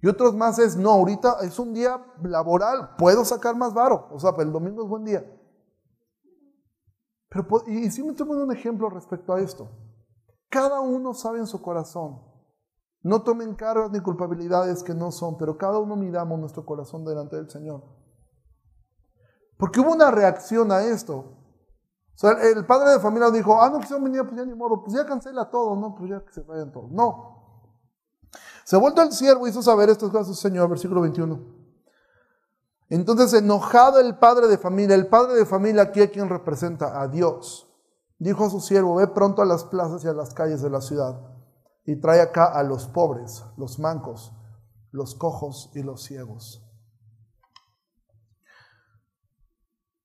Y 0.00 0.06
otros 0.06 0.34
más 0.34 0.58
es, 0.58 0.76
no, 0.76 0.90
ahorita 0.90 1.38
es 1.42 1.58
un 1.58 1.72
día 1.72 2.00
laboral, 2.22 2.90
puedo 2.96 3.24
sacar 3.24 3.56
más 3.56 3.72
varo, 3.72 4.08
o 4.10 4.20
sea, 4.20 4.32
el 4.38 4.52
domingo 4.52 4.82
es 4.82 4.88
buen 4.88 5.04
día. 5.04 5.37
Pero, 7.28 7.46
y 7.66 7.90
si 7.90 8.02
me 8.02 8.14
tomo 8.14 8.32
un 8.32 8.52
ejemplo 8.52 8.88
respecto 8.88 9.32
a 9.32 9.40
esto. 9.40 9.68
Cada 10.48 10.80
uno 10.80 11.12
sabe 11.14 11.38
en 11.38 11.46
su 11.46 11.60
corazón. 11.60 12.22
No 13.02 13.22
tomen 13.22 13.54
cargas 13.54 13.90
ni 13.90 14.00
culpabilidades 14.00 14.82
que 14.82 14.94
no 14.94 15.12
son, 15.12 15.36
pero 15.36 15.56
cada 15.56 15.78
uno 15.78 15.94
miramos 15.94 16.38
nuestro 16.40 16.64
corazón 16.64 17.04
delante 17.04 17.36
del 17.36 17.50
Señor. 17.50 17.84
Porque 19.56 19.80
hubo 19.80 19.92
una 19.92 20.10
reacción 20.10 20.72
a 20.72 20.82
esto. 20.82 21.16
O 21.16 22.20
sea, 22.20 22.32
el 22.32 22.66
padre 22.66 22.92
de 22.92 23.00
familia 23.00 23.30
dijo, 23.30 23.60
ah, 23.60 23.70
no, 23.70 23.78
que 23.78 23.86
se 23.86 24.00
venía, 24.00 24.24
pues 24.24 24.36
ya 24.36 24.44
ni 24.44 24.54
modo, 24.54 24.82
pues 24.82 24.96
ya 24.96 25.06
cancela 25.06 25.48
todo, 25.50 25.76
no, 25.76 25.94
pues 25.94 26.10
ya 26.10 26.24
que 26.24 26.32
se 26.32 26.42
vayan 26.42 26.72
todos. 26.72 26.90
No. 26.90 27.38
Se 28.64 28.76
vuelto 28.76 29.02
el 29.02 29.12
siervo 29.12 29.46
hizo 29.46 29.62
saber 29.62 29.88
estas 29.88 30.10
cosas, 30.10 30.38
Señor, 30.38 30.68
versículo 30.68 31.00
21. 31.02 31.57
Entonces, 32.90 33.34
enojado 33.34 34.00
el 34.00 34.16
padre 34.16 34.48
de 34.48 34.58
familia, 34.58 34.94
el 34.94 35.08
padre 35.08 35.34
de 35.34 35.46
familia 35.46 35.82
aquí 35.82 36.00
a 36.00 36.10
quien 36.10 36.28
representa 36.28 37.00
a 37.00 37.08
Dios, 37.08 37.68
dijo 38.18 38.44
a 38.44 38.50
su 38.50 38.60
siervo, 38.60 38.96
ve 38.96 39.06
pronto 39.08 39.42
a 39.42 39.46
las 39.46 39.64
plazas 39.64 40.04
y 40.04 40.08
a 40.08 40.12
las 40.12 40.32
calles 40.32 40.62
de 40.62 40.70
la 40.70 40.80
ciudad 40.80 41.20
y 41.84 41.96
trae 41.96 42.20
acá 42.20 42.44
a 42.44 42.62
los 42.62 42.86
pobres, 42.86 43.44
los 43.56 43.78
mancos, 43.78 44.32
los 44.90 45.14
cojos 45.14 45.70
y 45.74 45.82
los 45.82 46.02
ciegos. 46.02 46.62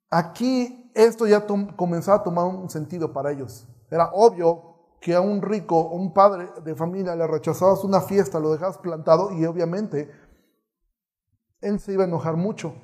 Aquí 0.10 0.92
esto 0.94 1.26
ya 1.26 1.46
comenzaba 1.76 2.20
a 2.20 2.24
tomar 2.24 2.46
un 2.46 2.70
sentido 2.70 3.12
para 3.12 3.32
ellos. 3.32 3.68
Era 3.90 4.12
obvio 4.14 4.74
que 5.02 5.14
a 5.14 5.20
un 5.20 5.42
rico, 5.42 5.90
un 5.90 6.14
padre 6.14 6.50
de 6.64 6.76
familia 6.76 7.16
le 7.16 7.28
rechazabas 7.28 7.84
una 7.84 8.00
fiesta, 8.00 8.40
lo 8.40 8.54
dejabas 8.54 8.78
plantado 8.78 9.34
y 9.34 9.46
obviamente 9.46 10.10
él 11.64 11.80
se 11.80 11.94
iba 11.94 12.04
a 12.04 12.08
enojar 12.08 12.38
mucho. 12.38 12.76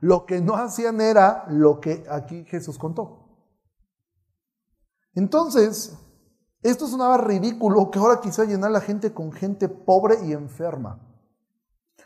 Lo 0.00 0.24
que 0.24 0.40
no 0.40 0.54
hacían 0.54 1.00
era 1.00 1.44
lo 1.48 1.80
que 1.80 2.04
aquí 2.10 2.44
Jesús 2.44 2.78
contó. 2.78 3.28
Entonces, 5.14 5.98
esto 6.62 6.86
sonaba 6.86 7.18
ridículo 7.18 7.90
que 7.90 7.98
ahora 7.98 8.20
quizá 8.20 8.44
llenar 8.44 8.70
la 8.70 8.80
gente 8.80 9.12
con 9.12 9.32
gente 9.32 9.68
pobre 9.68 10.16
y 10.24 10.32
enferma. 10.32 11.06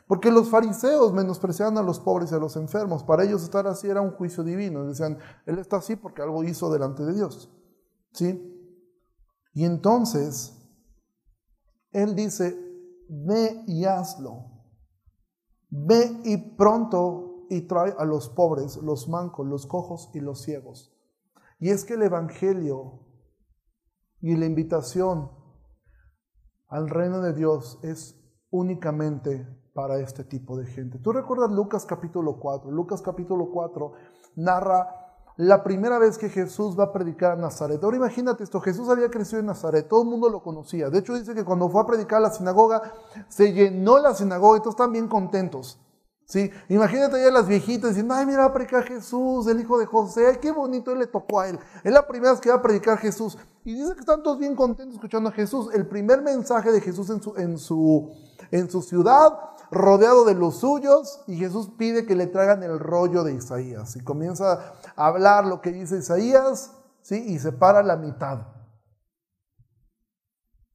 Porque 0.06 0.30
los 0.30 0.50
fariseos 0.50 1.12
menospreciaban 1.12 1.78
a 1.78 1.82
los 1.82 1.98
pobres 1.98 2.30
y 2.32 2.34
a 2.34 2.38
los 2.38 2.56
enfermos. 2.56 3.02
Para 3.04 3.24
ellos 3.24 3.42
estar 3.42 3.66
así 3.66 3.88
era 3.88 4.00
un 4.00 4.10
juicio 4.12 4.44
divino. 4.44 4.86
Decían, 4.86 5.18
Él 5.46 5.58
está 5.58 5.76
así 5.76 5.96
porque 5.96 6.22
algo 6.22 6.44
hizo 6.44 6.70
delante 6.70 7.04
de 7.04 7.14
Dios. 7.14 7.50
¿Sí? 8.12 8.50
Y 9.54 9.64
entonces, 9.64 10.52
Él 11.92 12.14
dice, 12.14 12.58
ve 13.08 13.62
y 13.66 13.84
hazlo. 13.84 14.53
Ve 15.76 16.20
y 16.24 16.36
pronto 16.36 17.46
y 17.50 17.62
trae 17.62 17.92
a 17.98 18.04
los 18.04 18.28
pobres, 18.28 18.76
los 18.76 19.08
mancos, 19.08 19.44
los 19.44 19.66
cojos 19.66 20.08
y 20.14 20.20
los 20.20 20.42
ciegos. 20.42 20.96
Y 21.58 21.70
es 21.70 21.84
que 21.84 21.94
el 21.94 22.02
Evangelio 22.02 23.00
y 24.20 24.36
la 24.36 24.46
invitación 24.46 25.32
al 26.68 26.88
reino 26.88 27.20
de 27.20 27.32
Dios 27.32 27.80
es 27.82 28.16
únicamente 28.50 29.48
para 29.74 29.98
este 29.98 30.22
tipo 30.22 30.56
de 30.56 30.66
gente. 30.66 31.00
¿Tú 31.00 31.12
recuerdas 31.12 31.50
Lucas 31.50 31.84
capítulo 31.84 32.38
4? 32.38 32.70
Lucas 32.70 33.02
capítulo 33.02 33.50
4 33.50 33.92
narra 34.36 35.03
la 35.36 35.64
primera 35.64 35.98
vez 35.98 36.16
que 36.16 36.28
Jesús 36.28 36.78
va 36.78 36.84
a 36.84 36.92
predicar 36.92 37.32
a 37.32 37.36
Nazaret. 37.36 37.82
Ahora 37.82 37.96
imagínate 37.96 38.44
esto, 38.44 38.60
Jesús 38.60 38.88
había 38.88 39.10
crecido 39.10 39.40
en 39.40 39.46
Nazaret, 39.46 39.88
todo 39.88 40.02
el 40.02 40.08
mundo 40.08 40.28
lo 40.28 40.42
conocía. 40.42 40.90
De 40.90 40.98
hecho 40.98 41.14
dice 41.14 41.34
que 41.34 41.44
cuando 41.44 41.68
fue 41.68 41.82
a 41.82 41.86
predicar 41.86 42.18
a 42.18 42.28
la 42.28 42.30
sinagoga, 42.30 42.82
se 43.28 43.52
llenó 43.52 43.98
la 43.98 44.14
sinagoga 44.14 44.58
y 44.58 44.60
todos 44.60 44.74
están 44.74 44.92
bien 44.92 45.08
contentos. 45.08 45.78
¿sí? 46.26 46.50
Imagínate 46.68 47.20
ya 47.20 47.30
las 47.32 47.48
viejitas 47.48 47.90
diciendo, 47.90 48.14
ay, 48.14 48.26
mira, 48.26 48.40
va 48.40 48.44
a 48.46 48.52
predicar 48.52 48.84
Jesús, 48.84 49.46
el 49.48 49.60
hijo 49.60 49.78
de 49.78 49.86
José, 49.86 50.38
qué 50.40 50.52
bonito, 50.52 50.92
él 50.92 51.00
le 51.00 51.06
tocó 51.08 51.40
a 51.40 51.48
él. 51.48 51.58
Es 51.82 51.92
la 51.92 52.06
primera 52.06 52.30
vez 52.30 52.40
que 52.40 52.50
va 52.50 52.56
a 52.56 52.62
predicar 52.62 52.98
Jesús. 52.98 53.36
Y 53.64 53.74
dice 53.74 53.94
que 53.94 54.00
están 54.00 54.22
todos 54.22 54.38
bien 54.38 54.54
contentos 54.54 54.94
escuchando 54.94 55.30
a 55.30 55.32
Jesús. 55.32 55.68
El 55.74 55.86
primer 55.86 56.22
mensaje 56.22 56.70
de 56.70 56.80
Jesús 56.80 57.10
en 57.10 57.20
su, 57.20 57.36
en 57.36 57.58
su, 57.58 58.12
en 58.52 58.70
su 58.70 58.82
ciudad 58.82 59.32
rodeado 59.70 60.24
de 60.24 60.34
los 60.34 60.56
suyos 60.56 61.20
y 61.26 61.36
Jesús 61.36 61.70
pide 61.76 62.06
que 62.06 62.14
le 62.14 62.26
traigan 62.26 62.62
el 62.62 62.78
rollo 62.78 63.24
de 63.24 63.34
Isaías 63.34 63.96
y 63.96 64.00
comienza 64.00 64.74
hablar 64.96 65.46
lo 65.46 65.60
que 65.60 65.72
dice 65.72 65.98
Isaías 65.98 66.76
¿sí? 67.02 67.16
y 67.16 67.38
se 67.38 67.52
para 67.52 67.82
la 67.82 67.96
mitad. 67.96 68.46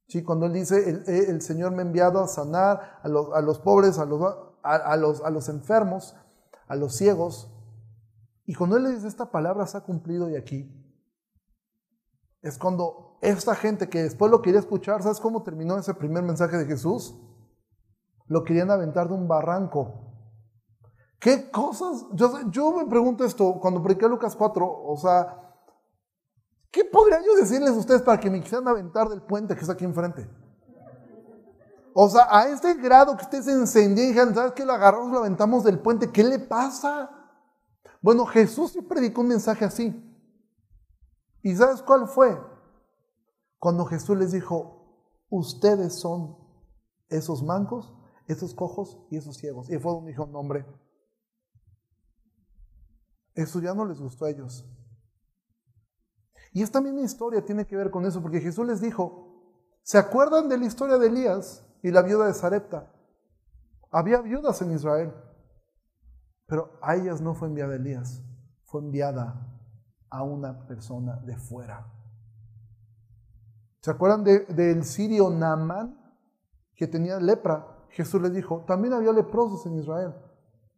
¿Sí? 0.08 0.22
Cuando 0.22 0.46
él 0.46 0.52
dice, 0.52 1.02
el, 1.06 1.40
Señor 1.40 1.72
me 1.72 1.78
ha 1.78 1.86
enviado 1.86 2.22
a 2.22 2.28
sanar 2.28 3.00
a 3.02 3.08
los, 3.08 3.32
a 3.32 3.40
los 3.40 3.60
pobres, 3.60 3.98
a 3.98 4.04
los, 4.04 4.36
a, 4.62 4.96
los, 4.96 5.22
a 5.22 5.30
los 5.30 5.48
enfermos, 5.48 6.16
a 6.66 6.74
los 6.76 6.96
ciegos. 6.96 7.52
Y 8.44 8.54
cuando 8.54 8.76
él 8.76 8.84
le 8.84 8.94
dice 8.94 9.06
esta 9.06 9.30
palabra 9.30 9.66
se 9.66 9.76
ha 9.76 9.82
cumplido 9.82 10.28
y 10.28 10.36
aquí, 10.36 10.76
es 12.42 12.58
cuando 12.58 13.18
esta 13.20 13.54
gente 13.54 13.88
que 13.88 14.02
después 14.02 14.30
lo 14.30 14.42
quería 14.42 14.60
escuchar, 14.60 15.02
¿sabes 15.02 15.20
cómo 15.20 15.42
terminó 15.42 15.78
ese 15.78 15.94
primer 15.94 16.22
mensaje 16.22 16.56
de 16.56 16.66
Jesús? 16.66 17.14
lo 18.30 18.44
querían 18.44 18.70
aventar 18.70 19.08
de 19.08 19.14
un 19.14 19.26
barranco. 19.26 20.09
¿Qué 21.20 21.50
cosas? 21.50 22.06
Yo, 22.14 22.72
me 22.72 22.86
pregunto 22.86 23.24
esto 23.24 23.58
cuando 23.60 23.82
prediqué 23.82 24.08
Lucas 24.08 24.34
4, 24.34 24.66
o 24.66 24.96
sea, 24.96 25.54
¿qué 26.70 26.82
podría 26.86 27.22
yo 27.22 27.36
decirles 27.36 27.70
a 27.70 27.78
ustedes 27.78 28.00
para 28.00 28.18
que 28.18 28.30
me 28.30 28.40
quisieran 28.40 28.66
aventar 28.66 29.06
del 29.10 29.20
puente 29.20 29.54
que 29.54 29.60
está 29.60 29.74
aquí 29.74 29.84
enfrente? 29.84 30.26
O 31.92 32.08
sea, 32.08 32.26
a 32.30 32.48
este 32.48 32.72
grado 32.74 33.16
que 33.18 33.24
ustedes 33.24 33.48
encendían 33.48 34.30
y 34.30 34.34
¿sabes 34.34 34.52
qué? 34.52 34.64
Lo 34.64 34.72
agarramos, 34.72 35.10
lo 35.10 35.18
aventamos 35.18 35.62
del 35.62 35.78
puente, 35.78 36.10
¿qué 36.10 36.24
le 36.24 36.38
pasa? 36.38 37.10
Bueno, 38.00 38.24
Jesús 38.24 38.72
sí 38.72 38.80
predicó 38.80 39.20
un 39.20 39.28
mensaje 39.28 39.66
así. 39.66 39.94
¿Y 41.42 41.54
sabes 41.54 41.82
cuál 41.82 42.08
fue? 42.08 42.40
Cuando 43.58 43.84
Jesús 43.84 44.16
les 44.16 44.32
dijo, 44.32 45.04
ustedes 45.28 45.98
son 45.98 46.38
esos 47.10 47.42
mancos, 47.42 47.92
esos 48.26 48.54
cojos 48.54 48.98
y 49.10 49.18
esos 49.18 49.36
ciegos. 49.36 49.68
Y 49.68 49.78
fue 49.78 49.92
donde 49.92 50.12
dijo, 50.12 50.26
no 50.26 50.38
hombre, 50.38 50.64
eso 53.34 53.60
ya 53.60 53.74
no 53.74 53.84
les 53.84 54.00
gustó 54.00 54.24
a 54.24 54.30
ellos. 54.30 54.66
Y 56.52 56.62
esta 56.62 56.80
misma 56.80 57.02
historia 57.02 57.44
tiene 57.44 57.66
que 57.66 57.76
ver 57.76 57.90
con 57.90 58.04
eso, 58.06 58.20
porque 58.20 58.40
Jesús 58.40 58.66
les 58.66 58.80
dijo, 58.80 59.42
¿se 59.82 59.98
acuerdan 59.98 60.48
de 60.48 60.58
la 60.58 60.66
historia 60.66 60.98
de 60.98 61.06
Elías 61.06 61.64
y 61.82 61.90
la 61.90 62.02
viuda 62.02 62.26
de 62.26 62.34
Sarepta? 62.34 62.92
Había 63.90 64.20
viudas 64.20 64.60
en 64.62 64.72
Israel, 64.72 65.12
pero 66.46 66.78
a 66.82 66.96
ellas 66.96 67.20
no 67.20 67.34
fue 67.34 67.48
enviada 67.48 67.76
Elías, 67.76 68.22
fue 68.64 68.80
enviada 68.80 69.46
a 70.10 70.22
una 70.24 70.66
persona 70.66 71.16
de 71.24 71.36
fuera. 71.36 71.86
¿Se 73.80 73.90
acuerdan 73.90 74.24
del 74.24 74.84
sirio 74.84 75.30
Naamán 75.30 75.98
que 76.74 76.86
tenía 76.86 77.18
lepra? 77.18 77.78
Jesús 77.90 78.20
les 78.20 78.32
dijo, 78.32 78.64
también 78.66 78.92
había 78.92 79.12
leprosos 79.12 79.64
en 79.66 79.78
Israel. 79.78 80.14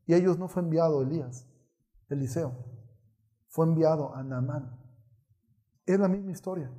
Y 0.06 0.14
a 0.14 0.16
ellos 0.16 0.38
no 0.38 0.48
fue 0.48 0.62
enviado 0.62 1.02
Elías, 1.02 1.46
Eliseo. 2.12 2.52
Fue 3.48 3.66
enviado 3.66 4.14
a 4.14 4.22
Naamán. 4.22 4.78
Es 5.84 5.98
la 5.98 6.08
misma 6.08 6.32
historia. 6.32 6.72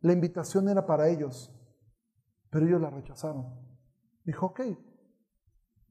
La 0.00 0.12
invitación 0.12 0.68
era 0.68 0.86
para 0.86 1.08
ellos, 1.08 1.52
pero 2.50 2.66
ellos 2.66 2.80
la 2.80 2.90
rechazaron. 2.90 3.46
Dijo, 4.24 4.46
ok, 4.46 4.60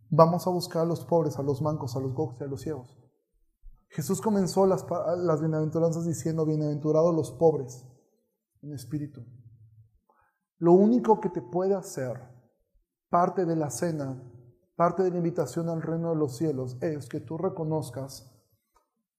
vamos 0.10 0.48
a 0.48 0.50
buscar 0.50 0.84
a 0.84 0.86
los 0.86 1.04
pobres, 1.06 1.38
a 1.38 1.44
los 1.44 1.62
mancos, 1.62 1.96
a 1.96 2.00
los 2.00 2.14
gocos 2.14 2.40
y 2.40 2.44
a 2.44 2.48
los 2.48 2.62
ciegos. 2.62 2.98
Jesús 3.90 4.22
comenzó 4.22 4.66
las, 4.66 4.86
las 5.18 5.42
bienaventuranzas 5.42 6.06
diciendo, 6.06 6.46
bienaventurados 6.46 7.14
los 7.14 7.32
pobres 7.32 7.86
en 8.62 8.74
espíritu. 8.74 9.26
Lo 10.60 10.74
único 10.74 11.20
que 11.20 11.30
te 11.30 11.42
puede 11.42 11.74
hacer 11.74 12.20
parte 13.10 13.46
de 13.46 13.56
la 13.56 13.70
cena, 13.70 14.22
parte 14.76 15.04
de 15.04 15.12
la 15.12 15.18
invitación 15.18 15.70
al 15.70 15.82
reino 15.82 16.10
de 16.10 16.16
los 16.18 16.38
cielos, 16.38 16.78
es 16.82 17.08
que 17.08 17.20
tú 17.20 17.38
reconozcas 17.38 18.37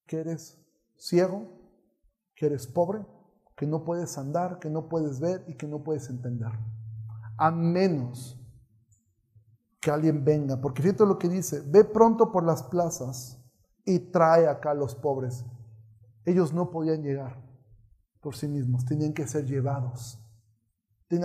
que 0.09 0.19
eres 0.19 0.59
ciego, 0.97 1.47
que 2.35 2.47
eres 2.47 2.67
pobre, 2.67 3.07
que 3.57 3.67
no 3.67 3.85
puedes 3.85 4.19
andar, 4.19 4.59
que 4.59 4.71
no 4.71 4.89
puedes 4.89 5.21
ver 5.21 5.45
y 5.47 5.55
que 5.55 5.69
no 5.69 5.85
puedes 5.85 6.09
entender. 6.11 6.51
A 7.37 7.51
menos 7.53 8.37
que 9.81 9.91
alguien 9.91 10.25
venga, 10.25 10.61
porque 10.61 10.83
fíjate 10.83 11.07
lo 11.07 11.19
que 11.19 11.29
dice, 11.29 11.63
ve 11.67 11.85
pronto 11.85 12.33
por 12.33 12.45
las 12.45 12.65
plazas 12.65 13.41
y 13.85 13.99
trae 13.99 14.49
acá 14.49 14.73
a 14.73 14.75
los 14.75 14.95
pobres. 14.95 15.45
Ellos 16.25 16.53
no 16.53 16.71
podían 16.71 17.03
llegar 17.03 17.41
por 18.21 18.35
sí 18.35 18.49
mismos, 18.49 18.85
tenían 18.85 19.13
que 19.13 19.27
ser 19.27 19.45
llevados. 19.45 20.19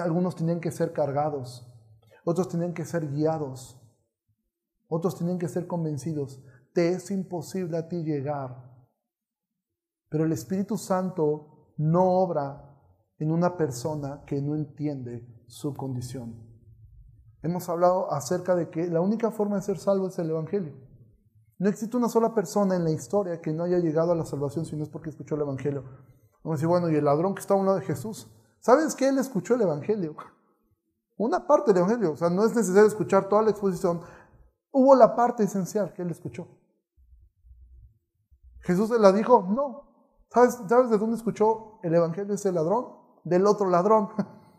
Algunos 0.01 0.35
tenían 0.35 0.59
que 0.59 0.71
ser 0.71 0.93
cargados, 0.93 1.67
otros 2.23 2.47
tenían 2.47 2.73
que 2.73 2.85
ser 2.85 3.09
guiados, 3.11 3.79
otros 4.87 5.17
tenían 5.17 5.39
que 5.39 5.49
ser 5.49 5.67
convencidos. 5.67 6.41
Te 6.73 6.89
es 6.89 7.11
imposible 7.11 7.77
a 7.77 7.87
ti 7.87 8.03
llegar. 8.03 8.72
Pero 10.13 10.25
el 10.25 10.31
Espíritu 10.31 10.77
Santo 10.77 11.73
no 11.77 12.03
obra 12.03 12.69
en 13.17 13.31
una 13.31 13.57
persona 13.57 14.23
que 14.27 14.39
no 14.43 14.53
entiende 14.53 15.27
su 15.47 15.73
condición. 15.73 16.35
Hemos 17.41 17.67
hablado 17.67 18.13
acerca 18.13 18.55
de 18.55 18.69
que 18.69 18.85
la 18.89 19.01
única 19.01 19.31
forma 19.31 19.55
de 19.55 19.63
ser 19.63 19.79
salvo 19.79 20.09
es 20.09 20.19
el 20.19 20.29
Evangelio. 20.29 20.75
No 21.57 21.67
existe 21.67 21.97
una 21.97 22.09
sola 22.09 22.35
persona 22.35 22.75
en 22.75 22.83
la 22.83 22.91
historia 22.91 23.41
que 23.41 23.53
no 23.53 23.63
haya 23.63 23.79
llegado 23.79 24.11
a 24.11 24.15
la 24.15 24.23
salvación 24.23 24.67
si 24.67 24.75
no 24.75 24.83
es 24.83 24.89
porque 24.89 25.09
escuchó 25.09 25.33
el 25.33 25.41
Evangelio. 25.41 25.81
Vamos 26.43 26.45
a 26.45 26.51
decir, 26.57 26.67
bueno, 26.67 26.91
y 26.91 26.95
el 26.95 27.05
ladrón 27.05 27.33
que 27.33 27.41
está 27.41 27.55
a 27.55 27.57
un 27.57 27.65
lado 27.65 27.79
de 27.79 27.85
Jesús, 27.85 28.31
¿sabes 28.59 28.93
que 28.93 29.07
él 29.07 29.17
escuchó 29.17 29.55
el 29.55 29.61
Evangelio? 29.61 30.15
Una 31.17 31.47
parte 31.47 31.73
del 31.73 31.81
Evangelio, 31.81 32.11
o 32.11 32.17
sea, 32.17 32.29
no 32.29 32.45
es 32.45 32.55
necesario 32.55 32.85
escuchar 32.85 33.27
toda 33.27 33.41
la 33.41 33.49
exposición. 33.49 34.01
Hubo 34.71 34.93
la 34.93 35.15
parte 35.15 35.41
esencial 35.41 35.91
que 35.91 36.03
él 36.03 36.11
escuchó. 36.11 36.47
Jesús 38.59 38.89
se 38.89 38.99
la 38.99 39.11
dijo, 39.11 39.41
no. 39.49 39.92
¿Sabes, 40.33 40.59
¿Sabes 40.67 40.89
de 40.89 40.97
dónde 40.97 41.15
escuchó 41.15 41.79
el 41.83 41.93
Evangelio 41.93 42.33
ese 42.33 42.51
ladrón? 42.51 42.87
Del 43.23 43.45
otro 43.45 43.69
ladrón, 43.69 44.09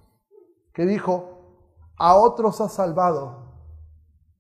que 0.72 0.87
dijo, 0.87 1.35
a 1.97 2.16
otros 2.16 2.61
ha 2.61 2.68
salvado, 2.68 3.53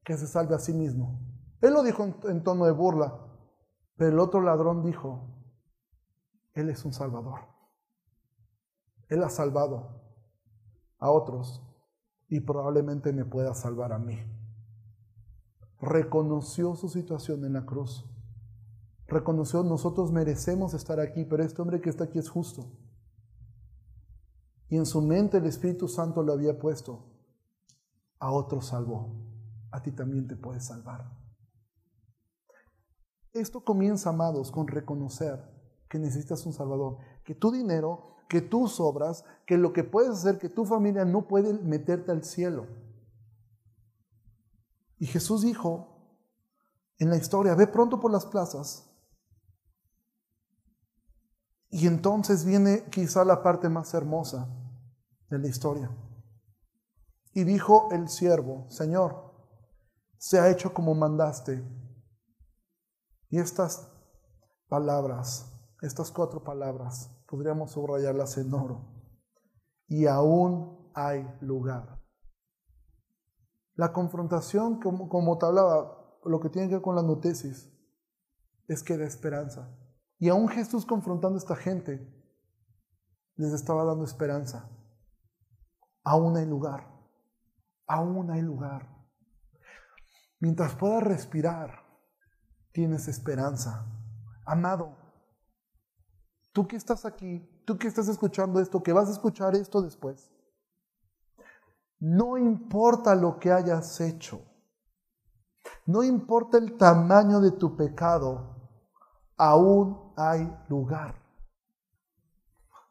que 0.04 0.16
se 0.16 0.26
salve 0.26 0.54
a 0.54 0.58
sí 0.58 0.72
mismo. 0.72 1.20
Él 1.60 1.74
lo 1.74 1.82
dijo 1.82 2.04
en 2.24 2.42
tono 2.42 2.66
de 2.66 2.72
burla, 2.72 3.20
pero 3.96 4.10
el 4.10 4.18
otro 4.18 4.40
ladrón 4.40 4.82
dijo, 4.82 5.28
Él 6.54 6.70
es 6.70 6.84
un 6.84 6.92
salvador. 6.92 7.40
Él 9.08 9.22
ha 9.22 9.28
salvado 9.28 10.02
a 10.98 11.10
otros 11.10 11.62
y 12.28 12.40
probablemente 12.40 13.12
me 13.12 13.24
pueda 13.24 13.54
salvar 13.54 13.92
a 13.92 13.98
mí. 13.98 14.18
Reconoció 15.80 16.74
su 16.74 16.88
situación 16.88 17.44
en 17.44 17.52
la 17.52 17.66
cruz. 17.66 18.04
Reconoció, 19.06 19.62
nosotros 19.62 20.12
merecemos 20.12 20.74
estar 20.74 21.00
aquí, 21.00 21.24
pero 21.24 21.42
este 21.42 21.60
hombre 21.60 21.80
que 21.80 21.90
está 21.90 22.04
aquí 22.04 22.18
es 22.18 22.28
justo. 22.28 22.66
Y 24.68 24.76
en 24.76 24.86
su 24.86 25.02
mente 25.02 25.36
el 25.36 25.46
Espíritu 25.46 25.88
Santo 25.88 26.22
lo 26.22 26.32
había 26.32 26.58
puesto. 26.58 27.04
A 28.18 28.32
otro 28.32 28.60
salvó. 28.60 29.14
A 29.70 29.82
ti 29.82 29.92
también 29.92 30.26
te 30.26 30.36
puede 30.36 30.60
salvar. 30.60 31.10
Esto 33.32 33.64
comienza, 33.64 34.10
amados, 34.10 34.50
con 34.50 34.66
reconocer 34.66 35.42
que 35.88 35.98
necesitas 35.98 36.46
un 36.46 36.52
Salvador. 36.52 36.98
Que 37.24 37.34
tu 37.34 37.50
dinero 37.50 38.14
que 38.28 38.40
tú 38.40 38.68
sobras, 38.68 39.24
que 39.46 39.56
lo 39.56 39.72
que 39.72 39.84
puedes 39.84 40.10
hacer, 40.10 40.38
que 40.38 40.48
tu 40.48 40.64
familia 40.64 41.04
no 41.04 41.28
puede 41.28 41.52
meterte 41.52 42.10
al 42.10 42.24
cielo. 42.24 42.66
Y 44.98 45.06
Jesús 45.06 45.42
dijo 45.42 45.88
en 46.98 47.10
la 47.10 47.16
historia, 47.16 47.54
ve 47.54 47.66
pronto 47.66 48.00
por 48.00 48.10
las 48.10 48.26
plazas. 48.26 48.90
Y 51.74 51.88
entonces 51.88 52.44
viene 52.44 52.84
quizá 52.88 53.24
la 53.24 53.42
parte 53.42 53.68
más 53.68 53.94
hermosa 53.94 54.48
de 55.28 55.40
la 55.40 55.48
historia. 55.48 55.90
Y 57.32 57.42
dijo 57.42 57.88
el 57.90 58.08
siervo, 58.08 58.70
Señor, 58.70 59.34
se 60.16 60.38
ha 60.38 60.48
hecho 60.50 60.72
como 60.72 60.94
mandaste. 60.94 61.68
Y 63.28 63.40
estas 63.40 63.92
palabras, 64.68 65.52
estas 65.82 66.12
cuatro 66.12 66.44
palabras, 66.44 67.10
podríamos 67.26 67.72
subrayarlas 67.72 68.38
en 68.38 68.54
oro. 68.54 68.94
Y 69.88 70.06
aún 70.06 70.92
hay 70.94 71.26
lugar. 71.40 72.00
La 73.74 73.92
confrontación, 73.92 74.78
como, 74.78 75.08
como 75.08 75.38
te 75.38 75.46
hablaba, 75.46 76.20
lo 76.24 76.38
que 76.38 76.50
tiene 76.50 76.68
que 76.68 76.74
ver 76.74 76.82
con 76.82 76.94
la 76.94 77.02
notesis, 77.02 77.68
es 78.68 78.84
que 78.84 78.96
da 78.96 79.06
esperanza. 79.06 79.76
Y 80.24 80.30
aún 80.30 80.48
Jesús 80.48 80.86
confrontando 80.86 81.36
a 81.36 81.38
esta 81.38 81.54
gente, 81.54 82.00
les 83.36 83.52
estaba 83.52 83.84
dando 83.84 84.04
esperanza. 84.04 84.70
Aún 86.02 86.34
hay 86.38 86.46
lugar. 86.46 86.90
Aún 87.86 88.30
hay 88.30 88.40
lugar. 88.40 88.88
Mientras 90.40 90.76
puedas 90.76 91.02
respirar, 91.02 91.84
tienes 92.72 93.06
esperanza. 93.06 93.86
Amado, 94.46 94.96
Tú 96.54 96.66
que 96.66 96.76
estás 96.76 97.04
aquí, 97.04 97.46
tú 97.66 97.76
que 97.76 97.86
estás 97.86 98.08
escuchando 98.08 98.60
esto, 98.60 98.82
que 98.82 98.94
vas 98.94 99.08
a 99.08 99.12
escuchar 99.12 99.54
esto 99.54 99.82
después. 99.82 100.32
No 102.00 102.38
importa 102.38 103.14
lo 103.14 103.38
que 103.38 103.52
hayas 103.52 104.00
hecho. 104.00 104.40
No 105.84 106.02
importa 106.02 106.56
el 106.56 106.78
tamaño 106.78 107.40
de 107.40 107.50
tu 107.50 107.76
pecado. 107.76 108.53
Aún 109.36 110.12
hay 110.16 110.50
lugar. 110.68 111.14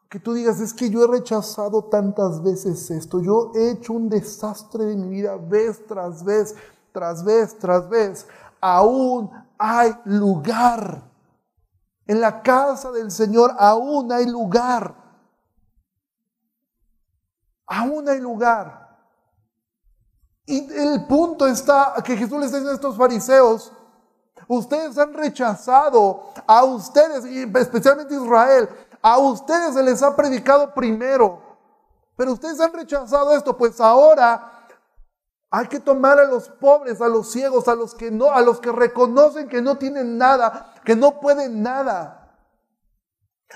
Que 0.09 0.19
tú 0.19 0.33
digas, 0.33 0.59
es 0.59 0.73
que 0.73 0.89
yo 0.89 1.03
he 1.03 1.07
rechazado 1.07 1.85
tantas 1.85 2.43
veces 2.43 2.91
esto. 2.91 3.19
Yo 3.19 3.51
he 3.55 3.71
hecho 3.71 3.93
un 3.93 4.09
desastre 4.09 4.85
de 4.85 4.95
mi 4.95 5.09
vida 5.09 5.37
vez 5.37 5.85
tras 5.87 6.23
vez, 6.23 6.55
tras 6.91 7.23
vez, 7.23 7.57
tras 7.57 7.89
vez. 7.89 8.27
Aún 8.61 9.31
hay 9.57 9.93
lugar. 10.05 11.01
En 12.05 12.21
la 12.21 12.43
casa 12.43 12.91
del 12.91 13.09
Señor 13.09 13.55
aún 13.57 14.11
hay 14.11 14.27
lugar. 14.27 14.95
Aún 17.65 18.07
hay 18.07 18.19
lugar. 18.19 18.83
Y 20.45 20.71
el 20.73 21.07
punto 21.07 21.47
está 21.47 21.95
que 22.03 22.17
Jesús 22.17 22.39
les 22.39 22.51
dice 22.51 22.69
a 22.69 22.73
estos 22.73 22.97
fariseos, 22.97 23.71
ustedes 24.47 24.97
han 24.97 25.13
rechazado 25.13 26.31
a 26.45 26.63
ustedes, 26.63 27.25
especialmente 27.25 28.15
Israel, 28.15 28.69
a 29.01 29.17
ustedes 29.17 29.73
se 29.73 29.83
les 29.83 30.01
ha 30.01 30.15
predicado 30.15 30.73
primero, 30.73 31.41
pero 32.15 32.33
ustedes 32.33 32.59
han 32.59 32.73
rechazado 32.73 33.35
esto, 33.35 33.57
pues 33.57 33.79
ahora 33.81 34.53
hay 35.55 35.67
que 35.67 35.79
tomar 35.79 36.17
a 36.19 36.25
los 36.25 36.49
pobres, 36.49 36.99
a 36.99 37.07
los 37.07 37.31
ciegos, 37.31 37.67
a 37.67 37.75
los 37.75 37.93
que 37.93 38.09
no, 38.09 38.31
a 38.31 38.41
los 38.41 38.59
que 38.59 38.71
reconocen 38.71 39.47
que 39.47 39.61
no 39.61 39.77
tienen 39.77 40.17
nada, 40.17 40.73
que 40.83 40.95
no 40.95 41.19
pueden 41.19 41.61
nada. 41.61 42.35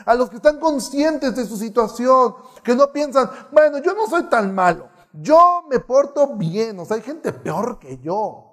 A 0.05 0.13
los 0.13 0.29
que 0.29 0.35
están 0.35 0.59
conscientes 0.59 1.35
de 1.35 1.45
su 1.47 1.57
situación, 1.57 2.35
que 2.63 2.75
no 2.75 2.91
piensan, 2.91 3.31
bueno, 3.51 3.79
yo 3.79 3.95
no 3.95 4.05
soy 4.05 4.25
tan 4.25 4.53
malo. 4.53 4.89
yo 5.11 5.63
me 5.67 5.79
porto 5.79 6.27
bien, 6.35 6.79
o 6.79 6.85
sea, 6.85 6.97
hay 6.97 7.01
gente 7.01 7.33
peor 7.33 7.79
que 7.79 7.97
yo. 7.97 8.46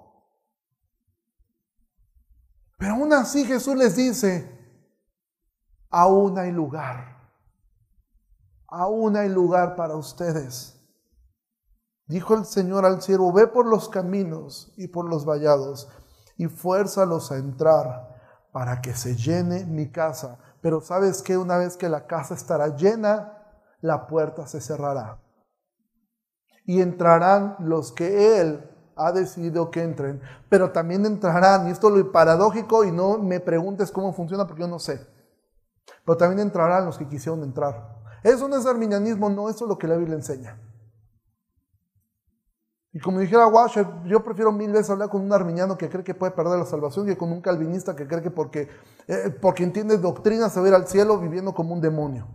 Pero 2.77 2.93
aún 2.93 3.13
así 3.13 3.45
Jesús 3.45 3.75
les 3.75 3.95
dice, 3.95 4.51
aún 5.89 6.37
hay 6.37 6.51
lugar, 6.51 7.31
aún 8.67 9.15
hay 9.15 9.29
lugar 9.29 9.75
para 9.75 9.95
ustedes. 9.95 10.73
Dijo 12.07 12.35
el 12.35 12.45
Señor 12.45 12.85
al 12.85 13.01
siervo, 13.01 13.33
ve 13.33 13.47
por 13.47 13.65
los 13.65 13.89
caminos 13.89 14.73
y 14.77 14.87
por 14.87 15.09
los 15.09 15.25
vallados 15.25 15.89
y 16.37 16.47
fuérzalos 16.47 17.31
a 17.31 17.37
entrar 17.37 18.15
para 18.51 18.81
que 18.81 18.93
se 18.93 19.15
llene 19.15 19.65
mi 19.65 19.91
casa. 19.91 20.37
Pero 20.61 20.81
sabes 20.81 21.21
que 21.21 21.37
una 21.37 21.57
vez 21.57 21.77
que 21.77 21.89
la 21.89 22.05
casa 22.05 22.35
estará 22.35 22.75
llena, 22.75 23.33
la 23.81 24.07
puerta 24.07 24.47
se 24.47 24.61
cerrará. 24.61 25.21
Y 26.65 26.81
entrarán 26.81 27.55
los 27.59 27.91
que 27.91 28.39
Él 28.39 28.74
ha 28.95 29.11
decidido 29.11 29.71
que 29.71 29.81
entren, 29.81 30.21
pero 30.49 30.71
también 30.71 31.05
entrarán, 31.05 31.67
y 31.67 31.71
esto 31.71 31.89
es 31.89 31.95
lo 31.95 32.11
paradójico, 32.11 32.83
y 32.83 32.91
no 32.91 33.17
me 33.17 33.39
preguntes 33.39 33.91
cómo 33.91 34.13
funciona 34.13 34.47
porque 34.47 34.61
yo 34.61 34.67
no 34.67 34.79
sé, 34.79 35.05
pero 36.05 36.17
también 36.17 36.39
entrarán 36.39 36.85
los 36.85 36.97
que 36.97 37.07
quisieron 37.07 37.43
entrar. 37.43 37.95
Eso 38.23 38.47
no 38.47 38.57
es 38.57 38.65
arminianismo, 38.65 39.29
no, 39.29 39.49
eso 39.49 39.65
es 39.65 39.69
lo 39.69 39.77
que 39.77 39.87
la 39.87 39.97
Biblia 39.97 40.15
enseña. 40.15 40.59
Y 42.95 42.99
como 42.99 43.19
dijera 43.19 43.45
Washer, 43.47 43.85
yo 44.05 44.23
prefiero 44.23 44.53
mil 44.53 44.71
veces 44.71 44.89
hablar 44.89 45.09
con 45.09 45.21
un 45.21 45.33
arminiano 45.33 45.77
que 45.77 45.89
cree 45.89 46.03
que 46.03 46.15
puede 46.15 46.31
perder 46.31 46.57
la 46.57 46.65
salvación 46.65 47.05
que 47.05 47.17
con 47.17 47.29
un 47.29 47.41
calvinista 47.41 47.93
que 47.93 48.07
cree 48.07 48.21
que 48.21 48.31
porque, 48.31 48.69
eh, 49.07 49.37
porque 49.41 49.63
entiende 49.63 49.97
doctrina 49.97 50.49
se 50.49 50.61
va 50.61 50.67
a 50.67 50.69
ir 50.69 50.75
al 50.75 50.87
cielo 50.87 51.19
viviendo 51.19 51.53
como 51.53 51.73
un 51.73 51.81
demonio. 51.81 52.25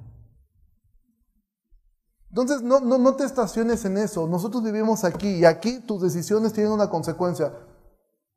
Entonces, 2.31 2.63
no, 2.63 2.81
no, 2.81 2.97
no 2.97 3.17
te 3.17 3.25
estaciones 3.25 3.85
en 3.85 3.99
eso. 3.99 4.27
Nosotros 4.29 4.63
vivimos 4.63 5.05
aquí 5.05 5.29
y 5.29 5.45
aquí 5.45 5.81
tus 5.81 6.01
decisiones 6.01 6.53
tienen 6.53 6.73
una 6.73 6.89
consecuencia. 6.89 7.53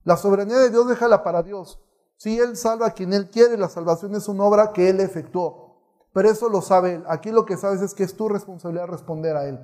La 0.03 0.17
soberanía 0.17 0.57
de 0.57 0.71
Dios 0.71 0.87
déjala 0.87 1.23
para 1.23 1.43
Dios. 1.43 1.79
Si 2.17 2.39
Él 2.39 2.57
salva 2.57 2.87
a 2.87 2.91
quien 2.91 3.13
Él 3.13 3.29
quiere, 3.29 3.57
la 3.57 3.69
salvación 3.69 4.15
es 4.15 4.27
una 4.27 4.43
obra 4.43 4.73
que 4.73 4.89
Él 4.89 4.99
efectuó. 4.99 5.63
Pero 6.11 6.29
eso 6.29 6.49
lo 6.49 6.61
sabe 6.61 6.95
Él. 6.95 7.03
Aquí 7.07 7.31
lo 7.31 7.45
que 7.45 7.55
sabes 7.55 7.81
es 7.81 7.93
que 7.93 8.03
es 8.03 8.15
tu 8.15 8.29
responsabilidad 8.29 8.87
responder 8.87 9.35
a 9.35 9.45
Él. 9.47 9.59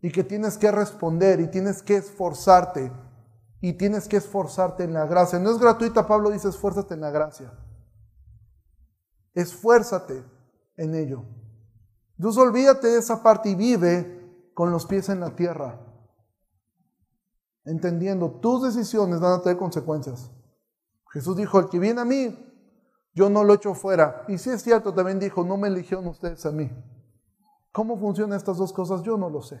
Y 0.00 0.10
que 0.10 0.24
tienes 0.24 0.56
que 0.56 0.70
responder 0.70 1.40
y 1.40 1.48
tienes 1.48 1.82
que 1.82 1.96
esforzarte. 1.96 2.92
Y 3.60 3.74
tienes 3.74 4.08
que 4.08 4.16
esforzarte 4.16 4.84
en 4.84 4.94
la 4.94 5.06
gracia. 5.06 5.38
No 5.38 5.50
es 5.50 5.58
gratuita, 5.58 6.06
Pablo 6.06 6.30
dice, 6.30 6.48
esfuérzate 6.48 6.94
en 6.94 7.00
la 7.00 7.10
gracia. 7.10 7.52
Esfuérzate 9.34 10.24
en 10.76 10.94
ello. 10.94 11.24
Entonces 12.18 12.42
olvídate 12.42 12.88
de 12.88 12.98
esa 12.98 13.22
parte 13.22 13.50
y 13.50 13.54
vive 13.54 14.50
con 14.54 14.70
los 14.70 14.86
pies 14.86 15.08
en 15.08 15.20
la 15.20 15.36
tierra. 15.36 15.80
Entendiendo, 17.64 18.30
tus 18.40 18.62
decisiones 18.62 19.20
van 19.20 19.34
a 19.34 19.42
tener 19.42 19.58
consecuencias. 19.58 20.30
Jesús 21.12 21.36
dijo, 21.36 21.58
el 21.58 21.68
que 21.68 21.78
viene 21.78 22.00
a 22.00 22.04
mí, 22.04 22.34
yo 23.14 23.28
no 23.28 23.44
lo 23.44 23.54
echo 23.54 23.74
fuera. 23.74 24.24
Y 24.28 24.38
si 24.38 24.50
es 24.50 24.62
cierto, 24.62 24.94
también 24.94 25.18
dijo, 25.18 25.44
no 25.44 25.56
me 25.56 25.68
eligieron 25.68 26.06
ustedes 26.06 26.46
a 26.46 26.52
mí. 26.52 26.70
¿Cómo 27.72 27.98
funcionan 27.98 28.36
estas 28.36 28.58
dos 28.58 28.72
cosas? 28.72 29.02
Yo 29.02 29.16
no 29.18 29.28
lo 29.28 29.42
sé. 29.42 29.60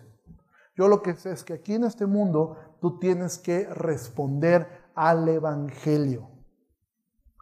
Yo 0.76 0.88
lo 0.88 1.02
que 1.02 1.16
sé 1.16 1.32
es 1.32 1.42
que 1.42 1.54
aquí 1.54 1.74
en 1.74 1.84
este 1.84 2.06
mundo 2.06 2.56
tú 2.80 2.98
tienes 2.98 3.38
que 3.38 3.66
responder 3.66 4.90
al 4.94 5.28
Evangelio. 5.28 6.30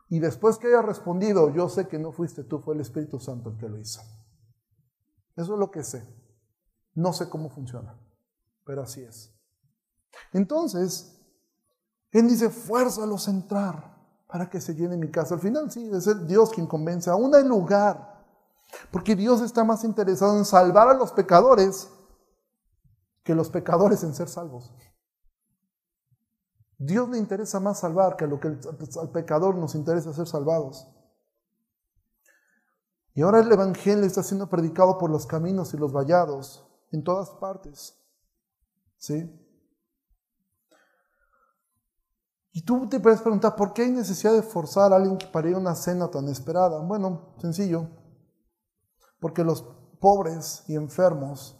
Y 0.08 0.20
después 0.20 0.58
que 0.58 0.68
hayas 0.68 0.84
respondido, 0.84 1.50
yo 1.50 1.68
sé 1.68 1.88
que 1.88 1.98
no 1.98 2.12
fuiste 2.12 2.44
tú, 2.44 2.60
fue 2.60 2.74
el 2.74 2.80
Espíritu 2.80 3.18
Santo 3.18 3.50
el 3.50 3.56
que 3.56 3.68
lo 3.68 3.78
hizo. 3.78 4.00
Eso 5.36 5.54
es 5.54 5.58
lo 5.58 5.70
que 5.70 5.82
sé. 5.82 6.06
No 6.94 7.12
sé 7.12 7.28
cómo 7.28 7.50
funciona, 7.50 7.98
pero 8.64 8.82
así 8.82 9.02
es. 9.02 9.34
Entonces, 10.32 11.20
Él 12.12 12.28
dice, 12.28 12.50
fuérzalos 12.50 13.26
a 13.26 13.32
entrar 13.32 13.94
para 14.28 14.48
que 14.48 14.60
se 14.60 14.74
llene 14.74 14.96
mi 14.96 15.10
casa. 15.10 15.34
Al 15.34 15.40
final 15.40 15.70
sí, 15.70 15.90
es 15.92 16.06
el 16.06 16.26
Dios 16.26 16.50
quien 16.50 16.66
convence. 16.66 17.10
Aún 17.10 17.34
hay 17.34 17.44
lugar, 17.44 18.24
porque 18.90 19.16
Dios 19.16 19.40
está 19.40 19.64
más 19.64 19.84
interesado 19.84 20.36
en 20.38 20.44
salvar 20.44 20.88
a 20.88 20.94
los 20.94 21.12
pecadores 21.12 21.88
que 23.24 23.34
los 23.34 23.50
pecadores 23.50 24.04
en 24.04 24.14
ser 24.14 24.28
salvos. 24.28 24.72
Dios 26.78 27.08
le 27.08 27.18
interesa 27.18 27.60
más 27.60 27.80
salvar 27.80 28.16
que 28.16 28.26
lo 28.26 28.38
que 28.38 28.48
al 28.48 29.10
pecador 29.10 29.56
nos 29.56 29.74
interesa 29.74 30.12
ser 30.12 30.26
salvados. 30.26 30.86
Y 33.14 33.22
ahora 33.22 33.40
el 33.40 33.50
Evangelio 33.50 34.04
está 34.04 34.22
siendo 34.24 34.48
predicado 34.48 34.98
por 34.98 35.08
los 35.08 35.24
caminos 35.24 35.72
y 35.72 35.76
los 35.76 35.92
vallados, 35.92 36.66
en 36.90 37.04
todas 37.04 37.30
partes. 37.30 37.96
¿Sí? 38.98 39.40
Y 42.52 42.64
tú 42.64 42.88
te 42.88 43.00
puedes 43.00 43.20
preguntar, 43.20 43.54
¿por 43.56 43.72
qué 43.72 43.82
hay 43.82 43.90
necesidad 43.90 44.32
de 44.32 44.42
forzar 44.42 44.92
a 44.92 44.96
alguien 44.96 45.18
para 45.32 45.48
ir 45.48 45.54
a 45.54 45.58
una 45.58 45.74
cena 45.74 46.08
tan 46.10 46.28
esperada? 46.28 46.80
Bueno, 46.80 47.34
sencillo. 47.38 47.88
Porque 49.20 49.44
los 49.44 49.62
pobres 50.00 50.64
y 50.68 50.74
enfermos, 50.74 51.56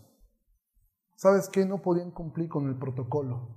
¿sabes 1.16 1.48
qué? 1.48 1.64
No 1.64 1.82
podían 1.82 2.10
cumplir 2.10 2.48
con 2.48 2.68
el 2.68 2.78
protocolo. 2.78 3.48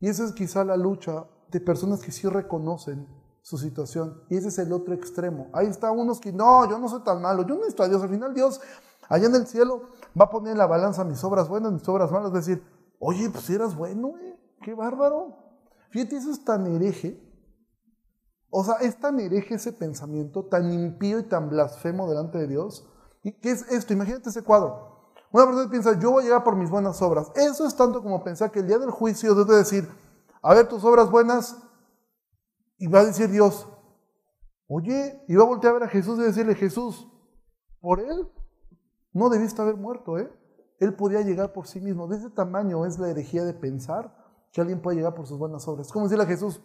Y 0.00 0.08
esa 0.08 0.24
es 0.24 0.32
quizá 0.32 0.64
la 0.64 0.76
lucha 0.76 1.26
de 1.50 1.60
personas 1.60 2.00
que 2.00 2.12
sí 2.12 2.28
reconocen 2.28 3.08
su 3.44 3.58
situación. 3.58 4.22
Y 4.30 4.38
ese 4.38 4.48
es 4.48 4.58
el 4.58 4.72
otro 4.72 4.94
extremo. 4.94 5.50
Ahí 5.52 5.66
está 5.66 5.92
unos 5.92 6.18
que, 6.18 6.32
no, 6.32 6.68
yo 6.68 6.78
no 6.78 6.88
soy 6.88 7.02
tan 7.04 7.20
malo, 7.20 7.46
yo 7.46 7.56
necesito 7.56 7.82
a 7.82 7.88
Dios. 7.88 8.02
Al 8.02 8.08
final 8.08 8.32
Dios, 8.32 8.60
allá 9.08 9.26
en 9.26 9.34
el 9.34 9.46
cielo, 9.46 9.82
va 10.18 10.24
a 10.24 10.30
poner 10.30 10.52
en 10.52 10.58
la 10.58 10.66
balanza 10.66 11.04
mis 11.04 11.22
obras 11.22 11.46
buenas, 11.46 11.70
mis 11.70 11.86
obras 11.86 12.10
malas. 12.10 12.32
Decir, 12.32 12.64
oye, 12.98 13.28
pues 13.28 13.48
eras 13.50 13.76
bueno, 13.76 14.14
eh, 14.18 14.40
qué 14.62 14.72
bárbaro. 14.72 15.36
Fíjate, 15.90 16.16
eso 16.16 16.30
es 16.30 16.42
tan 16.42 16.66
hereje. 16.66 17.20
O 18.48 18.64
sea, 18.64 18.76
es 18.76 18.98
tan 18.98 19.20
hereje 19.20 19.56
ese 19.56 19.74
pensamiento, 19.74 20.46
tan 20.46 20.72
impío 20.72 21.18
y 21.18 21.24
tan 21.24 21.50
blasfemo 21.50 22.08
delante 22.08 22.38
de 22.38 22.46
Dios. 22.46 22.88
¿Y 23.22 23.32
qué 23.32 23.50
es 23.50 23.70
esto? 23.70 23.92
Imagínate 23.92 24.30
ese 24.30 24.42
cuadro. 24.42 25.12
Una 25.32 25.44
persona 25.44 25.70
piensa, 25.70 25.98
yo 25.98 26.12
voy 26.12 26.22
a 26.22 26.26
llegar 26.26 26.44
por 26.44 26.56
mis 26.56 26.70
buenas 26.70 27.02
obras. 27.02 27.30
Eso 27.34 27.66
es 27.66 27.76
tanto 27.76 28.02
como 28.02 28.24
pensar 28.24 28.50
que 28.50 28.60
el 28.60 28.68
día 28.68 28.78
del 28.78 28.90
juicio 28.90 29.34
debe 29.34 29.56
decir, 29.56 29.86
a 30.40 30.54
ver, 30.54 30.66
tus 30.66 30.82
obras 30.84 31.10
buenas, 31.10 31.58
y 32.78 32.86
va 32.86 33.00
a 33.00 33.04
decir 33.04 33.30
Dios, 33.30 33.68
oye, 34.66 35.22
y 35.28 35.34
va 35.36 35.44
a 35.44 35.46
voltear 35.46 35.72
a 35.72 35.78
ver 35.78 35.82
a 35.84 35.88
Jesús 35.88 36.18
y 36.18 36.22
decirle, 36.22 36.54
Jesús, 36.54 37.08
por 37.80 38.00
él 38.00 38.28
no 39.12 39.28
debiste 39.28 39.60
haber 39.62 39.76
muerto, 39.76 40.18
¿eh? 40.18 40.30
Él 40.80 40.94
podía 40.94 41.20
llegar 41.20 41.52
por 41.52 41.66
sí 41.66 41.80
mismo. 41.80 42.08
De 42.08 42.16
ese 42.16 42.30
tamaño 42.30 42.84
es 42.84 42.98
la 42.98 43.08
herejía 43.08 43.44
de 43.44 43.54
pensar 43.54 44.14
que 44.52 44.60
alguien 44.60 44.82
puede 44.82 44.96
llegar 44.96 45.14
por 45.14 45.26
sus 45.26 45.38
buenas 45.38 45.66
obras. 45.68 45.86
Es 45.86 45.92
como 45.92 46.06
decirle 46.06 46.24
a 46.24 46.28
Jesús, 46.28 46.60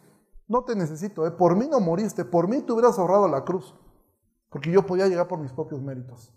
no 0.47 0.63
te 0.63 0.75
necesito, 0.75 1.27
¿eh? 1.27 1.31
por 1.31 1.55
mí 1.55 1.67
no 1.67 1.79
moriste, 1.79 2.25
por 2.25 2.47
mí 2.47 2.61
te 2.61 2.73
hubieras 2.73 2.97
ahorrado 2.97 3.27
la 3.27 3.45
cruz, 3.45 3.75
porque 4.49 4.71
yo 4.71 4.85
podía 4.85 5.07
llegar 5.07 5.27
por 5.27 5.39
mis 5.39 5.53
propios 5.53 5.79
méritos. 5.81 6.33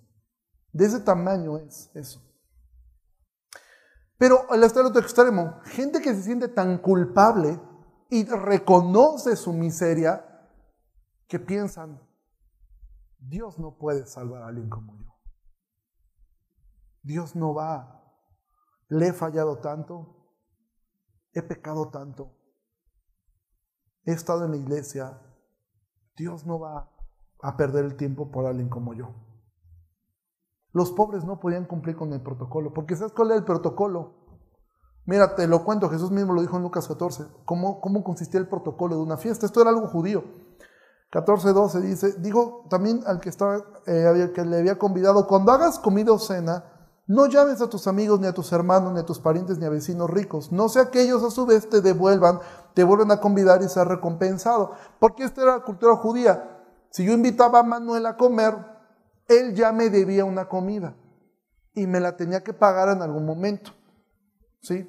De 0.70 0.84
ese 0.84 1.00
tamaño 1.00 1.56
es 1.56 1.90
eso. 1.94 2.20
Pero 4.18 4.44
al 4.50 4.62
estar 4.62 4.84
otro 4.84 5.00
extremo, 5.00 5.60
gente 5.64 6.00
que 6.00 6.14
se 6.14 6.22
siente 6.22 6.48
tan 6.48 6.78
culpable 6.78 7.58
y 8.12 8.26
reconoce 8.26 9.36
su 9.36 9.54
miseria, 9.54 10.22
que 11.26 11.40
piensan, 11.40 11.98
Dios 13.18 13.58
no 13.58 13.78
puede 13.78 14.04
salvar 14.04 14.42
a 14.42 14.48
alguien 14.48 14.68
como 14.68 14.94
yo. 14.98 15.18
Dios 17.02 17.34
no 17.34 17.54
va. 17.54 18.04
Le 18.88 19.08
he 19.08 19.12
fallado 19.14 19.60
tanto, 19.60 20.28
he 21.32 21.40
pecado 21.40 21.88
tanto, 21.88 22.36
he 24.04 24.12
estado 24.12 24.44
en 24.44 24.50
la 24.50 24.56
iglesia. 24.58 25.18
Dios 26.14 26.44
no 26.44 26.60
va 26.60 26.94
a 27.40 27.56
perder 27.56 27.86
el 27.86 27.96
tiempo 27.96 28.30
por 28.30 28.44
alguien 28.44 28.68
como 28.68 28.92
yo. 28.92 29.14
Los 30.72 30.92
pobres 30.92 31.24
no 31.24 31.40
podían 31.40 31.64
cumplir 31.64 31.96
con 31.96 32.12
el 32.12 32.20
protocolo, 32.20 32.74
porque 32.74 32.94
¿sabes 32.94 33.14
cuál 33.14 33.30
es 33.30 33.38
el 33.38 33.44
protocolo? 33.44 34.21
Mira, 35.04 35.34
te 35.34 35.46
lo 35.48 35.64
cuento, 35.64 35.90
Jesús 35.90 36.10
mismo 36.10 36.32
lo 36.32 36.40
dijo 36.40 36.56
en 36.56 36.62
Lucas 36.62 36.86
14, 36.86 37.24
cómo, 37.44 37.80
cómo 37.80 38.04
consistía 38.04 38.38
el 38.38 38.48
protocolo 38.48 38.96
de 38.96 39.02
una 39.02 39.16
fiesta. 39.16 39.46
Esto 39.46 39.60
era 39.60 39.70
algo 39.70 39.88
judío. 39.88 40.24
14, 41.10 41.52
12 41.52 41.80
dice, 41.80 42.12
digo 42.20 42.66
también 42.70 43.02
al 43.06 43.20
que, 43.20 43.28
estaba, 43.28 43.58
eh, 43.86 44.30
que 44.34 44.44
le 44.44 44.58
había 44.58 44.78
convidado, 44.78 45.26
cuando 45.26 45.52
hagas 45.52 45.78
comida 45.78 46.12
o 46.12 46.18
cena, 46.18 46.64
no 47.06 47.26
llames 47.26 47.60
a 47.60 47.68
tus 47.68 47.86
amigos, 47.86 48.20
ni 48.20 48.26
a 48.26 48.32
tus 48.32 48.52
hermanos, 48.52 48.92
ni 48.92 49.00
a 49.00 49.04
tus 49.04 49.18
parientes, 49.18 49.58
ni 49.58 49.66
a 49.66 49.70
vecinos 49.70 50.08
ricos. 50.08 50.52
No 50.52 50.68
sea 50.68 50.90
que 50.90 51.02
ellos 51.02 51.22
a 51.24 51.30
su 51.30 51.44
vez 51.44 51.68
te 51.68 51.80
devuelvan, 51.80 52.38
te 52.74 52.84
vuelvan 52.84 53.10
a 53.10 53.20
convidar 53.20 53.60
y 53.62 53.68
ser 53.68 53.88
recompensado. 53.88 54.72
Porque 55.00 55.24
esta 55.24 55.42
era 55.42 55.56
la 55.58 55.64
cultura 55.64 55.96
judía. 55.96 56.62
Si 56.90 57.04
yo 57.04 57.12
invitaba 57.12 57.58
a 57.58 57.62
Manuel 57.64 58.06
a 58.06 58.16
comer, 58.16 58.56
él 59.28 59.54
ya 59.54 59.72
me 59.72 59.90
debía 59.90 60.24
una 60.24 60.48
comida 60.48 60.96
y 61.74 61.86
me 61.86 62.00
la 62.00 62.16
tenía 62.16 62.42
que 62.42 62.54
pagar 62.54 62.88
en 62.88 63.02
algún 63.02 63.26
momento. 63.26 63.72
¿Sí? 64.62 64.88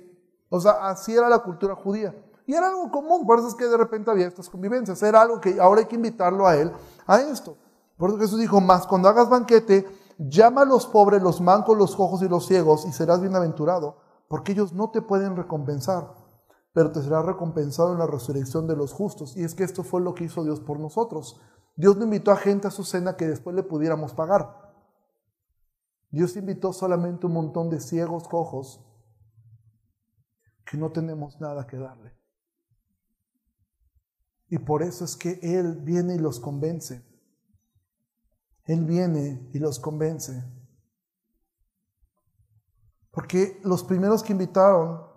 O 0.50 0.60
sea, 0.60 0.88
así 0.88 1.14
era 1.14 1.28
la 1.30 1.40
cultura 1.40 1.76
judía. 1.76 2.16
Y 2.46 2.54
era 2.54 2.68
algo 2.68 2.92
común, 2.92 3.26
por 3.26 3.40
eso 3.40 3.48
es 3.48 3.56
que 3.56 3.66
de 3.66 3.78
repente 3.78 4.12
había 4.12 4.28
estas 4.28 4.50
convivencias. 4.50 5.02
Era 5.02 5.22
algo 5.22 5.42
que 5.42 5.60
ahora 5.60 5.82
hay 5.82 5.88
que 5.88 5.96
invitarlo 5.96 6.46
a 6.46 6.56
él 6.56 6.72
a 7.08 7.20
esto. 7.20 7.58
Por 7.98 8.10
eso 8.10 8.20
Jesús 8.20 8.40
dijo, 8.40 8.60
más 8.62 8.86
cuando 8.86 9.08
hagas 9.08 9.30
banquete, 9.30 9.88
llama 10.18 10.62
a 10.62 10.66
los 10.66 10.86
pobres, 10.86 11.22
los 11.22 11.42
mancos, 11.42 11.78
los 11.78 11.96
cojos 11.96 12.22
y 12.22 12.28
los 12.28 12.46
ciegos 12.46 12.86
y 12.86 12.92
serás 12.92 13.22
bienaventurado, 13.22 13.98
porque 14.28 14.52
ellos 14.52 14.74
no 14.74 14.92
te 14.92 15.02
pueden 15.02 15.36
recompensar, 15.36 16.14
pero 16.74 16.92
te 16.92 17.02
será 17.02 17.22
recompensado 17.22 17.94
en 17.94 18.00
la 18.00 18.08
resurrección 18.08 18.68
de 18.68 18.76
los 18.76 18.94
justos. 18.94 19.38
Y 19.38 19.44
es 19.44 19.56
que 19.56 19.64
esto 19.64 19.84
fue 19.84 20.02
lo 20.02 20.14
que 20.14 20.26
hizo 20.26 20.44
Dios 20.44 20.60
por 20.60 20.80
nosotros. 20.80 21.40
Dios 21.76 21.98
no 21.98 22.04
invitó 22.04 22.32
a 22.32 22.36
gente 22.36 22.68
a 22.68 22.72
su 22.72 22.84
cena 22.84 23.16
que 23.16 23.28
después 23.28 23.56
le 23.56 23.64
pudiéramos 23.64 24.14
pagar. 24.14 24.74
Dios 26.12 26.36
invitó 26.36 26.74
solamente 26.74 27.26
un 27.26 27.34
montón 27.34 27.70
de 27.70 27.80
ciegos, 27.80 28.28
cojos, 28.28 28.86
que 30.66 30.78
no 30.78 30.92
tenemos 30.92 31.40
nada 31.40 31.68
que 31.68 31.78
darle. 31.78 32.14
Y 34.50 34.60
por 34.60 34.84
eso 34.84 35.04
es 35.04 35.16
que 35.16 35.40
Él 35.42 35.82
viene 35.82 36.16
y 36.16 36.20
los 36.20 36.40
convence. 36.40 37.04
Él 38.66 38.86
viene 38.86 39.50
y 39.54 39.60
los 39.60 39.80
convence. 39.80 40.44
Porque 43.12 43.60
los 43.64 43.84
primeros 43.84 44.24
que 44.24 44.34
invitaron, 44.34 45.08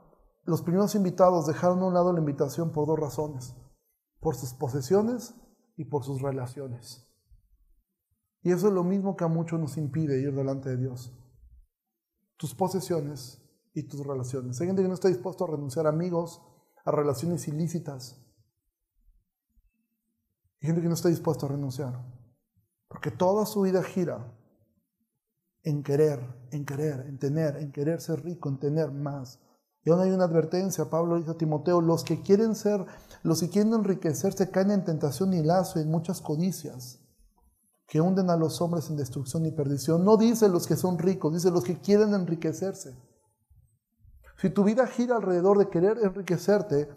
los 0.45 0.63
primeros 0.63 0.95
invitados 0.95 1.47
dejaron 1.47 1.81
a 1.81 1.87
un 1.87 1.95
lado 1.95 2.13
la 2.13 2.21
invitación 2.21 2.73
por 2.73 2.87
dos 2.87 2.99
razones. 2.99 3.55
Por 4.21 4.37
sus 4.37 4.55
posesiones 4.55 5.35
y 5.77 5.85
por 5.85 6.05
sus 6.05 6.23
relaciones. 6.23 7.07
Y 8.43 8.53
eso 8.53 8.69
es 8.69 8.73
lo 8.73 8.85
mismo 8.85 9.17
que 9.17 9.25
a 9.25 9.29
muchos 9.29 9.61
nos 9.61 9.77
impide 9.77 10.21
ir 10.21 10.35
delante 10.35 10.71
de 10.71 10.77
Dios. 10.77 11.13
Tus 12.37 12.55
posesiones 12.55 13.43
y 13.77 13.83
tus 13.83 14.05
relaciones. 14.07 14.59
Hay 14.59 14.67
gente 14.67 14.81
que 14.81 14.89
no 14.89 14.95
está 14.95 15.09
dispuesto 15.09 15.45
a 15.45 15.49
renunciar 15.49 15.87
a 15.87 15.91
amigos, 15.91 16.41
a 16.83 16.91
relaciones 16.91 17.47
ilícitas. 17.47 18.17
Hay 20.63 20.69
gente 20.69 20.81
que 20.81 20.89
no 20.89 20.95
está 20.95 21.11
dispuesto 21.11 21.45
a 21.45 21.51
renunciar. 21.51 22.03
Porque 22.89 23.11
toda 23.11 23.45
su 23.45 23.61
vida 23.61 23.83
gira 23.83 24.33
en 25.63 25.83
querer, 25.83 26.21
en 26.53 26.65
querer, 26.65 27.01
en 27.07 27.19
tener, 27.19 27.57
en 27.57 27.71
querer 27.71 28.01
ser 28.01 28.25
rico, 28.25 28.49
en 28.49 28.59
tener 28.59 28.91
más. 28.93 29.41
Y 29.85 29.91
aún 29.91 30.01
hay 30.01 30.11
una 30.11 30.25
advertencia, 30.25 30.89
Pablo 30.89 31.19
dice 31.19 31.33
a 31.33 31.37
Timoteo, 31.37 31.83
los 31.83 32.03
que 32.03 32.23
quieren 32.23 32.55
ser, 32.55 32.83
los 33.23 33.41
que 33.41 33.51
quieren 33.51 33.75
enriquecerse 33.75 34.51
caen 34.51 34.71
en 34.71 34.85
tentación 34.85 35.35
y 35.35 35.43
lazo 35.43 35.79
y 35.79 35.83
en 35.83 35.91
muchas 35.91 36.23
codicias 36.23 37.03
que 37.87 38.01
hunden 38.01 38.31
a 38.31 38.37
los 38.37 38.63
hombres 38.63 38.89
en 38.89 38.97
destrucción 38.97 39.45
y 39.45 39.51
perdición. 39.51 40.03
No 40.03 40.17
dice 40.17 40.49
los 40.49 40.67
que 40.67 40.77
son 40.77 40.99
ricos, 40.99 41.35
dice 41.35 41.51
los 41.51 41.63
que 41.63 41.79
quieren 41.79 42.15
enriquecerse. 42.15 42.97
Si 44.39 44.51
tu 44.51 44.65
vida 44.65 44.87
gira 44.87 45.17
alrededor 45.17 45.59
de 45.59 45.69
querer 45.69 45.99
enriquecerte, 46.03 46.89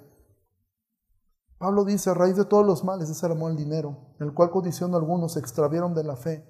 Pablo 1.58 1.84
dice, 1.84 2.10
a 2.10 2.14
raíz 2.14 2.36
de 2.36 2.46
todos 2.46 2.66
los 2.66 2.84
males 2.84 3.10
es 3.10 3.22
el 3.24 3.32
amor 3.32 3.52
al 3.52 3.58
dinero, 3.58 4.16
el 4.20 4.34
cual 4.34 4.50
condición 4.50 4.96
algunos 4.96 5.34
se 5.34 5.40
extravieron 5.40 5.94
de 5.94 6.04
la 6.04 6.16
fe 6.16 6.46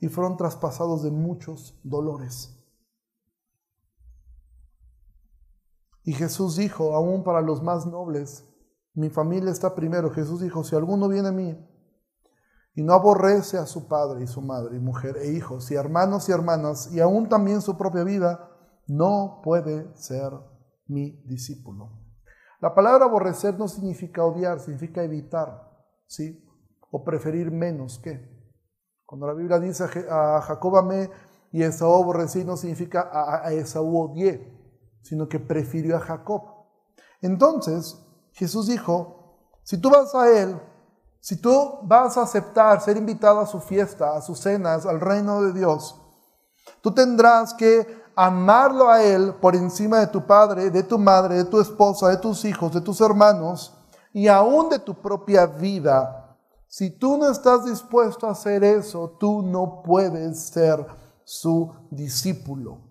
y 0.00 0.08
fueron 0.08 0.36
traspasados 0.36 1.02
de 1.02 1.10
muchos 1.10 1.78
dolores. 1.82 2.56
Y 6.02 6.12
Jesús 6.12 6.56
dijo, 6.56 6.94
aún 6.94 7.22
para 7.22 7.40
los 7.40 7.62
más 7.62 7.86
nobles, 7.86 8.46
mi 8.94 9.10
familia 9.10 9.50
está 9.50 9.74
primero. 9.74 10.10
Jesús 10.10 10.40
dijo, 10.40 10.64
si 10.64 10.74
alguno 10.74 11.08
viene 11.08 11.28
a 11.28 11.32
mí 11.32 11.66
y 12.74 12.82
no 12.82 12.94
aborrece 12.94 13.58
a 13.58 13.66
su 13.66 13.88
padre 13.88 14.24
y 14.24 14.26
su 14.26 14.40
madre 14.40 14.76
y 14.76 14.80
mujer 14.80 15.16
e 15.18 15.32
hijos 15.32 15.70
y 15.70 15.74
hermanos 15.74 16.28
y 16.28 16.32
hermanas 16.32 16.90
y 16.92 17.00
aún 17.00 17.28
también 17.28 17.60
su 17.60 17.76
propia 17.76 18.04
vida, 18.04 18.49
no 18.86 19.40
puede 19.42 19.94
ser 19.96 20.32
mi 20.86 21.22
discípulo. 21.24 21.90
La 22.60 22.74
palabra 22.74 23.06
aborrecer 23.06 23.58
no 23.58 23.68
significa 23.68 24.24
odiar, 24.24 24.60
significa 24.60 25.02
evitar, 25.02 25.70
¿sí? 26.06 26.46
O 26.90 27.04
preferir 27.04 27.50
menos 27.50 27.98
que. 27.98 28.38
Cuando 29.06 29.26
la 29.26 29.34
Biblia 29.34 29.58
dice 29.58 29.84
a 30.08 30.40
Jacob 30.42 30.76
amé 30.76 31.10
y 31.50 31.62
Esaú 31.62 31.94
aborrecí, 31.94 32.44
no 32.44 32.56
significa 32.56 33.10
a 33.12 33.52
Esaú 33.52 33.98
odié, 33.98 34.60
sino 35.02 35.28
que 35.28 35.40
prefirió 35.40 35.96
a 35.96 36.00
Jacob. 36.00 36.42
Entonces, 37.20 37.98
Jesús 38.32 38.68
dijo, 38.68 39.50
si 39.64 39.80
tú 39.80 39.90
vas 39.90 40.14
a 40.14 40.30
Él, 40.30 40.60
si 41.20 41.40
tú 41.40 41.80
vas 41.82 42.16
a 42.16 42.22
aceptar 42.22 42.80
ser 42.80 42.96
invitado 42.96 43.40
a 43.40 43.46
su 43.46 43.60
fiesta, 43.60 44.16
a 44.16 44.22
sus 44.22 44.38
cenas, 44.38 44.86
al 44.86 45.00
reino 45.00 45.42
de 45.42 45.52
Dios, 45.52 46.00
tú 46.80 46.94
tendrás 46.94 47.52
que 47.54 47.86
amarlo 48.22 48.90
a 48.90 49.02
Él 49.02 49.34
por 49.40 49.56
encima 49.56 49.98
de 50.00 50.06
tu 50.06 50.26
padre, 50.26 50.70
de 50.70 50.82
tu 50.82 50.98
madre, 50.98 51.36
de 51.36 51.44
tu 51.44 51.58
esposa, 51.58 52.08
de 52.10 52.18
tus 52.18 52.44
hijos, 52.44 52.74
de 52.74 52.82
tus 52.82 53.00
hermanos 53.00 53.74
y 54.12 54.28
aún 54.28 54.68
de 54.68 54.78
tu 54.78 54.94
propia 54.94 55.46
vida. 55.46 56.36
Si 56.68 56.90
tú 56.90 57.16
no 57.16 57.30
estás 57.30 57.64
dispuesto 57.64 58.26
a 58.26 58.32
hacer 58.32 58.62
eso, 58.62 59.16
tú 59.18 59.40
no 59.40 59.82
puedes 59.82 60.38
ser 60.38 60.86
su 61.24 61.72
discípulo. 61.90 62.82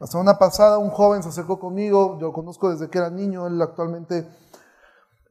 La 0.00 0.08
semana 0.08 0.36
pasada 0.38 0.78
un 0.78 0.90
joven 0.90 1.22
se 1.22 1.28
acercó 1.28 1.60
conmigo, 1.60 2.18
yo 2.20 2.26
lo 2.26 2.32
conozco 2.32 2.70
desde 2.70 2.90
que 2.90 2.98
era 2.98 3.10
niño, 3.10 3.46
él 3.46 3.62
actualmente... 3.62 4.28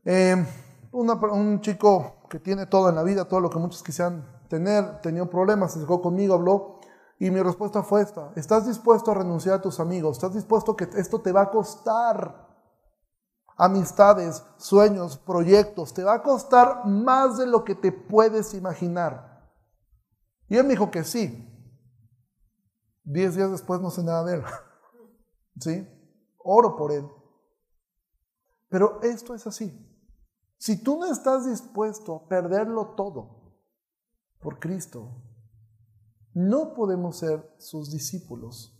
Eh, 0.05 0.45
un 0.93 1.59
chico 1.61 2.23
que 2.29 2.39
tiene 2.39 2.65
todo 2.65 2.87
en 2.89 2.95
la 2.95 3.03
vida, 3.03 3.25
todo 3.25 3.41
lo 3.41 3.49
que 3.49 3.59
muchos 3.59 3.83
quisieran 3.83 4.25
tener, 4.47 5.01
tenía 5.01 5.21
un 5.21 5.29
problema, 5.29 5.67
se 5.67 5.79
acercó 5.79 6.01
conmigo, 6.01 6.33
habló, 6.33 6.76
y 7.19 7.31
mi 7.31 7.41
respuesta 7.41 7.81
fue 7.81 8.01
esta, 8.01 8.31
¿estás 8.35 8.67
dispuesto 8.67 9.09
a 9.09 9.15
renunciar 9.15 9.55
a 9.55 9.61
tus 9.61 9.79
amigos? 9.79 10.17
¿Estás 10.17 10.35
dispuesto 10.35 10.75
que 10.75 10.87
esto 10.95 11.19
te 11.19 11.31
va 11.31 11.43
a 11.43 11.51
costar? 11.51 12.45
Amistades, 13.55 14.43
sueños, 14.57 15.17
proyectos, 15.17 15.93
te 15.93 16.03
va 16.03 16.13
a 16.13 16.21
costar 16.21 16.85
más 16.85 17.39
de 17.39 17.47
lo 17.47 17.63
que 17.63 17.73
te 17.73 17.91
puedes 17.91 18.53
imaginar. 18.53 19.51
Y 20.47 20.57
él 20.57 20.63
me 20.63 20.71
dijo 20.71 20.91
que 20.91 21.03
sí. 21.03 21.43
Diez 23.03 23.35
días 23.35 23.49
después 23.49 23.81
no 23.81 23.89
sé 23.89 24.03
nada 24.03 24.23
de 24.23 24.35
él. 24.35 24.43
¿Sí? 25.59 25.87
Oro 26.37 26.75
por 26.75 26.91
él. 26.91 27.09
Pero 28.69 29.01
esto 29.01 29.33
es 29.33 29.47
así. 29.47 29.73
Si 30.59 30.83
tú 30.83 30.99
no 30.99 31.11
estás 31.11 31.47
dispuesto 31.47 32.15
a 32.15 32.27
perderlo 32.27 32.89
todo 32.95 33.55
por 34.39 34.59
Cristo, 34.59 35.26
no 36.37 36.75
podemos 36.75 37.17
ser 37.17 37.43
sus 37.57 37.89
discípulos. 37.89 38.71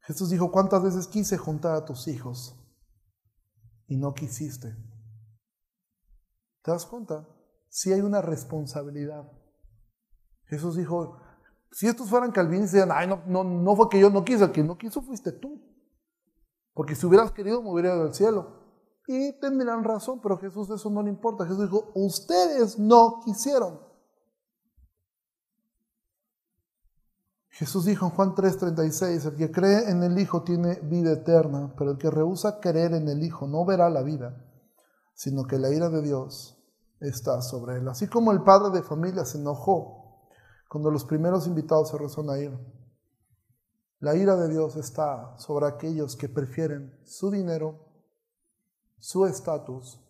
Jesús 0.00 0.28
dijo, 0.28 0.52
¿cuántas 0.52 0.82
veces 0.82 1.06
quise 1.06 1.38
juntar 1.38 1.74
a 1.76 1.84
tus 1.86 2.08
hijos 2.08 2.54
y 3.86 3.96
no 3.96 4.12
quisiste? 4.12 4.76
¿Te 6.62 6.70
das 6.70 6.84
cuenta? 6.84 7.26
Si 7.70 7.90
hay 7.90 8.02
una 8.02 8.20
responsabilidad. 8.20 9.32
Jesús 10.44 10.76
dijo, 10.76 11.18
si 11.72 11.86
estos 11.86 12.10
fueran 12.10 12.30
calvinistas, 12.30 12.86
ay, 12.90 13.06
no, 13.06 13.22
no, 13.26 13.44
no 13.44 13.76
fue 13.76 13.88
que 13.88 14.00
yo 14.00 14.10
no 14.10 14.26
quise, 14.26 14.44
el 14.44 14.52
que 14.52 14.62
no 14.62 14.76
quiso 14.76 15.00
fuiste 15.00 15.32
tú. 15.32 15.58
Porque 16.74 16.94
si 16.94 17.06
hubieras 17.06 17.32
querido, 17.32 17.62
me 17.62 17.70
hubiera 17.70 17.94
ido 17.94 18.02
al 18.02 18.14
cielo. 18.14 18.58
Y 19.06 19.40
tendrán 19.40 19.84
razón, 19.84 20.20
pero 20.20 20.36
Jesús 20.36 20.68
eso 20.68 20.90
no 20.90 21.02
le 21.02 21.08
importa. 21.08 21.46
Jesús 21.46 21.62
dijo, 21.62 21.92
ustedes 21.94 22.78
no 22.78 23.20
quisieron. 23.24 23.87
Jesús 27.58 27.86
dijo 27.86 28.06
en 28.06 28.12
Juan 28.12 28.36
3:36, 28.36 29.26
el 29.26 29.34
que 29.36 29.50
cree 29.50 29.90
en 29.90 30.04
el 30.04 30.16
Hijo 30.16 30.44
tiene 30.44 30.78
vida 30.80 31.10
eterna, 31.10 31.74
pero 31.76 31.90
el 31.90 31.98
que 31.98 32.08
rehúsa 32.08 32.60
creer 32.60 32.94
en 32.94 33.08
el 33.08 33.20
Hijo 33.24 33.48
no 33.48 33.64
verá 33.64 33.90
la 33.90 34.02
vida, 34.02 34.46
sino 35.12 35.42
que 35.42 35.58
la 35.58 35.68
ira 35.74 35.88
de 35.88 36.00
Dios 36.00 36.56
está 37.00 37.42
sobre 37.42 37.78
él. 37.78 37.88
Así 37.88 38.06
como 38.06 38.30
el 38.30 38.44
padre 38.44 38.78
de 38.78 38.84
familia 38.84 39.24
se 39.24 39.38
enojó 39.38 40.28
cuando 40.68 40.92
los 40.92 41.04
primeros 41.04 41.48
invitados 41.48 41.88
se 41.88 41.98
rezó 41.98 42.30
a 42.30 42.38
ir. 42.38 42.56
La 43.98 44.14
ira 44.14 44.36
de 44.36 44.48
Dios 44.50 44.76
está 44.76 45.36
sobre 45.36 45.66
aquellos 45.66 46.14
que 46.14 46.28
prefieren 46.28 46.96
su 47.02 47.28
dinero 47.28 47.88
su 49.00 49.26
estatus 49.26 50.00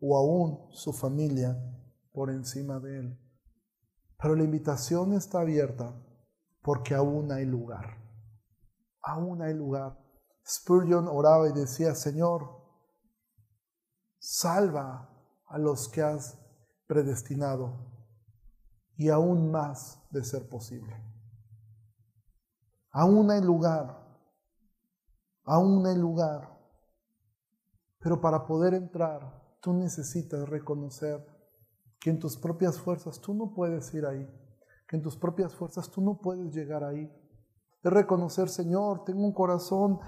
o 0.00 0.16
aún 0.16 0.72
su 0.72 0.94
familia 0.94 1.54
por 2.14 2.30
encima 2.30 2.80
de 2.80 3.00
él. 3.00 3.20
Pero 4.22 4.36
la 4.36 4.44
invitación 4.44 5.12
está 5.12 5.40
abierta 5.40 5.94
porque 6.64 6.94
aún 6.94 7.30
hay 7.30 7.44
lugar. 7.44 8.02
Aún 9.02 9.42
hay 9.42 9.52
lugar. 9.52 10.02
Spurgeon 10.46 11.06
oraba 11.08 11.48
y 11.50 11.52
decía, 11.52 11.94
Señor, 11.94 12.48
salva 14.18 15.10
a 15.46 15.58
los 15.58 15.88
que 15.90 16.00
has 16.00 16.40
predestinado 16.86 17.92
y 18.96 19.10
aún 19.10 19.50
más 19.50 20.02
de 20.10 20.24
ser 20.24 20.48
posible. 20.48 20.96
Aún 22.90 23.30
hay 23.30 23.42
lugar. 23.42 24.02
Aún 25.44 25.86
hay 25.86 25.98
lugar. 25.98 26.50
Pero 27.98 28.22
para 28.22 28.46
poder 28.46 28.72
entrar, 28.72 29.58
tú 29.60 29.74
necesitas 29.74 30.48
reconocer 30.48 31.26
que 32.00 32.08
en 32.08 32.18
tus 32.18 32.38
propias 32.38 32.78
fuerzas 32.78 33.20
tú 33.20 33.34
no 33.34 33.52
puedes 33.52 33.92
ir 33.92 34.06
ahí, 34.06 34.26
que 34.86 34.96
en 34.96 35.02
tus 35.02 35.16
propias 35.16 35.54
fuerzas 35.54 35.90
tú 35.90 36.00
no 36.00 36.18
puedes 36.20 36.54
llegar 36.54 36.84
ahí. 36.84 37.10
Es 37.82 37.92
reconocer, 37.92 38.48
Señor, 38.48 39.04
tengo 39.04 39.24
un 39.24 39.32
corazón 39.32 40.00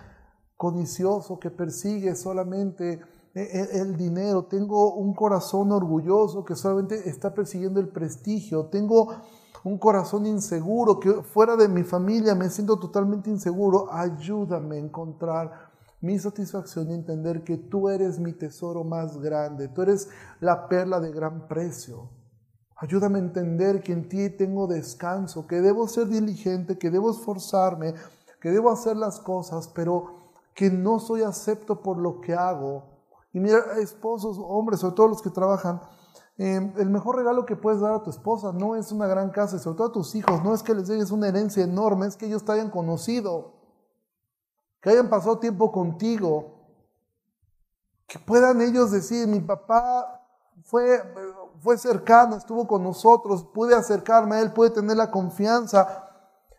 codicioso 0.57 1.39
que 1.39 1.51
persigue 1.51 2.14
solamente 2.14 3.01
el, 3.35 3.97
dinero, 3.99 4.47
tengo 4.47 4.95
un 4.95 5.12
corazón 5.12 5.70
orgulloso 5.70 6.43
que 6.43 6.55
solamente 6.55 7.09
está 7.09 7.35
persiguiendo 7.35 7.81
el 7.81 7.89
prestigio, 7.89 8.66
tengo 8.66 9.14
un 9.62 9.79
corazón 9.79 10.24
inseguro, 10.24 10.99
que 10.99 11.12
fuera 11.22 11.55
de 11.55 11.68
mi 11.68 11.83
familia 11.83 12.35
me 12.35 12.49
siento 12.49 12.79
totalmente 12.79 13.29
inseguro, 13.29 13.93
ayúdame 13.93 14.77
a 14.77 14.79
encontrar 14.79 15.70
mi 16.01 16.18
satisfacción 16.18 16.91
y 16.91 16.95
entender 16.95 17.45
que 17.45 17.59
tú 17.59 17.91
eres 17.91 18.18
mi 18.18 18.33
tesoro 18.33 18.85
más 18.85 19.18
grande, 19.18 19.68
tú 19.68 19.83
eres 19.83 20.09
la 20.41 20.66
perla 20.66 20.99
de 20.99 21.12
gran 21.12 21.47
precio. 21.47 22.09
Ayúdame 22.77 23.18
a 23.18 23.22
entender 23.22 23.83
que 23.83 23.93
en 23.93 24.09
ti 24.09 24.29
tengo 24.31 24.66
descanso, 24.66 25.47
que 25.47 25.61
debo 25.61 25.89
ser 25.89 26.09
diligente, 26.09 26.79
que 26.79 26.91
debo 26.91 27.11
esforzarme, 27.11 27.95
que 28.41 28.51
debo 28.51 28.70
hacer 28.70 28.97
las 28.97 29.18
cosas, 29.18 29.68
pero 29.68 30.16
que 30.55 30.70
no 30.70 30.99
soy 30.99 31.22
acepto 31.22 31.83
por 31.83 31.97
lo 31.97 32.20
que 32.20 32.35
hago. 32.35 32.85
Y 33.33 33.41
mira, 33.41 33.59
esposos, 33.81 34.39
hombres, 34.39 34.81
sobre 34.81 34.95
todo 34.95 35.09
los 35.09 35.22
que 35.22 35.31
trabajan, 35.31 35.81
eh, 36.39 36.72
el 36.77 36.91
mejor 36.91 37.16
regalo 37.16 37.47
que 37.47 37.57
puedes 37.57 37.81
dar 37.81 37.95
a 37.95 38.03
tu 38.03 38.11
esposa 38.11 38.53
no 38.53 38.77
es 38.77 38.93
una 38.93 39.07
gran 39.07 39.31
casa, 39.31 39.59
sobre 39.59 39.79
todo 39.79 39.89
a 39.89 39.93
tus 39.93 40.14
hijos, 40.14 40.45
no 40.45 40.55
es 40.55 40.62
que 40.62 40.74
les 40.74 40.87
dejes 40.87 41.11
una 41.11 41.29
herencia 41.29 41.64
enorme, 41.64 42.07
es 42.07 42.16
que 42.16 42.27
ellos 42.27 42.45
te 42.45 42.53
hayan 42.53 42.70
conocido, 42.70 43.55
que 44.83 44.91
hayan 44.91 45.09
pasado 45.09 45.39
tiempo 45.39 45.72
contigo, 45.72 46.57
que 48.07 48.18
puedan 48.18 48.61
ellos 48.61 48.91
decir, 48.91 49.27
mi 49.27 49.41
papá 49.41 50.22
fue, 50.62 51.03
fue 51.61 51.79
cercano, 51.79 52.37
estuvo 52.37 52.67
con 52.67 52.83
nosotros, 52.83 53.45
pude 53.45 53.75
acercarme 53.75 54.37
a 54.37 54.41
él, 54.41 54.53
pude 54.53 54.71
tener 54.71 54.97
la 54.97 55.11
confianza. 55.11 56.05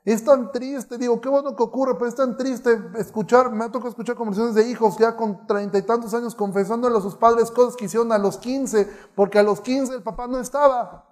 Es 0.04 0.24
tan 0.24 0.52
triste, 0.52 0.98
digo, 0.98 1.20
qué 1.20 1.28
bueno 1.28 1.56
que 1.56 1.64
ocurre, 1.64 1.95
pero 1.95 2.08
es 2.08 2.16
tan 2.16 2.38
triste 2.38 2.80
escuchar, 2.95 3.52
me 3.52 3.66
ha 3.66 3.72
tocado 3.72 3.89
escuchar 3.89 4.16
conversaciones 4.16 4.56
de 4.56 4.70
hijos 4.70 4.98
ya 4.98 5.18
con 5.18 5.45
treinta 5.45 5.78
y 5.78 5.82
tantos 5.82 6.14
años 6.14 6.34
confesándole 6.34 6.98
a 6.98 7.02
sus 7.02 7.16
padres 7.16 7.52
cosas 7.52 7.76
que 7.76 7.86
hicieron 7.86 8.12
a 8.14 8.18
los 8.18 8.38
quince, 8.38 8.89
porque 9.16 9.38
a 9.39 9.43
los 9.43 9.60
quince 9.60 9.93
el 9.93 10.04
papá 10.04 10.28
no 10.28 10.39
estaba. 10.39 11.06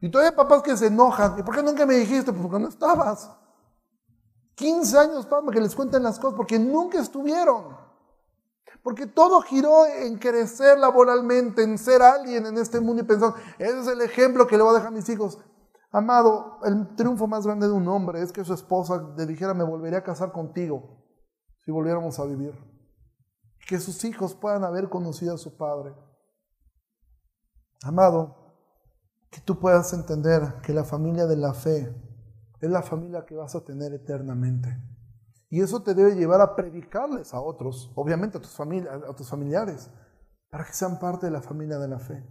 Y 0.00 0.10
todavía 0.10 0.30
hay 0.30 0.36
papás 0.36 0.62
que 0.62 0.76
se 0.76 0.86
enojan, 0.86 1.38
¿y 1.38 1.42
por 1.42 1.54
qué 1.56 1.62
nunca 1.62 1.86
me 1.86 1.94
dijiste? 1.94 2.32
Pues 2.32 2.42
porque 2.42 2.58
no 2.60 2.68
estabas. 2.68 3.30
15 4.54 4.98
años 4.98 5.26
para 5.26 5.42
que 5.50 5.60
les 5.60 5.74
cuenten 5.74 6.04
las 6.04 6.20
cosas, 6.20 6.36
porque 6.36 6.58
nunca 6.58 7.00
estuvieron. 7.00 7.81
Porque 8.82 9.06
todo 9.06 9.40
giró 9.42 9.86
en 9.86 10.18
crecer 10.18 10.78
laboralmente, 10.78 11.62
en 11.62 11.78
ser 11.78 12.02
alguien 12.02 12.46
en 12.46 12.58
este 12.58 12.80
mundo 12.80 13.02
y 13.02 13.06
pensar, 13.06 13.34
ese 13.58 13.80
es 13.80 13.86
el 13.86 14.00
ejemplo 14.00 14.46
que 14.46 14.56
le 14.56 14.62
voy 14.62 14.72
a 14.72 14.74
dejar 14.74 14.88
a 14.88 14.96
mis 14.96 15.08
hijos. 15.08 15.38
Amado, 15.90 16.58
el 16.64 16.94
triunfo 16.96 17.26
más 17.26 17.46
grande 17.46 17.66
de 17.66 17.72
un 17.72 17.86
hombre 17.86 18.22
es 18.22 18.32
que 18.32 18.44
su 18.44 18.54
esposa 18.54 19.14
le 19.16 19.26
dijera, 19.26 19.54
me 19.54 19.62
volvería 19.62 19.98
a 19.98 20.02
casar 20.04 20.32
contigo 20.32 21.04
si 21.64 21.70
volviéramos 21.70 22.18
a 22.18 22.24
vivir. 22.24 22.58
Que 23.68 23.78
sus 23.78 24.04
hijos 24.04 24.34
puedan 24.34 24.64
haber 24.64 24.88
conocido 24.88 25.34
a 25.34 25.38
su 25.38 25.56
padre. 25.56 25.94
Amado, 27.84 28.36
que 29.30 29.40
tú 29.40 29.58
puedas 29.58 29.92
entender 29.92 30.60
que 30.62 30.72
la 30.72 30.84
familia 30.84 31.26
de 31.26 31.36
la 31.36 31.54
fe 31.54 31.94
es 32.60 32.70
la 32.70 32.82
familia 32.82 33.24
que 33.26 33.34
vas 33.34 33.54
a 33.54 33.64
tener 33.64 33.92
eternamente. 33.92 34.91
Y 35.52 35.60
eso 35.60 35.82
te 35.82 35.92
debe 35.92 36.14
llevar 36.14 36.40
a 36.40 36.56
predicarles 36.56 37.34
a 37.34 37.40
otros, 37.42 37.92
obviamente 37.94 38.38
a 38.38 38.40
tus, 38.40 38.58
a 38.58 39.14
tus 39.14 39.28
familiares, 39.28 39.90
para 40.48 40.64
que 40.64 40.72
sean 40.72 40.98
parte 40.98 41.26
de 41.26 41.32
la 41.32 41.42
familia 41.42 41.78
de 41.78 41.88
la 41.88 41.98
fe. 41.98 42.26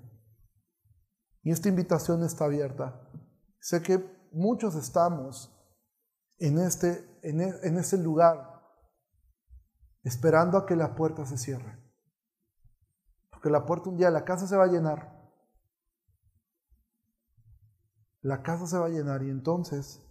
Y 1.43 1.51
esta 1.51 1.69
invitación 1.69 2.24
está 2.24 2.45
abierta. 2.45 2.99
Sé 3.59 3.84
que 3.84 4.03
muchos 4.32 4.74
estamos 4.74 5.55
en 6.39 6.57
este, 6.57 7.19
en, 7.22 7.41
en 7.41 7.78
ese 7.78 7.99
lugar 7.99 8.59
esperando 10.01 10.57
a 10.57 10.65
que 10.65 10.76
la 10.76 10.95
puerta 10.95 11.24
se 11.28 11.38
cierre. 11.38 11.80
Porque 13.30 13.51
la 13.51 13.67
puerta 13.67 13.91
un 13.91 13.97
día, 13.97 14.09
la 14.09 14.26
casa 14.26 14.47
se 14.47 14.57
va 14.57 14.63
a 14.63 14.72
llenar. 14.72 15.30
La 18.22 18.41
casa 18.41 18.65
se 18.65 18.80
va 18.80 18.88
a 18.88 18.89
llenar 18.89 19.22
y 19.22 19.30
entonces 19.30 20.01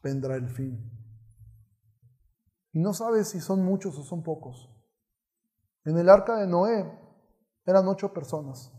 vendrá 0.00 0.36
el 0.36 0.48
fin. 0.48 1.01
Y 2.72 2.80
no 2.80 2.94
sabes 2.94 3.28
si 3.28 3.40
son 3.40 3.64
muchos 3.64 3.98
o 3.98 4.02
son 4.02 4.22
pocos. 4.22 4.70
En 5.84 5.98
el 5.98 6.08
arca 6.08 6.36
de 6.36 6.46
Noé 6.46 6.98
eran 7.66 7.86
ocho 7.86 8.12
personas. 8.12 8.72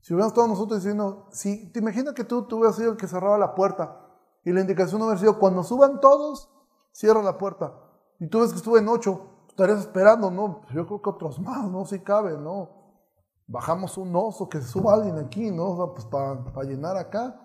Si 0.00 0.12
hubiéramos 0.12 0.34
todos 0.34 0.48
nosotros 0.48 0.82
diciendo, 0.82 1.28
si 1.30 1.72
te 1.72 1.78
imaginas 1.78 2.14
que 2.14 2.24
tú, 2.24 2.46
hubieras 2.50 2.76
sido 2.76 2.92
el 2.92 2.98
que 2.98 3.06
cerraba 3.06 3.38
la 3.38 3.54
puerta 3.54 4.00
y 4.44 4.52
la 4.52 4.60
indicación 4.60 5.00
hubiera 5.00 5.18
sido, 5.18 5.38
cuando 5.38 5.62
suban 5.62 6.00
todos, 6.00 6.50
cierra 6.92 7.22
la 7.22 7.38
puerta. 7.38 7.72
Y 8.18 8.28
tú 8.28 8.40
ves 8.40 8.50
que 8.50 8.58
estuve 8.58 8.80
en 8.80 8.88
ocho, 8.88 9.46
estarías 9.48 9.80
esperando, 9.80 10.30
¿no? 10.30 10.60
Pues 10.62 10.74
yo 10.74 10.86
creo 10.86 11.00
que 11.00 11.10
otros 11.10 11.38
más, 11.40 11.70
¿no? 11.70 11.86
Si 11.86 12.00
cabe, 12.00 12.36
¿no? 12.36 13.00
Bajamos 13.46 13.96
un 13.96 14.14
oso, 14.14 14.48
que 14.48 14.60
suba 14.60 14.94
alguien 14.94 15.18
aquí, 15.18 15.50
¿no? 15.50 15.92
pues 15.94 16.06
para 16.06 16.64
llenar 16.64 16.96
acá. 16.96 17.42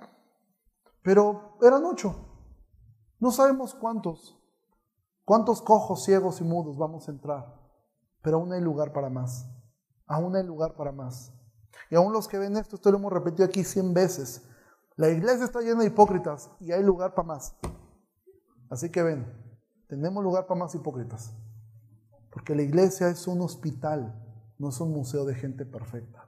Pero 1.01 1.57
eran 1.61 1.85
ocho. 1.85 2.15
No 3.19 3.31
sabemos 3.31 3.73
cuántos. 3.75 4.38
¿Cuántos 5.29 5.61
cojos, 5.61 6.05
ciegos 6.05 6.41
y 6.41 6.43
mudos 6.43 6.75
vamos 6.75 7.07
a 7.07 7.11
entrar? 7.11 7.55
Pero 8.23 8.37
aún 8.37 8.51
hay 8.51 8.61
lugar 8.61 8.91
para 8.91 9.11
más. 9.11 9.45
Aún 10.07 10.35
hay 10.35 10.41
lugar 10.41 10.73
para 10.73 10.91
más. 10.91 11.31
Y 11.91 11.95
aún 11.95 12.13
los 12.13 12.27
que 12.27 12.39
ven 12.39 12.57
esto, 12.57 12.77
esto 12.77 12.89
lo 12.89 12.97
hemos 12.97 13.13
repetido 13.13 13.45
aquí 13.45 13.63
cien 13.63 13.93
veces. 13.93 14.41
La 14.95 15.07
iglesia 15.09 15.45
está 15.45 15.61
llena 15.61 15.81
de 15.81 15.85
hipócritas 15.89 16.49
y 16.59 16.71
hay 16.71 16.81
lugar 16.81 17.13
para 17.13 17.27
más. 17.27 17.55
Así 18.71 18.89
que 18.89 19.03
ven, 19.03 19.31
tenemos 19.87 20.23
lugar 20.23 20.47
para 20.47 20.61
más 20.61 20.73
hipócritas. 20.73 21.31
Porque 22.31 22.55
la 22.55 22.63
iglesia 22.63 23.09
es 23.09 23.27
un 23.27 23.41
hospital, 23.41 24.19
no 24.57 24.69
es 24.69 24.81
un 24.81 24.91
museo 24.91 25.25
de 25.25 25.35
gente 25.35 25.63
perfecta. 25.63 26.27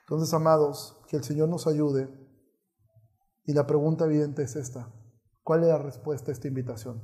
Entonces, 0.00 0.34
amados, 0.34 1.00
que 1.06 1.18
el 1.18 1.22
Señor 1.22 1.50
nos 1.50 1.68
ayude. 1.68 2.08
Y 3.44 3.52
la 3.52 3.64
pregunta 3.64 4.06
evidente 4.06 4.42
es 4.42 4.56
esta. 4.56 4.92
¿Cuál 5.42 5.62
es 5.62 5.68
la 5.68 5.78
respuesta 5.78 6.30
a 6.30 6.34
esta 6.34 6.48
invitación? 6.48 7.00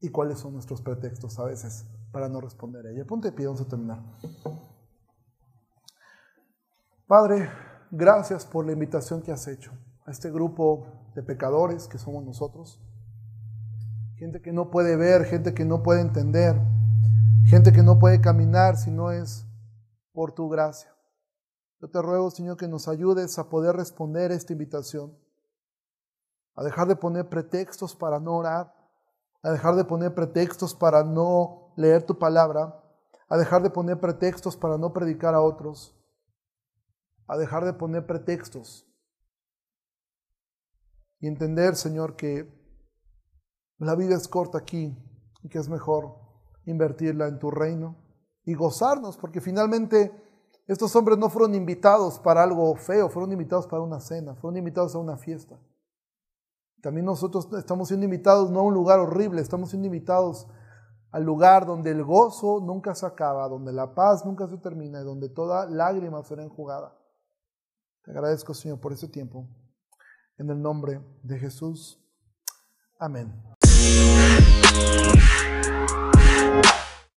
¿Y 0.00 0.10
cuáles 0.10 0.40
son 0.40 0.52
nuestros 0.52 0.82
pretextos 0.82 1.38
a 1.38 1.44
veces 1.44 1.86
para 2.10 2.28
no 2.28 2.40
responder 2.40 2.86
a 2.86 2.90
ella? 2.90 3.04
Ponte 3.06 3.30
de 3.30 3.36
pie, 3.36 3.46
a 3.46 3.64
terminar. 3.64 4.02
Padre, 7.06 7.48
gracias 7.90 8.46
por 8.46 8.66
la 8.66 8.72
invitación 8.72 9.22
que 9.22 9.32
has 9.32 9.46
hecho 9.46 9.72
a 10.04 10.10
este 10.10 10.30
grupo 10.30 10.86
de 11.14 11.22
pecadores 11.22 11.88
que 11.88 11.98
somos 11.98 12.24
nosotros. 12.24 12.80
Gente 14.16 14.40
que 14.40 14.52
no 14.52 14.70
puede 14.70 14.96
ver, 14.96 15.24
gente 15.24 15.54
que 15.54 15.64
no 15.64 15.82
puede 15.82 16.00
entender, 16.00 16.60
gente 17.44 17.72
que 17.72 17.82
no 17.82 17.98
puede 17.98 18.20
caminar 18.20 18.76
si 18.76 18.90
no 18.90 19.10
es 19.10 19.46
por 20.12 20.32
tu 20.32 20.48
gracia. 20.48 20.94
Yo 21.80 21.90
te 21.90 22.00
ruego, 22.00 22.30
Señor, 22.30 22.56
que 22.56 22.68
nos 22.68 22.86
ayudes 22.86 23.38
a 23.38 23.48
poder 23.48 23.76
responder 23.76 24.30
a 24.30 24.34
esta 24.34 24.52
invitación 24.52 25.16
a 26.54 26.62
dejar 26.62 26.88
de 26.88 26.96
poner 26.96 27.28
pretextos 27.28 27.96
para 27.96 28.20
no 28.20 28.36
orar, 28.36 28.74
a 29.42 29.50
dejar 29.50 29.74
de 29.74 29.84
poner 29.84 30.14
pretextos 30.14 30.74
para 30.74 31.02
no 31.02 31.72
leer 31.76 32.02
tu 32.02 32.18
palabra, 32.18 32.80
a 33.28 33.36
dejar 33.36 33.62
de 33.62 33.70
poner 33.70 33.98
pretextos 33.98 34.56
para 34.56 34.78
no 34.78 34.92
predicar 34.92 35.34
a 35.34 35.40
otros, 35.40 35.96
a 37.26 37.36
dejar 37.36 37.64
de 37.64 37.72
poner 37.72 38.06
pretextos 38.06 38.86
y 41.18 41.28
entender, 41.28 41.76
Señor, 41.76 42.16
que 42.16 42.52
la 43.78 43.94
vida 43.94 44.16
es 44.16 44.28
corta 44.28 44.58
aquí 44.58 44.96
y 45.42 45.48
que 45.48 45.58
es 45.58 45.68
mejor 45.68 46.16
invertirla 46.66 47.26
en 47.28 47.38
tu 47.38 47.50
reino 47.50 47.96
y 48.44 48.54
gozarnos, 48.54 49.16
porque 49.16 49.40
finalmente 49.40 50.12
estos 50.66 50.94
hombres 50.94 51.18
no 51.18 51.30
fueron 51.30 51.54
invitados 51.54 52.18
para 52.18 52.42
algo 52.42 52.74
feo, 52.76 53.08
fueron 53.08 53.32
invitados 53.32 53.66
para 53.66 53.82
una 53.82 54.00
cena, 54.00 54.34
fueron 54.34 54.58
invitados 54.58 54.94
a 54.94 54.98
una 54.98 55.16
fiesta. 55.16 55.58
También 56.82 57.06
nosotros 57.06 57.48
estamos 57.56 57.88
siendo 57.88 58.04
invitados 58.04 58.50
no 58.50 58.58
a 58.58 58.62
un 58.64 58.74
lugar 58.74 58.98
horrible, 58.98 59.40
estamos 59.40 59.70
siendo 59.70 59.86
invitados 59.86 60.48
al 61.12 61.22
lugar 61.22 61.64
donde 61.64 61.92
el 61.92 62.02
gozo 62.02 62.60
nunca 62.60 62.94
se 62.96 63.06
acaba, 63.06 63.48
donde 63.48 63.72
la 63.72 63.94
paz 63.94 64.26
nunca 64.26 64.48
se 64.48 64.58
termina 64.58 65.00
y 65.00 65.04
donde 65.04 65.28
toda 65.28 65.66
lágrima 65.66 66.24
será 66.24 66.42
enjugada. 66.42 66.98
Te 68.02 68.10
agradezco, 68.10 68.52
Señor, 68.52 68.80
por 68.80 68.92
ese 68.92 69.06
tiempo. 69.06 69.46
En 70.36 70.50
el 70.50 70.60
nombre 70.60 71.00
de 71.22 71.38
Jesús. 71.38 72.02
Amén. 72.98 73.32